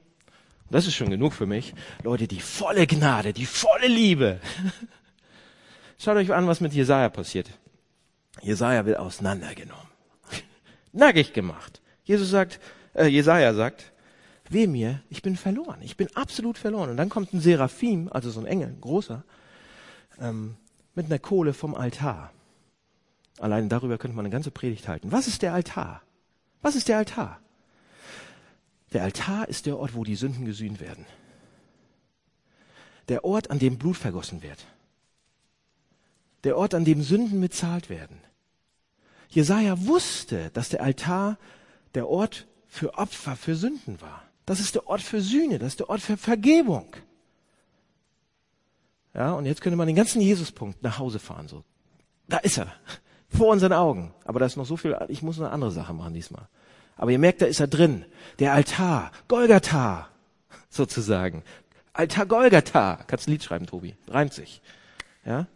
Das 0.71 0.87
ist 0.87 0.95
schon 0.95 1.11
genug 1.11 1.33
für 1.33 1.47
mich. 1.47 1.75
Leute, 2.05 2.29
die 2.29 2.39
volle 2.39 2.87
Gnade, 2.87 3.33
die 3.33 3.47
volle 3.47 3.89
Liebe. 3.89 4.41
Schaut 5.99 6.17
euch 6.17 6.33
an, 6.33 6.47
was 6.47 6.61
mit 6.61 6.73
Jesaja 6.73 7.09
passiert. 7.09 7.51
Jesaja 8.41 8.87
wird 8.87 8.99
auseinandergenommen. 8.99 9.90
Nackig 10.93 11.33
gemacht. 11.33 11.81
Jesus 12.05 12.31
sagt, 12.31 12.61
äh, 12.95 13.07
Jesaja 13.07 13.55
sagt, 13.55 13.93
weh 14.49 14.67
mir, 14.67 15.03
ich 15.09 15.23
bin 15.23 15.37
verloren, 15.37 15.81
ich 15.83 15.97
bin 15.97 16.09
absolut 16.17 16.59
verloren. 16.59 16.91
Und 16.91 16.97
dann 16.97 17.09
kommt 17.09 17.33
ein 17.33 17.41
Seraphim, 17.41 18.09
also 18.11 18.31
so 18.31 18.41
ein 18.41 18.47
Engel, 18.47 18.69
ein 18.69 18.81
großer, 18.81 19.25
ähm, 20.21 20.57
mit 20.95 21.07
einer 21.07 21.19
Kohle 21.19 21.55
vom 21.55 21.75
Altar. 21.75 22.33
Allein 23.39 23.69
darüber 23.69 23.97
könnte 23.97 24.17
man 24.17 24.27
eine 24.27 24.33
ganze 24.33 24.51
Predigt 24.51 24.89
halten. 24.89 25.13
Was 25.13 25.27
ist 25.27 25.43
der 25.43 25.55
Altar? 25.55 26.03
Was 26.63 26.77
ist 26.77 26.89
der 26.89 26.99
Altar? 26.99 27.41
Der 28.93 29.05
Altar 29.05 29.49
ist 29.49 29.67
der 29.67 29.79
Ort, 29.79 29.95
wo 29.95 30.05
die 30.05 30.17
Sünden 30.17 30.45
gesühnt 30.45 30.81
werden. 30.81 31.07
Der 33.09 33.25
Ort, 33.25 33.51
an 33.51 33.59
dem 33.59 33.79
Blut 33.79 33.97
vergossen 33.97 34.43
wird. 34.43 34.67
Der 36.45 36.57
Ort, 36.57 36.75
an 36.75 36.85
dem 36.85 37.03
Sünden 37.03 37.41
bezahlt 37.41 37.89
werden. 37.89 38.21
Jesaja 39.31 39.87
wusste, 39.87 40.51
dass 40.51 40.69
der 40.69 40.83
Altar 40.83 41.39
der 41.95 42.09
Ort 42.09 42.47
für 42.69 42.95
Opfer, 42.95 43.37
für 43.37 43.55
Sünden 43.55 44.01
war. 44.01 44.23
Das 44.45 44.61
ist 44.61 44.75
der 44.75 44.89
Ort 44.89 45.03
für 45.03 45.21
Sühne, 45.21 45.59
das 45.59 45.69
ist 45.69 45.81
der 45.81 45.89
Ort 45.89 46.01
für 46.01 46.17
Vergebung. 46.17 46.95
Ja, 49.15 49.33
und 49.33 49.47
jetzt 49.47 49.61
könnte 49.61 49.77
man 49.77 49.87
den 49.87 49.97
ganzen 49.97 50.21
Jesuspunkt 50.21 50.83
nach 50.83 50.99
Hause 50.99 51.19
fahren, 51.19 51.49
so. 51.49 51.65
Da 52.29 52.39
ist 52.39 52.59
er. 52.59 52.73
Vor 53.29 53.49
unseren 53.49 53.73
Augen. 53.73 54.13
Aber 54.25 54.41
da 54.41 54.47
ist 54.47 54.57
noch 54.57 54.67
so 54.67 54.77
viel, 54.77 54.97
ich 55.09 55.23
muss 55.23 55.39
eine 55.39 55.51
andere 55.51 55.71
Sache 55.71 55.93
machen 55.95 56.15
diesmal. 56.15 56.49
Aber 56.97 57.13
ihr 57.13 57.19
merkt, 57.19 57.43
da 57.43 57.47
ist 57.47 57.61
er 57.61 57.69
drin. 57.69 58.05
Der 58.39 58.53
Altar. 58.53 59.13
Golgatha. 59.29 60.09
Sozusagen. 60.69 61.45
Altar 61.93 62.27
Golgatha. 62.27 63.05
Kannst 63.07 63.29
ein 63.29 63.33
Lied 63.33 63.45
schreiben, 63.45 63.67
Tobi. 63.67 63.97
Reimt 64.09 64.33
sich. 64.33 64.61
Ja? 65.25 65.47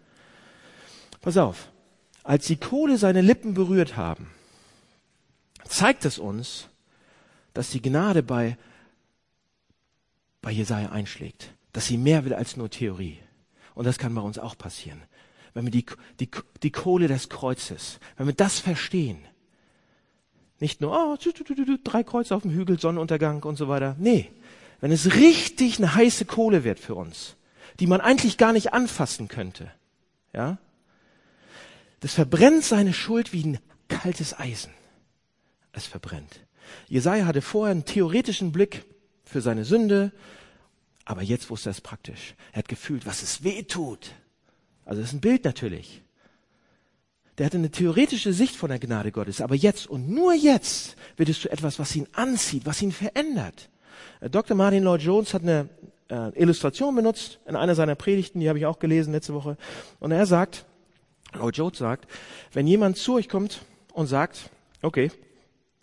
Pass 1.21 1.37
auf. 1.37 1.69
Als 2.25 2.47
die 2.47 2.57
Kohle 2.57 2.97
seine 2.97 3.21
Lippen 3.21 3.53
berührt 3.55 3.97
haben, 3.97 4.31
zeigt 5.65 6.05
es 6.07 6.19
uns, 6.19 6.69
dass 7.53 7.71
die 7.71 7.83
Gnade 7.83 8.23
bei, 8.23 8.57
bei 10.41 10.51
Jesaja 10.51 10.91
einschlägt. 10.91 11.53
Dass 11.73 11.87
sie 11.87 11.99
mehr 11.99 12.25
will 12.25 12.35
als 12.35 12.57
nur 12.57 12.71
Theorie. 12.71 13.19
Und 13.75 13.85
das 13.85 13.99
kann 13.99 14.15
bei 14.15 14.21
uns 14.23 14.39
auch 14.39 14.57
passieren. 14.57 15.03
Wenn 15.53 15.65
wir 15.65 15.71
die, 15.71 15.85
die, 16.19 16.31
die 16.63 16.71
Kohle 16.71 17.09
des 17.09 17.29
Kreuzes, 17.29 18.01
wenn 18.17 18.27
wir 18.27 18.35
das 18.35 18.59
verstehen, 18.59 19.19
nicht 20.61 20.81
nur, 20.81 20.93
oh, 20.93 21.17
drei 21.85 22.05
Kreuze 22.05 22.35
auf 22.35 22.43
dem 22.43 22.53
Hügel, 22.53 22.79
Sonnenuntergang 22.81 23.43
und 23.43 23.57
so 23.57 23.69
weiter. 23.69 23.97
Nee, 23.99 24.31
wenn 24.81 24.93
es 24.93 25.15
richtig 25.15 25.79
eine 25.79 25.95
heiße 25.95 26.25
Kohle 26.25 26.65
wird 26.65 26.79
für 26.79 26.95
uns, 26.95 27.37
die 27.81 27.87
man 27.87 28.01
eigentlich 28.01 28.39
gar 28.39 28.53
nicht 28.53 28.73
anfassen 28.73 29.29
könnte, 29.29 29.71
ja, 30.33 30.59
das 32.05 32.13
verbrennt 32.13 32.63
seine 32.63 32.93
Schuld 32.93 33.33
wie 33.33 33.45
ein 33.45 33.59
kaltes 33.89 34.39
Eisen. 34.39 34.71
Es 35.73 35.87
verbrennt. 35.87 36.45
Jesaja 36.87 37.25
hatte 37.25 37.41
vorher 37.41 37.71
einen 37.71 37.87
theoretischen 37.87 38.53
Blick 38.53 38.85
für 39.25 39.41
seine 39.41 39.65
Sünde, 39.65 40.13
aber 41.07 41.23
jetzt 41.23 41.49
wusste 41.49 41.71
er 41.71 41.73
es 41.73 41.81
praktisch. 41.81 42.35
Er 42.53 42.59
hat 42.59 42.69
gefühlt, 42.69 43.07
was 43.07 43.23
es 43.23 43.43
weh 43.43 43.63
tut. 43.63 44.11
Also 44.85 45.01
das 45.01 45.13
ist 45.13 45.17
ein 45.17 45.23
Bild 45.23 45.47
natürlich. 45.47 46.03
Der 47.39 47.47
hatte 47.47 47.57
eine 47.57 47.71
theoretische 47.71 48.35
Sicht 48.35 48.55
von 48.55 48.69
der 48.69 48.81
Gnade 48.81 49.11
Gottes, 49.11 49.41
aber 49.41 49.55
jetzt 49.55 49.87
und 49.87 50.11
nur 50.11 50.35
jetzt 50.35 50.97
wird 51.17 51.31
es 51.31 51.41
zu 51.41 51.51
etwas, 51.51 51.79
was 51.79 51.97
ihn 51.97 52.07
anzieht, 52.13 52.67
was 52.67 52.83
ihn 52.83 52.93
verändert. 52.93 53.71
Äh, 54.21 54.29
Dr. 54.29 54.55
Martin 54.55 54.85
Lloyd 54.85 55.01
Jones 55.01 55.33
hat 55.33 55.41
eine 55.41 55.71
äh, 56.11 56.39
Illustration 56.39 56.95
benutzt 56.95 57.39
in 57.47 57.57
einer 57.57 57.75
seiner 57.75 57.95
Predigten, 57.95 58.41
die 58.41 58.51
habe 58.51 58.59
ich 58.59 58.67
auch 58.67 58.79
gelesen 58.79 59.15
letzte 59.15 59.33
Woche. 59.33 59.57
Und 60.01 60.13
er 60.13 60.27
sagt, 60.27 60.67
Lloyd 61.35 61.57
Jones 61.57 61.79
sagt, 61.79 62.11
wenn 62.53 62.67
jemand 62.67 62.97
zu 62.97 63.15
euch 63.15 63.29
kommt 63.29 63.65
und 63.93 64.07
sagt, 64.07 64.51
okay, 64.83 65.11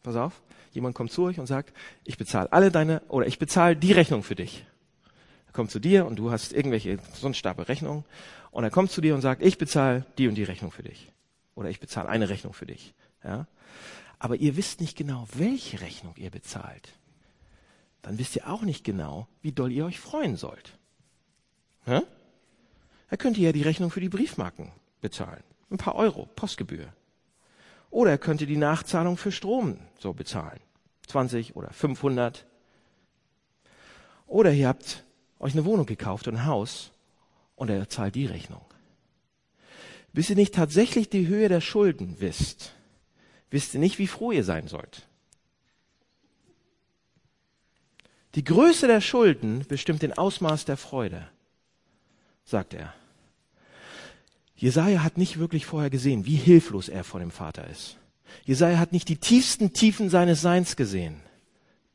pass 0.03 0.15
auf, 0.15 0.41
jemand 0.73 0.95
kommt 0.95 1.11
zu 1.11 1.23
euch 1.23 1.39
und 1.39 1.47
sagt, 1.47 1.73
ich 2.03 2.17
bezahle 2.17 2.51
alle 2.51 2.71
deine, 2.71 3.01
oder 3.09 3.27
ich 3.27 3.39
bezahle 3.39 3.75
die 3.75 3.91
Rechnung 3.91 4.23
für 4.23 4.35
dich. 4.35 4.65
Er 5.47 5.53
kommt 5.53 5.71
zu 5.71 5.79
dir 5.79 6.05
und 6.05 6.17
du 6.17 6.31
hast 6.31 6.53
irgendwelche, 6.53 6.99
so 7.13 7.27
ein 7.27 7.33
Stapel 7.33 7.65
Rechnungen 7.65 8.05
und 8.51 8.63
er 8.63 8.69
kommt 8.69 8.91
zu 8.91 9.01
dir 9.01 9.15
und 9.15 9.21
sagt, 9.21 9.41
ich 9.41 9.57
bezahle 9.57 10.05
die 10.17 10.27
und 10.27 10.35
die 10.35 10.43
Rechnung 10.43 10.71
für 10.71 10.83
dich. 10.83 11.11
Oder 11.55 11.69
ich 11.69 11.79
bezahle 11.79 12.09
eine 12.09 12.29
Rechnung 12.29 12.53
für 12.53 12.65
dich. 12.65 12.93
Ja? 13.23 13.47
Aber 14.19 14.37
ihr 14.37 14.55
wisst 14.55 14.81
nicht 14.81 14.97
genau, 14.97 15.27
welche 15.33 15.81
Rechnung 15.81 16.15
ihr 16.15 16.29
bezahlt. 16.29 16.93
Dann 18.01 18.17
wisst 18.17 18.35
ihr 18.35 18.49
auch 18.49 18.61
nicht 18.61 18.83
genau, 18.83 19.27
wie 19.41 19.51
doll 19.51 19.71
ihr 19.71 19.85
euch 19.85 19.99
freuen 19.99 20.37
sollt. 20.37 20.77
Ja? 21.85 22.03
Er 23.09 23.17
könnte 23.17 23.41
ja 23.41 23.51
die 23.51 23.63
Rechnung 23.63 23.91
für 23.91 23.99
die 23.99 24.09
Briefmarken 24.09 24.71
bezahlen. 25.01 25.43
Ein 25.69 25.77
paar 25.77 25.95
Euro, 25.95 26.27
Postgebühr. 26.35 26.93
Oder 27.89 28.11
er 28.11 28.17
könnte 28.17 28.45
die 28.45 28.57
Nachzahlung 28.57 29.17
für 29.17 29.31
Strom 29.31 29.79
so 29.99 30.13
bezahlen. 30.13 30.59
20 31.07 31.55
oder 31.55 31.71
500. 31.71 32.45
Oder 34.27 34.53
ihr 34.53 34.67
habt 34.67 35.03
euch 35.39 35.53
eine 35.53 35.65
Wohnung 35.65 35.85
gekauft 35.85 36.27
und 36.27 36.35
ein 36.35 36.45
Haus 36.45 36.91
und 37.55 37.69
er 37.69 37.89
zahlt 37.89 38.15
die 38.15 38.25
Rechnung. 38.25 38.63
Bis 40.13 40.29
ihr 40.29 40.35
nicht 40.35 40.55
tatsächlich 40.55 41.09
die 41.09 41.27
Höhe 41.27 41.49
der 41.49 41.61
Schulden 41.61 42.19
wisst, 42.19 42.73
wisst 43.49 43.73
ihr 43.73 43.79
nicht, 43.79 43.97
wie 43.97 44.07
froh 44.07 44.31
ihr 44.31 44.43
sein 44.43 44.67
sollt. 44.67 45.07
Die 48.35 48.43
Größe 48.43 48.87
der 48.87 49.01
Schulden 49.01 49.65
bestimmt 49.67 50.01
den 50.01 50.17
Ausmaß 50.17 50.63
der 50.63 50.77
Freude, 50.77 51.27
sagt 52.45 52.73
er. 52.73 52.93
Jesaja 54.61 55.01
hat 55.01 55.17
nicht 55.17 55.39
wirklich 55.39 55.65
vorher 55.65 55.89
gesehen, 55.89 56.27
wie 56.27 56.35
hilflos 56.35 56.87
er 56.87 57.03
vor 57.03 57.19
dem 57.19 57.31
Vater 57.31 57.67
ist. 57.67 57.97
Jesaja 58.45 58.77
hat 58.77 58.91
nicht 58.91 59.09
die 59.09 59.15
tiefsten 59.15 59.73
Tiefen 59.73 60.11
seines 60.11 60.41
Seins 60.41 60.75
gesehen. 60.75 61.19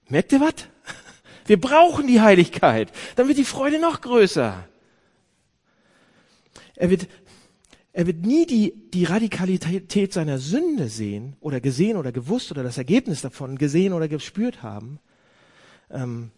Merkt 0.09 0.33
ihr 0.33 0.41
was? 0.41 0.55
Wir 1.47 1.61
brauchen 1.61 2.09
die 2.09 2.21
Heiligkeit. 2.21 2.91
Dann 3.15 3.29
wird 3.29 3.39
die 3.39 3.45
Freude 3.45 3.79
noch 3.79 4.01
größer. 4.01 4.67
Er 6.75 6.91
wird, 6.91 7.07
er 7.93 8.09
wird 8.09 8.27
nie 8.27 8.47
die, 8.47 8.75
die 8.93 9.05
Radikalität 9.05 10.13
seiner 10.13 10.39
Sünde 10.39 10.89
sehen 10.89 11.37
oder 11.39 11.61
gesehen 11.61 11.97
oder 11.97 12.11
gewusst 12.11 12.51
oder 12.51 12.65
das 12.65 12.79
Ergebnis 12.79 13.21
davon 13.21 13.59
gesehen 13.59 13.93
oder 13.93 14.09
gespürt 14.09 14.65
haben. 14.65 14.99
Ähm, 15.89 16.33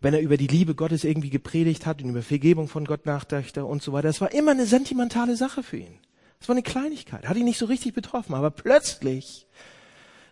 wenn 0.00 0.14
er 0.14 0.20
über 0.20 0.36
die 0.36 0.46
Liebe 0.46 0.74
Gottes 0.74 1.04
irgendwie 1.04 1.30
gepredigt 1.30 1.86
hat 1.86 2.02
und 2.02 2.10
über 2.10 2.22
Vergebung 2.22 2.68
von 2.68 2.84
Gott 2.84 3.06
nachdachte 3.06 3.64
und 3.64 3.82
so 3.82 3.92
weiter. 3.92 4.08
Das 4.08 4.20
war 4.20 4.32
immer 4.32 4.52
eine 4.52 4.66
sentimentale 4.66 5.36
Sache 5.36 5.62
für 5.62 5.78
ihn. 5.78 5.98
Das 6.38 6.48
war 6.48 6.54
eine 6.54 6.62
Kleinigkeit, 6.62 7.28
hat 7.28 7.36
ihn 7.36 7.44
nicht 7.44 7.58
so 7.58 7.66
richtig 7.66 7.92
betroffen, 7.92 8.34
aber 8.34 8.50
plötzlich 8.50 9.46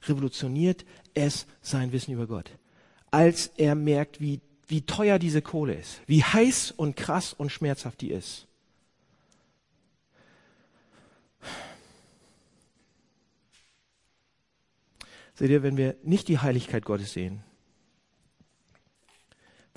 revolutioniert 0.07 0.87
es 1.13 1.47
sein 1.61 1.93
Wissen 1.93 2.15
über 2.15 2.27
Gott 2.27 2.51
als 3.11 3.53
er 3.57 3.75
merkt, 3.75 4.21
wie, 4.21 4.41
wie 4.67 4.83
teuer 4.83 5.19
diese 5.19 5.43
Kohle 5.43 5.75
ist, 5.75 6.01
wie 6.07 6.23
heiß 6.23 6.73
und 6.73 6.97
krass 6.97 7.33
und 7.33 7.51
schmerzhaft 7.51 8.01
die 8.01 8.11
ist. 8.11 8.47
Seht 15.35 15.51
ihr, 15.51 15.63
wenn 15.63 15.77
wir 15.77 15.97
nicht 16.03 16.27
die 16.29 16.41
Heiligkeit 16.41 16.85
Gottes 16.85 17.13
sehen, 17.13 17.45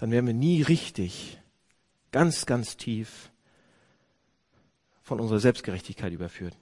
dann 0.01 0.09
werden 0.09 0.25
wir 0.25 0.33
nie 0.33 0.63
richtig, 0.63 1.37
ganz, 2.11 2.47
ganz 2.47 2.75
tief 2.75 3.31
von 5.03 5.19
unserer 5.19 5.39
Selbstgerechtigkeit 5.39 6.11
überführt. 6.11 6.57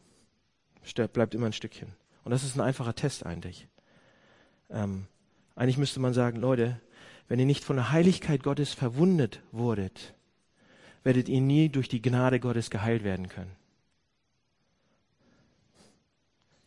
Bleibt 1.13 1.33
immer 1.35 1.45
ein 1.45 1.53
Stückchen. 1.53 1.95
Und 2.25 2.31
das 2.31 2.43
ist 2.43 2.57
ein 2.57 2.61
einfacher 2.61 2.95
Test 2.95 3.25
eigentlich. 3.25 3.69
Ähm, 4.69 5.05
eigentlich 5.55 5.77
müsste 5.77 6.01
man 6.01 6.13
sagen, 6.13 6.37
Leute, 6.37 6.81
wenn 7.29 7.39
ihr 7.39 7.45
nicht 7.45 7.63
von 7.63 7.77
der 7.77 7.93
Heiligkeit 7.93 8.43
Gottes 8.43 8.73
verwundet 8.73 9.41
wurdet, 9.53 10.15
werdet 11.03 11.29
ihr 11.29 11.39
nie 11.39 11.69
durch 11.69 11.87
die 11.87 12.01
Gnade 12.01 12.41
Gottes 12.41 12.69
geheilt 12.69 13.05
werden 13.05 13.29
können. 13.29 13.55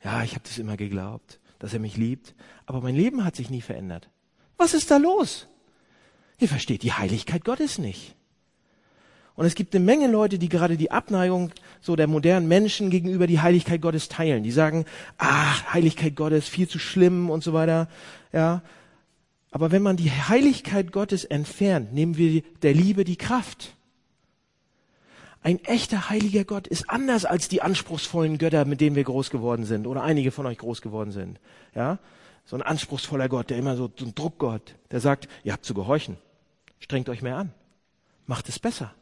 Ja, 0.03 0.23
ich 0.23 0.33
habe 0.33 0.45
das 0.45 0.57
immer 0.57 0.79
geglaubt, 0.79 1.39
dass 1.59 1.75
er 1.75 1.81
mich 1.81 1.99
liebt, 1.99 2.35
aber 2.65 2.81
mein 2.81 2.97
Leben 2.97 3.27
hat 3.27 3.37
sich 3.37 3.51
nie 3.51 3.61
verändert. 3.61 4.09
Was 4.57 4.73
ist 4.73 4.91
da 4.91 4.97
los? 4.97 5.49
Ihr 6.43 6.49
versteht 6.49 6.83
die 6.83 6.93
Heiligkeit 6.93 7.45
Gottes 7.45 7.79
nicht. 7.79 8.17
Und 9.37 9.47
es 9.47 9.55
gibt 9.55 9.77
eine 9.77 9.85
Menge 9.85 10.09
Leute, 10.09 10.41
die 10.41 10.49
gerade 10.49 10.77
die 10.77 10.91
Abneigung 10.91 11.53
so 11.81 11.95
der 11.95 12.09
modernen 12.09 12.49
Menschen 12.49 12.91
gegenüber 12.91 13.29
die 13.29 13.39
Heiligkeit 13.39 13.81
Gottes 13.81 14.09
teilen. 14.09 14.43
Die 14.43 14.51
sagen, 14.51 14.85
ach, 15.19 15.73
Heiligkeit 15.73 16.17
Gottes, 16.17 16.49
viel 16.49 16.67
zu 16.67 16.81
schlimm 16.81 17.31
und 17.31 17.45
so 17.45 17.53
weiter. 17.53 17.89
Ja, 18.33 18.63
aber 19.53 19.71
wenn 19.71 19.83
man 19.83 19.97
die 19.97 20.11
Heiligkeit 20.11 20.91
Gottes 20.91 21.25
entfernt, 21.25 21.93
nehmen 21.93 22.17
wir 22.17 22.43
der 22.63 22.75
Liebe 22.75 23.05
die 23.05 23.15
Kraft. 23.15 23.77
Ein 25.45 25.65
echter 25.65 26.11
heiliger 26.11 26.43
Gott 26.43 26.67
ist 26.67 26.91
anders 26.91 27.25
als 27.25 27.49
die 27.49 27.63
anspruchsvollen 27.63 28.39
Götter, 28.39 28.65
mit 28.65 28.81
denen 28.81 28.97
wir 28.97 29.05
groß 29.05 29.31
geworden 29.31 29.65
sind 29.65 29.87
oder 29.87 30.03
einige 30.03 30.33
von 30.33 30.47
euch 30.47 30.59
groß 30.59 30.83
geworden 30.83 31.13
sind. 31.13 31.39
Ja, 31.73 32.01
so 32.47 32.57
ein 32.57 32.63
anspruchsvoller 32.63 33.29
Gott, 33.29 33.51
der 33.51 33.59
immer 33.59 33.77
so, 33.77 33.89
so 33.97 34.07
ein 34.07 34.15
Druckgott, 34.17 34.75
der 34.91 34.99
sagt, 34.99 35.29
ihr 35.45 35.53
habt 35.53 35.65
zu 35.65 35.75
gehorchen, 35.75 36.17
strengt 36.83 37.09
euch 37.09 37.23
mehr 37.23 37.37
an, 37.37 37.55
macht 38.27 38.49
es 38.49 38.59
besser, 38.59 38.95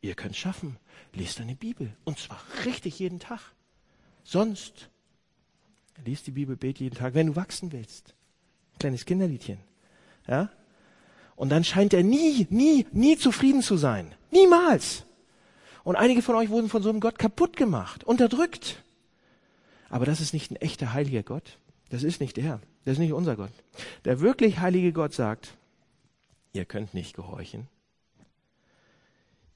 ihr 0.00 0.14
könnt 0.14 0.36
schaffen, 0.36 0.76
lest 1.14 1.40
eine 1.40 1.56
Bibel 1.56 1.96
und 2.04 2.18
zwar 2.18 2.40
richtig 2.64 2.98
jeden 2.98 3.18
Tag. 3.18 3.40
Sonst 4.22 4.90
liest 6.04 6.26
die 6.26 6.32
Bibel, 6.32 6.56
bet 6.56 6.78
jeden 6.78 6.96
Tag, 6.96 7.14
wenn 7.14 7.28
du 7.28 7.36
wachsen 7.36 7.72
willst. 7.72 8.14
Kleines 8.78 9.04
Kinderliedchen. 9.04 9.58
Ja? 10.26 10.50
Und 11.34 11.48
dann 11.48 11.64
scheint 11.64 11.94
er 11.94 12.02
nie, 12.02 12.46
nie, 12.50 12.86
nie 12.92 13.16
zufrieden 13.16 13.62
zu 13.62 13.76
sein. 13.76 14.14
Niemals. 14.30 15.04
Und 15.84 15.96
einige 15.96 16.22
von 16.22 16.36
euch 16.36 16.50
wurden 16.50 16.68
von 16.68 16.82
so 16.82 16.90
einem 16.90 17.00
Gott 17.00 17.18
kaputt 17.18 17.56
gemacht, 17.56 18.04
unterdrückt. 18.04 18.82
Aber 19.88 20.06
das 20.06 20.20
ist 20.20 20.32
nicht 20.32 20.50
ein 20.50 20.56
echter 20.56 20.92
heiliger 20.92 21.22
Gott. 21.22 21.58
Das 21.90 22.02
ist 22.02 22.20
nicht 22.20 22.38
er. 22.38 22.60
Das 22.84 22.92
ist 22.92 22.98
nicht 22.98 23.12
unser 23.12 23.36
Gott. 23.36 23.52
Der 24.04 24.20
wirklich 24.20 24.60
heilige 24.60 24.92
Gott 24.92 25.12
sagt, 25.12 25.56
ihr 26.52 26.64
könnt 26.64 26.94
nicht 26.94 27.14
gehorchen. 27.14 27.68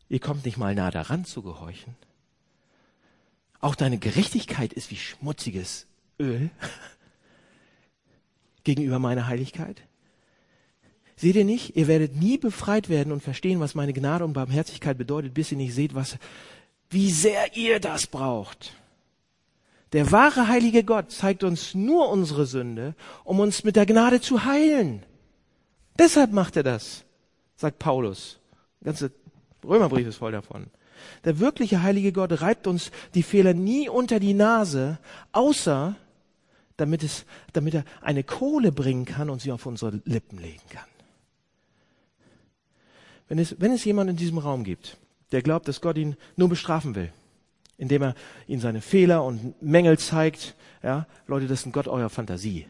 Ihr 0.09 0.20
kommt 0.20 0.44
nicht 0.44 0.57
mal 0.57 0.74
nah 0.74 0.90
daran 0.90 1.24
zu 1.24 1.42
gehorchen. 1.42 1.97
Auch 3.61 3.74
deine 3.74 3.99
Gerechtigkeit 3.99 4.72
ist 4.72 4.90
wie 4.90 4.97
schmutziges 4.97 5.86
Öl 6.20 6.51
gegenüber 8.64 8.99
meiner 8.99 9.26
Heiligkeit. 9.26 9.82
Seht 11.16 11.34
ihr 11.34 11.47
nicht? 11.47 11.76
Ihr 11.76 11.88
werdet 11.88 12.14
nie 12.14 12.36
befreit 12.36 12.88
werden 12.88 13.12
und 13.12 13.22
verstehen, 13.22 13.59
was 13.59 13.74
meine 13.74 13.94
Gnade 13.94 14.24
und 14.24 14.34
Barmherzigkeit 14.34 14.99
bedeutet, 14.99 15.32
bis 15.32 15.51
ihr 15.51 15.57
nicht 15.57 15.74
seht, 15.74 15.94
was, 15.94 16.18
wie 16.90 17.11
sehr 17.11 17.57
ihr 17.57 17.80
das 17.80 18.07
braucht. 18.07 18.74
Der 19.92 20.12
wahre 20.12 20.49
heilige 20.49 20.84
Gott 20.84 21.11
zeigt 21.11 21.42
uns 21.42 21.74
nur 21.74 22.11
unsere 22.11 22.44
Sünde, 22.44 22.94
um 23.24 23.40
uns 23.40 23.64
mit 23.64 23.76
der 23.76 23.86
Gnade 23.86 24.20
zu 24.20 24.44
heilen. 24.44 25.05
Deshalb 25.99 26.32
macht 26.32 26.57
er 26.57 26.62
das, 26.62 27.05
sagt 27.57 27.78
Paulus. 27.78 28.38
Der 28.80 28.86
ganze 28.86 29.12
Römerbrief 29.64 30.07
ist 30.07 30.16
voll 30.16 30.32
davon. 30.32 30.66
Der 31.24 31.38
wirkliche 31.38 31.82
heilige 31.82 32.12
Gott 32.12 32.40
reibt 32.40 32.66
uns 32.66 32.90
die 33.14 33.22
Fehler 33.22 33.55
nie 33.55 33.88
unter 33.88 34.20
die 34.20 34.34
Nase, 34.34 34.99
außer 35.32 35.97
damit, 36.76 37.03
es, 37.03 37.24
damit 37.53 37.74
er 37.74 37.84
eine 38.01 38.22
Kohle 38.22 38.72
bringen 38.72 39.05
kann 39.05 39.30
und 39.30 39.40
sie 39.40 39.53
auf 39.53 39.66
unsere 39.66 40.01
Lippen 40.05 40.38
legen 40.38 40.62
kann. 40.70 40.84
Wenn 43.28 43.38
es, 43.38 43.61
wenn 43.61 43.72
es 43.72 43.84
jemand 43.84 44.11
in 44.11 44.16
diesem 44.16 44.38
Raum 44.38 44.62
gibt, 44.62 44.99
der 45.32 45.42
glaubt, 45.42 45.66
dass 45.68 45.80
Gott 45.80 45.97
ihn 45.97 46.16
nur 46.36 46.49
bestrafen 46.49 46.94
will, 46.94 47.12
indem 47.78 48.03
er 48.03 48.14
ihnen 48.47 48.61
seine 48.61 48.80
Fehler 48.80 49.24
und 49.24 49.61
Mängel 49.61 49.99
zeigt, 49.99 50.55
ja, 50.82 51.07
Leute, 51.26 51.49
das 51.49 51.61
ist 51.61 51.66
ein 51.66 51.72
Gott 51.72 51.88
eurer 51.88 52.11
Fantasie. 52.11 52.66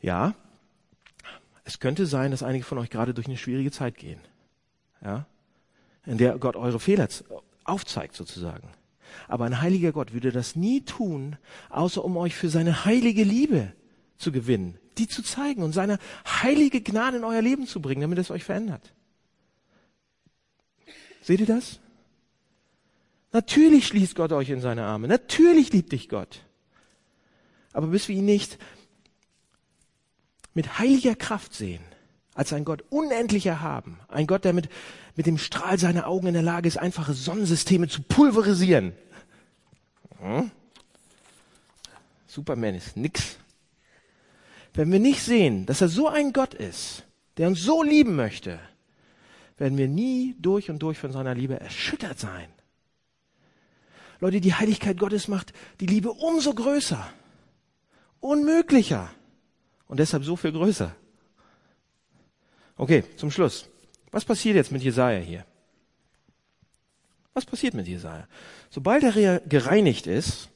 Ja, 0.00 0.34
es 1.66 1.80
könnte 1.80 2.06
sein, 2.06 2.30
dass 2.30 2.44
einige 2.44 2.64
von 2.64 2.78
euch 2.78 2.90
gerade 2.90 3.12
durch 3.12 3.26
eine 3.26 3.36
schwierige 3.36 3.72
Zeit 3.72 3.96
gehen, 3.96 4.20
ja, 5.04 5.26
in 6.06 6.16
der 6.16 6.38
Gott 6.38 6.54
eure 6.54 6.78
Fehler 6.78 7.08
aufzeigt 7.64 8.14
sozusagen. 8.14 8.68
Aber 9.26 9.46
ein 9.46 9.60
heiliger 9.60 9.90
Gott 9.90 10.12
würde 10.12 10.30
das 10.30 10.54
nie 10.54 10.82
tun, 10.82 11.36
außer 11.68 12.04
um 12.04 12.16
euch 12.16 12.36
für 12.36 12.48
seine 12.48 12.84
heilige 12.84 13.24
Liebe 13.24 13.72
zu 14.16 14.30
gewinnen, 14.30 14.78
die 14.96 15.08
zu 15.08 15.22
zeigen 15.22 15.64
und 15.64 15.72
seine 15.72 15.98
heilige 16.24 16.80
Gnade 16.80 17.16
in 17.16 17.24
euer 17.24 17.42
Leben 17.42 17.66
zu 17.66 17.82
bringen, 17.82 18.00
damit 18.00 18.18
es 18.18 18.30
euch 18.30 18.44
verändert. 18.44 18.94
Seht 21.20 21.40
ihr 21.40 21.46
das? 21.46 21.80
Natürlich 23.32 23.88
schließt 23.88 24.14
Gott 24.14 24.30
euch 24.30 24.50
in 24.50 24.60
seine 24.60 24.84
Arme. 24.84 25.08
Natürlich 25.08 25.72
liebt 25.72 25.90
dich 25.90 26.08
Gott. 26.08 26.42
Aber 27.72 27.88
bis 27.88 28.06
wir 28.06 28.14
ihn 28.14 28.24
nicht 28.24 28.56
mit 30.56 30.78
heiliger 30.78 31.14
Kraft 31.14 31.52
sehen, 31.54 31.84
als 32.34 32.54
ein 32.54 32.64
Gott 32.64 32.82
unendlich 32.88 33.44
erhaben, 33.44 33.98
ein 34.08 34.26
Gott, 34.26 34.46
der 34.46 34.54
mit, 34.54 34.70
mit 35.14 35.26
dem 35.26 35.36
Strahl 35.36 35.78
seiner 35.78 36.06
Augen 36.06 36.28
in 36.28 36.32
der 36.32 36.42
Lage 36.42 36.66
ist, 36.66 36.78
einfache 36.78 37.12
Sonnensysteme 37.12 37.88
zu 37.88 38.02
pulverisieren. 38.02 38.94
Hm? 40.18 40.50
Superman 42.26 42.74
ist 42.74 42.96
nix. 42.96 43.36
Wenn 44.72 44.90
wir 44.90 44.98
nicht 44.98 45.22
sehen, 45.22 45.66
dass 45.66 45.82
er 45.82 45.88
so 45.88 46.08
ein 46.08 46.32
Gott 46.32 46.54
ist, 46.54 47.04
der 47.36 47.48
uns 47.48 47.60
so 47.60 47.82
lieben 47.82 48.16
möchte, 48.16 48.58
werden 49.58 49.76
wir 49.76 49.88
nie 49.88 50.36
durch 50.38 50.70
und 50.70 50.78
durch 50.78 50.96
von 50.96 51.12
seiner 51.12 51.34
Liebe 51.34 51.60
erschüttert 51.60 52.18
sein. 52.18 52.48
Leute, 54.20 54.40
die 54.40 54.54
Heiligkeit 54.54 54.98
Gottes 54.98 55.28
macht 55.28 55.52
die 55.80 55.86
Liebe 55.86 56.12
umso 56.12 56.54
größer, 56.54 57.06
unmöglicher 58.20 59.10
und 59.88 59.98
deshalb 60.00 60.24
so 60.24 60.36
viel 60.36 60.52
größer. 60.52 60.94
Okay, 62.76 63.04
zum 63.16 63.30
Schluss. 63.30 63.68
Was 64.10 64.24
passiert 64.24 64.56
jetzt 64.56 64.72
mit 64.72 64.82
Jesaja 64.82 65.18
hier? 65.18 65.44
Was 67.34 67.44
passiert 67.44 67.74
mit 67.74 67.86
Jesaja? 67.86 68.26
Sobald 68.70 69.02
er 69.04 69.40
gereinigt 69.40 70.06
ist, 70.06 70.48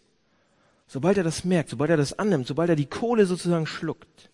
Sobald 0.92 1.18
er 1.18 1.22
das 1.22 1.44
merkt, 1.44 1.70
sobald 1.70 1.88
er 1.88 1.96
das 1.96 2.18
annimmt, 2.18 2.48
sobald 2.48 2.68
er 2.68 2.74
die 2.74 2.86
Kohle 2.86 3.24
sozusagen 3.24 3.64
schluckt, 3.64 4.28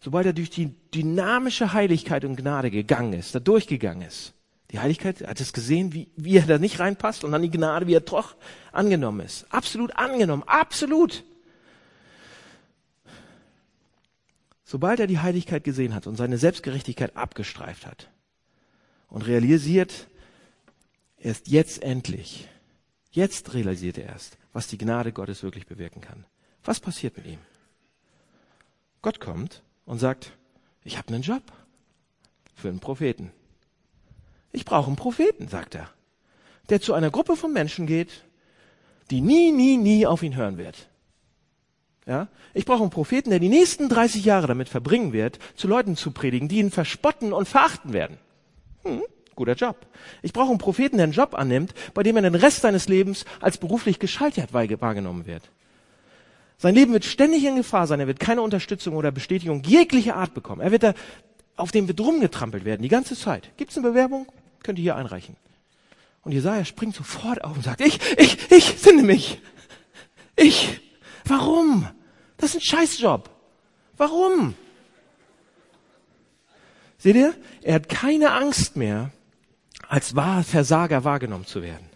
sobald 0.00 0.24
er 0.24 0.32
durch 0.32 0.48
die 0.48 0.74
dynamische 0.94 1.74
Heiligkeit 1.74 2.24
und 2.24 2.36
Gnade 2.36 2.70
gegangen 2.70 3.12
ist, 3.12 3.34
da 3.34 3.40
durchgegangen 3.40 4.08
ist, 4.08 4.32
die 4.70 4.78
Heiligkeit, 4.78 5.28
hat 5.28 5.38
es 5.38 5.52
gesehen, 5.52 5.92
wie, 5.92 6.08
wie 6.16 6.38
er 6.38 6.46
da 6.46 6.56
nicht 6.56 6.80
reinpasst 6.80 7.24
und 7.24 7.32
dann 7.32 7.42
die 7.42 7.50
Gnade, 7.50 7.86
wie 7.86 7.92
er 7.92 8.00
doch 8.00 8.36
angenommen 8.72 9.20
ist. 9.20 9.52
Absolut 9.52 9.94
angenommen, 9.96 10.44
absolut. 10.46 11.24
Sobald 14.68 14.98
er 14.98 15.06
die 15.06 15.20
Heiligkeit 15.20 15.62
gesehen 15.62 15.94
hat 15.94 16.08
und 16.08 16.16
seine 16.16 16.38
Selbstgerechtigkeit 16.38 17.16
abgestreift 17.16 17.86
hat 17.86 18.10
und 19.06 19.22
realisiert, 19.22 20.08
er 21.18 21.30
ist 21.30 21.46
jetzt 21.46 21.84
endlich, 21.84 22.48
jetzt 23.12 23.54
realisiert 23.54 23.96
er 23.96 24.06
erst, 24.06 24.38
was 24.52 24.66
die 24.66 24.76
Gnade 24.76 25.12
Gottes 25.12 25.44
wirklich 25.44 25.66
bewirken 25.66 26.00
kann. 26.00 26.24
Was 26.64 26.80
passiert 26.80 27.16
mit 27.16 27.26
ihm? 27.26 27.38
Gott 29.02 29.20
kommt 29.20 29.62
und 29.84 30.00
sagt, 30.00 30.32
ich 30.82 30.98
habe 30.98 31.14
einen 31.14 31.22
Job 31.22 31.42
für 32.56 32.68
einen 32.68 32.80
Propheten. 32.80 33.30
Ich 34.50 34.64
brauche 34.64 34.88
einen 34.88 34.96
Propheten, 34.96 35.46
sagt 35.46 35.76
er, 35.76 35.88
der 36.70 36.80
zu 36.80 36.92
einer 36.92 37.12
Gruppe 37.12 37.36
von 37.36 37.52
Menschen 37.52 37.86
geht, 37.86 38.24
die 39.12 39.20
nie, 39.20 39.52
nie, 39.52 39.76
nie 39.76 40.06
auf 40.06 40.24
ihn 40.24 40.34
hören 40.34 40.58
wird. 40.58 40.88
Ja? 42.06 42.28
Ich 42.54 42.64
brauche 42.64 42.82
einen 42.82 42.90
Propheten, 42.90 43.30
der 43.30 43.40
die 43.40 43.48
nächsten 43.48 43.88
30 43.88 44.24
Jahre 44.24 44.46
damit 44.46 44.68
verbringen 44.68 45.12
wird, 45.12 45.38
zu 45.56 45.68
Leuten 45.68 45.96
zu 45.96 46.12
predigen, 46.12 46.48
die 46.48 46.58
ihn 46.58 46.70
verspotten 46.70 47.32
und 47.32 47.48
verachten 47.48 47.92
werden. 47.92 48.18
Hm? 48.84 49.02
Guter 49.34 49.54
Job. 49.54 49.86
Ich 50.22 50.32
brauche 50.32 50.50
einen 50.50 50.58
Propheten, 50.58 50.96
der 50.96 51.04
einen 51.04 51.12
Job 51.12 51.34
annimmt, 51.34 51.74
bei 51.92 52.02
dem 52.02 52.16
er 52.16 52.22
den 52.22 52.34
Rest 52.34 52.62
seines 52.62 52.88
Lebens 52.88 53.26
als 53.40 53.58
beruflich 53.58 53.98
gescheitert 53.98 54.54
wahrgenommen 54.54 55.26
wird. 55.26 55.42
Sein 56.58 56.74
Leben 56.74 56.92
wird 56.94 57.04
ständig 57.04 57.44
in 57.44 57.56
Gefahr 57.56 57.86
sein. 57.86 58.00
Er 58.00 58.06
wird 58.06 58.18
keine 58.18 58.40
Unterstützung 58.40 58.96
oder 58.96 59.12
Bestätigung 59.12 59.62
jeglicher 59.64 60.16
Art 60.16 60.32
bekommen. 60.32 60.62
Er 60.62 60.70
wird 60.70 60.84
da, 60.84 60.94
auf 61.56 61.70
dem 61.70 61.86
wird 61.86 62.00
rumgetrampelt 62.00 62.64
werden, 62.64 62.82
die 62.82 62.88
ganze 62.88 63.14
Zeit. 63.14 63.50
Gibt 63.58 63.72
es 63.72 63.76
eine 63.76 63.88
Bewerbung? 63.88 64.26
Könnt 64.62 64.78
ihr 64.78 64.82
hier 64.82 64.96
einreichen. 64.96 65.36
Und 66.22 66.32
Jesaja 66.32 66.64
springt 66.64 66.94
sofort 66.94 67.44
auf 67.44 67.56
und 67.56 67.62
sagt, 67.62 67.82
ich, 67.82 68.00
ich, 68.18 68.50
ich 68.50 68.64
sende 68.78 69.02
mich. 69.02 69.40
Ich. 70.34 70.80
Warum? 71.24 71.86
Das 72.36 72.50
ist 72.50 72.56
ein 72.56 72.60
Scheißjob. 72.62 73.30
Warum? 73.96 74.54
Seht 76.98 77.16
ihr? 77.16 77.34
Er 77.62 77.74
hat 77.74 77.88
keine 77.88 78.32
Angst 78.32 78.76
mehr, 78.76 79.10
als 79.88 80.16
wahr 80.16 80.42
Versager 80.42 81.04
wahrgenommen 81.04 81.46
zu 81.46 81.62
werden. 81.62 81.88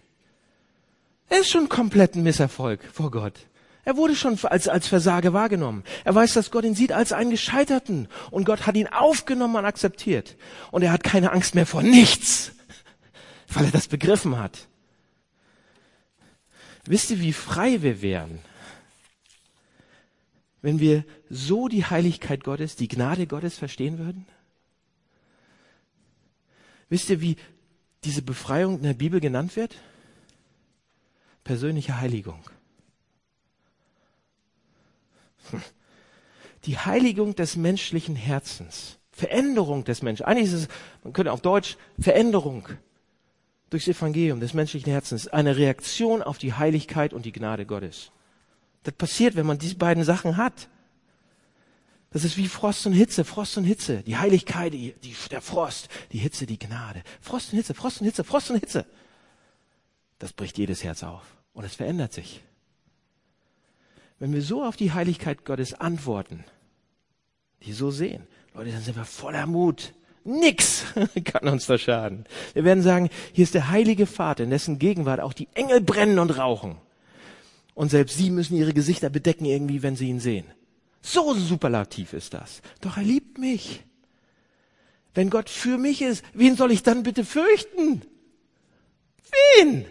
Er 1.29 1.39
ist 1.39 1.49
schon 1.49 1.69
komplett 1.69 2.15
ein 2.15 2.23
Misserfolg 2.23 2.83
vor 2.91 3.11
Gott. 3.11 3.39
Er 3.83 3.97
wurde 3.97 4.15
schon 4.15 4.37
als, 4.43 4.67
als 4.67 4.87
Versager 4.87 5.33
wahrgenommen. 5.33 5.83
Er 6.03 6.13
weiß, 6.13 6.33
dass 6.33 6.51
Gott 6.51 6.65
ihn 6.65 6.75
sieht 6.75 6.91
als 6.91 7.13
einen 7.13 7.31
Gescheiterten. 7.31 8.07
Und 8.29 8.45
Gott 8.45 8.67
hat 8.67 8.75
ihn 8.75 8.87
aufgenommen 8.87 9.55
und 9.55 9.65
akzeptiert. 9.65 10.37
Und 10.69 10.83
er 10.83 10.91
hat 10.91 11.03
keine 11.03 11.31
Angst 11.31 11.55
mehr 11.55 11.65
vor 11.65 11.81
nichts, 11.81 12.51
weil 13.47 13.65
er 13.65 13.71
das 13.71 13.87
begriffen 13.87 14.37
hat. 14.37 14.67
Wisst 16.85 17.11
ihr, 17.11 17.21
wie 17.21 17.33
frei 17.33 17.81
wir 17.81 18.01
wären, 18.01 18.39
wenn 20.61 20.79
wir 20.79 21.03
so 21.29 21.67
die 21.67 21.85
Heiligkeit 21.85 22.43
Gottes, 22.43 22.75
die 22.75 22.87
Gnade 22.87 23.27
Gottes 23.27 23.57
verstehen 23.57 23.97
würden? 23.97 24.25
Wisst 26.89 27.09
ihr, 27.09 27.21
wie 27.21 27.37
diese 28.03 28.21
Befreiung 28.21 28.77
in 28.77 28.83
der 28.83 28.93
Bibel 28.93 29.19
genannt 29.19 29.55
wird? 29.55 29.77
Persönliche 31.43 31.99
Heiligung. 31.99 32.43
Die 36.65 36.77
Heiligung 36.77 37.35
des 37.35 37.55
menschlichen 37.55 38.15
Herzens. 38.15 38.99
Veränderung 39.11 39.83
des 39.83 40.03
Menschen. 40.03 40.25
Eigentlich 40.25 40.47
ist 40.47 40.53
es, 40.53 40.67
man 41.03 41.13
könnte 41.13 41.31
auf 41.31 41.41
Deutsch, 41.41 41.77
Veränderung 41.99 42.69
durchs 43.71 43.87
Evangelium 43.87 44.39
des 44.39 44.53
menschlichen 44.53 44.91
Herzens. 44.91 45.27
Eine 45.27 45.57
Reaktion 45.57 46.21
auf 46.21 46.37
die 46.37 46.53
Heiligkeit 46.53 47.13
und 47.13 47.25
die 47.25 47.31
Gnade 47.31 47.65
Gottes. 47.65 48.11
Das 48.83 48.93
passiert, 48.93 49.35
wenn 49.35 49.45
man 49.45 49.57
diese 49.57 49.75
beiden 49.75 50.03
Sachen 50.03 50.37
hat. 50.37 50.69
Das 52.11 52.25
ist 52.25 52.35
wie 52.35 52.47
Frost 52.47 52.85
und 52.85 52.93
Hitze, 52.93 53.23
Frost 53.23 53.57
und 53.57 53.63
Hitze. 53.63 54.03
Die 54.03 54.17
Heiligkeit, 54.17 54.73
die, 54.73 54.93
die, 55.03 55.15
der 55.29 55.41
Frost, 55.41 55.87
die 56.11 56.17
Hitze, 56.17 56.45
die 56.45 56.59
Gnade. 56.59 57.03
Frost 57.21 57.53
und 57.53 57.57
Hitze, 57.57 57.73
Frost 57.73 58.01
und 58.01 58.05
Hitze, 58.05 58.23
Frost 58.23 58.51
und 58.51 58.59
Hitze. 58.59 58.85
Das 60.19 60.33
bricht 60.33 60.57
jedes 60.57 60.83
Herz 60.83 61.03
auf 61.03 61.23
und 61.53 61.63
es 61.63 61.75
verändert 61.75 62.13
sich. 62.13 62.43
Wenn 64.19 64.33
wir 64.33 64.41
so 64.41 64.63
auf 64.63 64.75
die 64.75 64.91
Heiligkeit 64.91 65.45
Gottes 65.45 65.73
antworten, 65.73 66.43
die 67.63 67.73
so 67.73 67.91
sehen, 67.91 68.27
Leute, 68.53 68.71
dann 68.71 68.81
sind 68.81 68.97
wir 68.97 69.05
voller 69.05 69.47
Mut. 69.47 69.93
Nix 70.23 70.83
kann 71.23 71.47
uns 71.47 71.65
da 71.65 71.77
schaden. 71.77 72.25
Wir 72.53 72.63
werden 72.63 72.83
sagen, 72.83 73.09
hier 73.33 73.43
ist 73.43 73.55
der 73.55 73.69
heilige 73.69 74.05
Vater, 74.05 74.43
in 74.43 74.49
dessen 74.49 74.77
Gegenwart 74.77 75.21
auch 75.21 75.33
die 75.33 75.47
Engel 75.53 75.81
brennen 75.81 76.19
und 76.19 76.37
rauchen. 76.37 76.77
Und 77.81 77.89
selbst 77.89 78.15
sie 78.15 78.29
müssen 78.29 78.55
ihre 78.55 78.73
Gesichter 78.73 79.09
bedecken 79.09 79.43
irgendwie, 79.43 79.81
wenn 79.81 79.95
sie 79.95 80.07
ihn 80.07 80.19
sehen. 80.19 80.45
So 81.01 81.33
superlativ 81.33 82.13
ist 82.13 82.35
das. 82.35 82.61
Doch 82.79 82.97
er 82.97 83.01
liebt 83.01 83.39
mich. 83.39 83.83
Wenn 85.15 85.31
Gott 85.31 85.49
für 85.49 85.79
mich 85.79 86.03
ist, 86.03 86.23
wen 86.35 86.55
soll 86.55 86.71
ich 86.71 86.83
dann 86.83 87.01
bitte 87.01 87.25
fürchten? 87.25 88.03
Wen? 89.57 89.87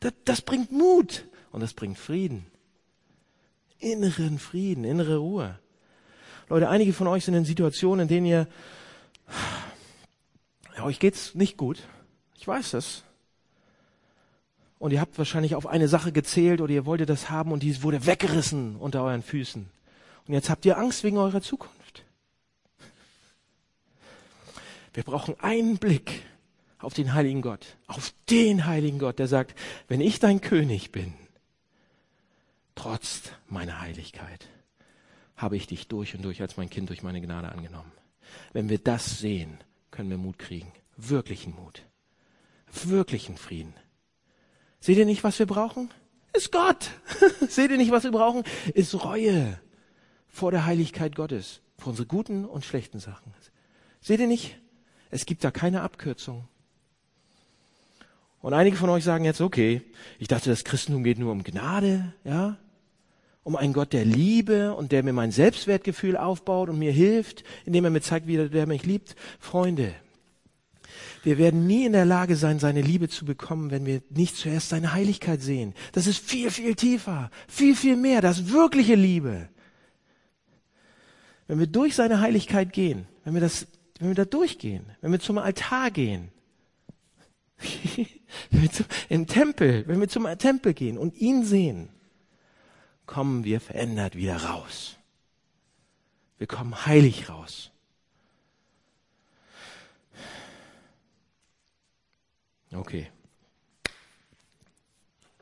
Das, 0.00 0.14
das 0.24 0.40
bringt 0.40 0.72
Mut 0.72 1.26
und 1.52 1.60
das 1.60 1.74
bringt 1.74 1.98
Frieden. 1.98 2.46
Inneren 3.78 4.38
Frieden, 4.38 4.84
innere 4.84 5.18
Ruhe. 5.18 5.58
Leute, 6.48 6.70
einige 6.70 6.94
von 6.94 7.08
euch 7.08 7.26
sind 7.26 7.34
in 7.34 7.44
Situationen, 7.44 8.04
in 8.04 8.08
denen 8.08 8.26
ihr, 8.26 8.48
ja, 10.78 10.82
euch 10.82 10.98
geht's 10.98 11.34
nicht 11.34 11.58
gut. 11.58 11.82
Ich 12.38 12.48
weiß 12.48 12.70
das. 12.70 13.04
Und 14.80 14.92
ihr 14.92 15.00
habt 15.02 15.18
wahrscheinlich 15.18 15.54
auf 15.54 15.66
eine 15.66 15.88
Sache 15.88 16.10
gezählt 16.10 16.62
oder 16.62 16.72
ihr 16.72 16.86
wolltet 16.86 17.10
das 17.10 17.28
haben 17.28 17.52
und 17.52 17.62
die 17.62 17.82
wurde 17.82 18.06
weggerissen 18.06 18.76
unter 18.76 19.04
euren 19.04 19.22
Füßen. 19.22 19.68
Und 20.26 20.34
jetzt 20.34 20.48
habt 20.48 20.64
ihr 20.64 20.78
Angst 20.78 21.04
wegen 21.04 21.18
eurer 21.18 21.42
Zukunft. 21.42 22.02
Wir 24.94 25.02
brauchen 25.02 25.38
einen 25.38 25.76
Blick 25.76 26.22
auf 26.78 26.94
den 26.94 27.12
heiligen 27.12 27.42
Gott, 27.42 27.76
auf 27.88 28.14
den 28.30 28.64
heiligen 28.64 28.98
Gott, 28.98 29.18
der 29.18 29.28
sagt, 29.28 29.54
wenn 29.88 30.00
ich 30.00 30.18
dein 30.18 30.40
König 30.40 30.92
bin, 30.92 31.12
trotz 32.74 33.24
meiner 33.48 33.82
Heiligkeit, 33.82 34.48
habe 35.36 35.58
ich 35.58 35.66
dich 35.66 35.88
durch 35.88 36.14
und 36.14 36.22
durch 36.22 36.40
als 36.40 36.56
mein 36.56 36.70
Kind 36.70 36.88
durch 36.88 37.02
meine 37.02 37.20
Gnade 37.20 37.52
angenommen. 37.52 37.92
Wenn 38.54 38.70
wir 38.70 38.78
das 38.78 39.18
sehen, 39.18 39.58
können 39.90 40.08
wir 40.08 40.16
Mut 40.16 40.38
kriegen. 40.38 40.72
Wirklichen 40.96 41.54
Mut. 41.54 41.82
Wirklichen 42.72 43.36
Frieden. 43.36 43.74
Seht 44.80 44.96
ihr 44.96 45.06
nicht, 45.06 45.22
was 45.22 45.38
wir 45.38 45.46
brauchen? 45.46 45.90
Ist 46.32 46.52
Gott. 46.52 46.90
Seht 47.48 47.70
ihr 47.70 47.76
nicht, 47.76 47.90
was 47.90 48.04
wir 48.04 48.12
brauchen? 48.12 48.44
Ist 48.74 49.04
Reue 49.04 49.60
vor 50.28 50.50
der 50.50 50.64
Heiligkeit 50.64 51.14
Gottes. 51.14 51.60
Vor 51.78 51.90
unsere 51.90 52.06
guten 52.06 52.44
und 52.44 52.64
schlechten 52.64 52.98
Sachen. 52.98 53.32
Seht 54.00 54.20
ihr 54.20 54.26
nicht? 54.26 54.56
Es 55.10 55.26
gibt 55.26 55.44
da 55.44 55.50
keine 55.50 55.82
Abkürzung. 55.82 56.48
Und 58.40 58.54
einige 58.54 58.76
von 58.76 58.88
euch 58.88 59.04
sagen 59.04 59.24
jetzt, 59.24 59.40
okay, 59.40 59.82
ich 60.18 60.28
dachte, 60.28 60.48
das 60.48 60.64
Christentum 60.64 61.04
geht 61.04 61.18
nur 61.18 61.32
um 61.32 61.44
Gnade, 61.44 62.14
ja? 62.24 62.56
Um 63.42 63.56
einen 63.56 63.72
Gott 63.72 63.92
der 63.92 64.04
Liebe 64.04 64.74
und 64.74 64.92
der 64.92 65.02
mir 65.02 65.12
mein 65.12 65.32
Selbstwertgefühl 65.32 66.16
aufbaut 66.16 66.68
und 66.68 66.78
mir 66.78 66.92
hilft, 66.92 67.42
indem 67.64 67.84
er 67.84 67.90
mir 67.90 68.00
zeigt, 68.00 68.26
wie 68.26 68.48
der 68.48 68.66
mich 68.66 68.84
liebt. 68.84 69.16
Freunde, 69.38 69.94
wir 71.22 71.38
werden 71.38 71.66
nie 71.66 71.84
in 71.84 71.92
der 71.92 72.06
Lage 72.06 72.36
sein, 72.36 72.58
seine 72.58 72.80
Liebe 72.80 73.08
zu 73.08 73.24
bekommen, 73.24 73.70
wenn 73.70 73.84
wir 73.84 74.02
nicht 74.08 74.36
zuerst 74.36 74.70
seine 74.70 74.92
Heiligkeit 74.92 75.42
sehen. 75.42 75.74
Das 75.92 76.06
ist 76.06 76.18
viel, 76.18 76.50
viel 76.50 76.74
tiefer, 76.74 77.30
viel, 77.46 77.76
viel 77.76 77.96
mehr, 77.96 78.20
das 78.20 78.50
wirkliche 78.50 78.94
Liebe. 78.94 79.48
Wenn 81.46 81.58
wir 81.58 81.66
durch 81.66 81.94
seine 81.94 82.20
Heiligkeit 82.20 82.72
gehen, 82.72 83.06
wenn 83.24 83.34
wir 83.34 83.40
das, 83.40 83.66
wenn 83.98 84.08
wir 84.08 84.14
da 84.14 84.24
durchgehen, 84.24 84.84
wenn 85.00 85.12
wir 85.12 85.20
zum 85.20 85.36
Altar 85.36 85.90
gehen, 85.90 86.30
wenn 88.50 88.62
wir 88.62 88.70
zum, 88.70 88.86
im 89.08 89.26
Tempel, 89.26 89.86
wenn 89.86 90.00
wir 90.00 90.08
zum 90.08 90.26
Tempel 90.38 90.72
gehen 90.72 90.96
und 90.96 91.16
ihn 91.16 91.44
sehen, 91.44 91.90
kommen 93.04 93.44
wir 93.44 93.60
verändert 93.60 94.16
wieder 94.16 94.36
raus. 94.36 94.96
Wir 96.38 96.46
kommen 96.46 96.86
heilig 96.86 97.28
raus. 97.28 97.72
Okay. 102.72 103.10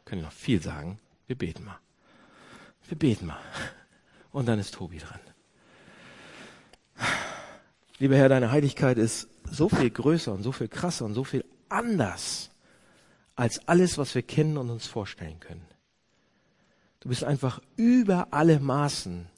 Können 0.05 0.23
noch 0.23 0.33
viel 0.33 0.63
sagen. 0.63 0.99
Wir 1.27 1.37
beten 1.37 1.65
mal. 1.65 1.79
Wir 2.89 2.99
beten 2.99 3.27
mal. 3.27 3.41
Und 4.33 4.47
dann 4.47 4.59
ist 4.59 4.75
Tobi 4.75 4.99
dran. 4.99 5.21
Lieber 7.99 8.17
Herr, 8.17 8.29
deine 8.29 8.51
Heiligkeit 8.51 8.97
ist 8.97 9.29
so 9.45 9.69
viel 9.69 9.91
größer 9.91 10.33
und 10.33 10.43
so 10.43 10.53
viel 10.53 10.69
krasser 10.69 11.05
und 11.05 11.15
so 11.15 11.25
viel 11.25 11.45
anders 11.69 12.51
als 13.35 13.67
alles, 13.69 13.99
was 13.99 14.15
wir 14.15 14.23
kennen 14.23 14.57
und 14.57 14.71
uns 14.71 14.87
vorstellen 14.87 15.41
können. 15.41 15.67
Du 17.01 17.09
bist 17.09 17.25
einfach 17.25 17.61
über 17.77 18.29
alle 18.31 18.61
Maßen 18.61 19.29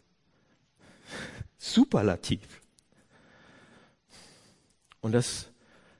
superlativ. 1.59 2.61
Und 5.01 5.13
das, 5.13 5.49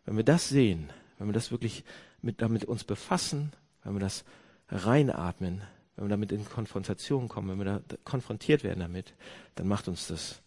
wenn 0.05 0.17
wir 0.17 0.25
das 0.25 0.49
sehen, 0.49 0.91
wenn 1.21 1.29
wir 1.29 1.35
das 1.35 1.51
wirklich 1.51 1.85
mit, 2.23 2.41
damit 2.41 2.65
uns 2.65 2.83
befassen, 2.83 3.53
wenn 3.85 3.93
wir 3.93 4.01
das 4.01 4.25
reinatmen, 4.71 5.61
wenn 5.95 6.07
wir 6.07 6.09
damit 6.09 6.33
in 6.33 6.47
Konfrontation 6.47 7.29
kommen, 7.29 7.51
wenn 7.51 7.59
wir 7.59 7.81
da 7.87 7.97
konfrontiert 8.05 8.65
werden 8.65 8.81
damit, 8.81 9.13
dann 9.55 9.69
macht 9.69 9.87
uns 9.87 10.07
das 10.07 10.41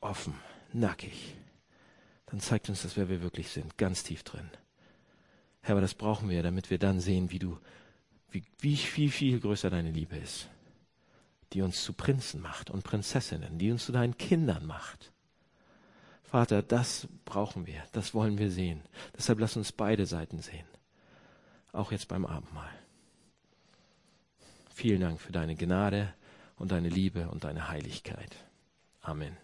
offen, 0.00 0.32
nackig. 0.72 1.34
Dann 2.24 2.40
zeigt 2.40 2.70
uns 2.70 2.82
das, 2.82 2.96
wer 2.96 3.10
wir 3.10 3.20
wirklich 3.20 3.50
sind, 3.50 3.76
ganz 3.76 4.02
tief 4.02 4.22
drin. 4.22 4.48
Herr, 5.60 5.72
aber 5.72 5.82
das 5.82 5.94
brauchen 5.94 6.30
wir, 6.30 6.42
damit 6.42 6.70
wir 6.70 6.78
dann 6.78 6.98
sehen, 6.98 7.30
wie 7.30 7.38
du, 7.38 7.58
wie, 8.30 8.42
wie 8.60 8.78
viel, 8.78 9.10
viel 9.10 9.40
größer 9.40 9.68
deine 9.68 9.90
Liebe 9.90 10.16
ist, 10.16 10.48
die 11.52 11.60
uns 11.60 11.84
zu 11.84 11.92
Prinzen 11.92 12.40
macht 12.40 12.70
und 12.70 12.82
Prinzessinnen, 12.82 13.58
die 13.58 13.70
uns 13.70 13.84
zu 13.84 13.92
deinen 13.92 14.16
Kindern 14.16 14.64
macht. 14.64 15.12
Vater, 16.30 16.62
das 16.62 17.08
brauchen 17.24 17.66
wir, 17.66 17.82
das 17.90 18.14
wollen 18.14 18.38
wir 18.38 18.52
sehen. 18.52 18.82
Deshalb 19.16 19.40
lass 19.40 19.56
uns 19.56 19.72
beide 19.72 20.06
Seiten 20.06 20.40
sehen. 20.40 20.66
Auch 21.72 21.90
jetzt 21.90 22.06
beim 22.06 22.24
Abendmahl. 22.24 22.70
Vielen 24.72 25.00
Dank 25.00 25.20
für 25.20 25.32
deine 25.32 25.56
Gnade 25.56 26.14
und 26.56 26.70
deine 26.70 26.88
Liebe 26.88 27.28
und 27.30 27.42
deine 27.42 27.68
Heiligkeit. 27.68 28.36
Amen. 29.00 29.36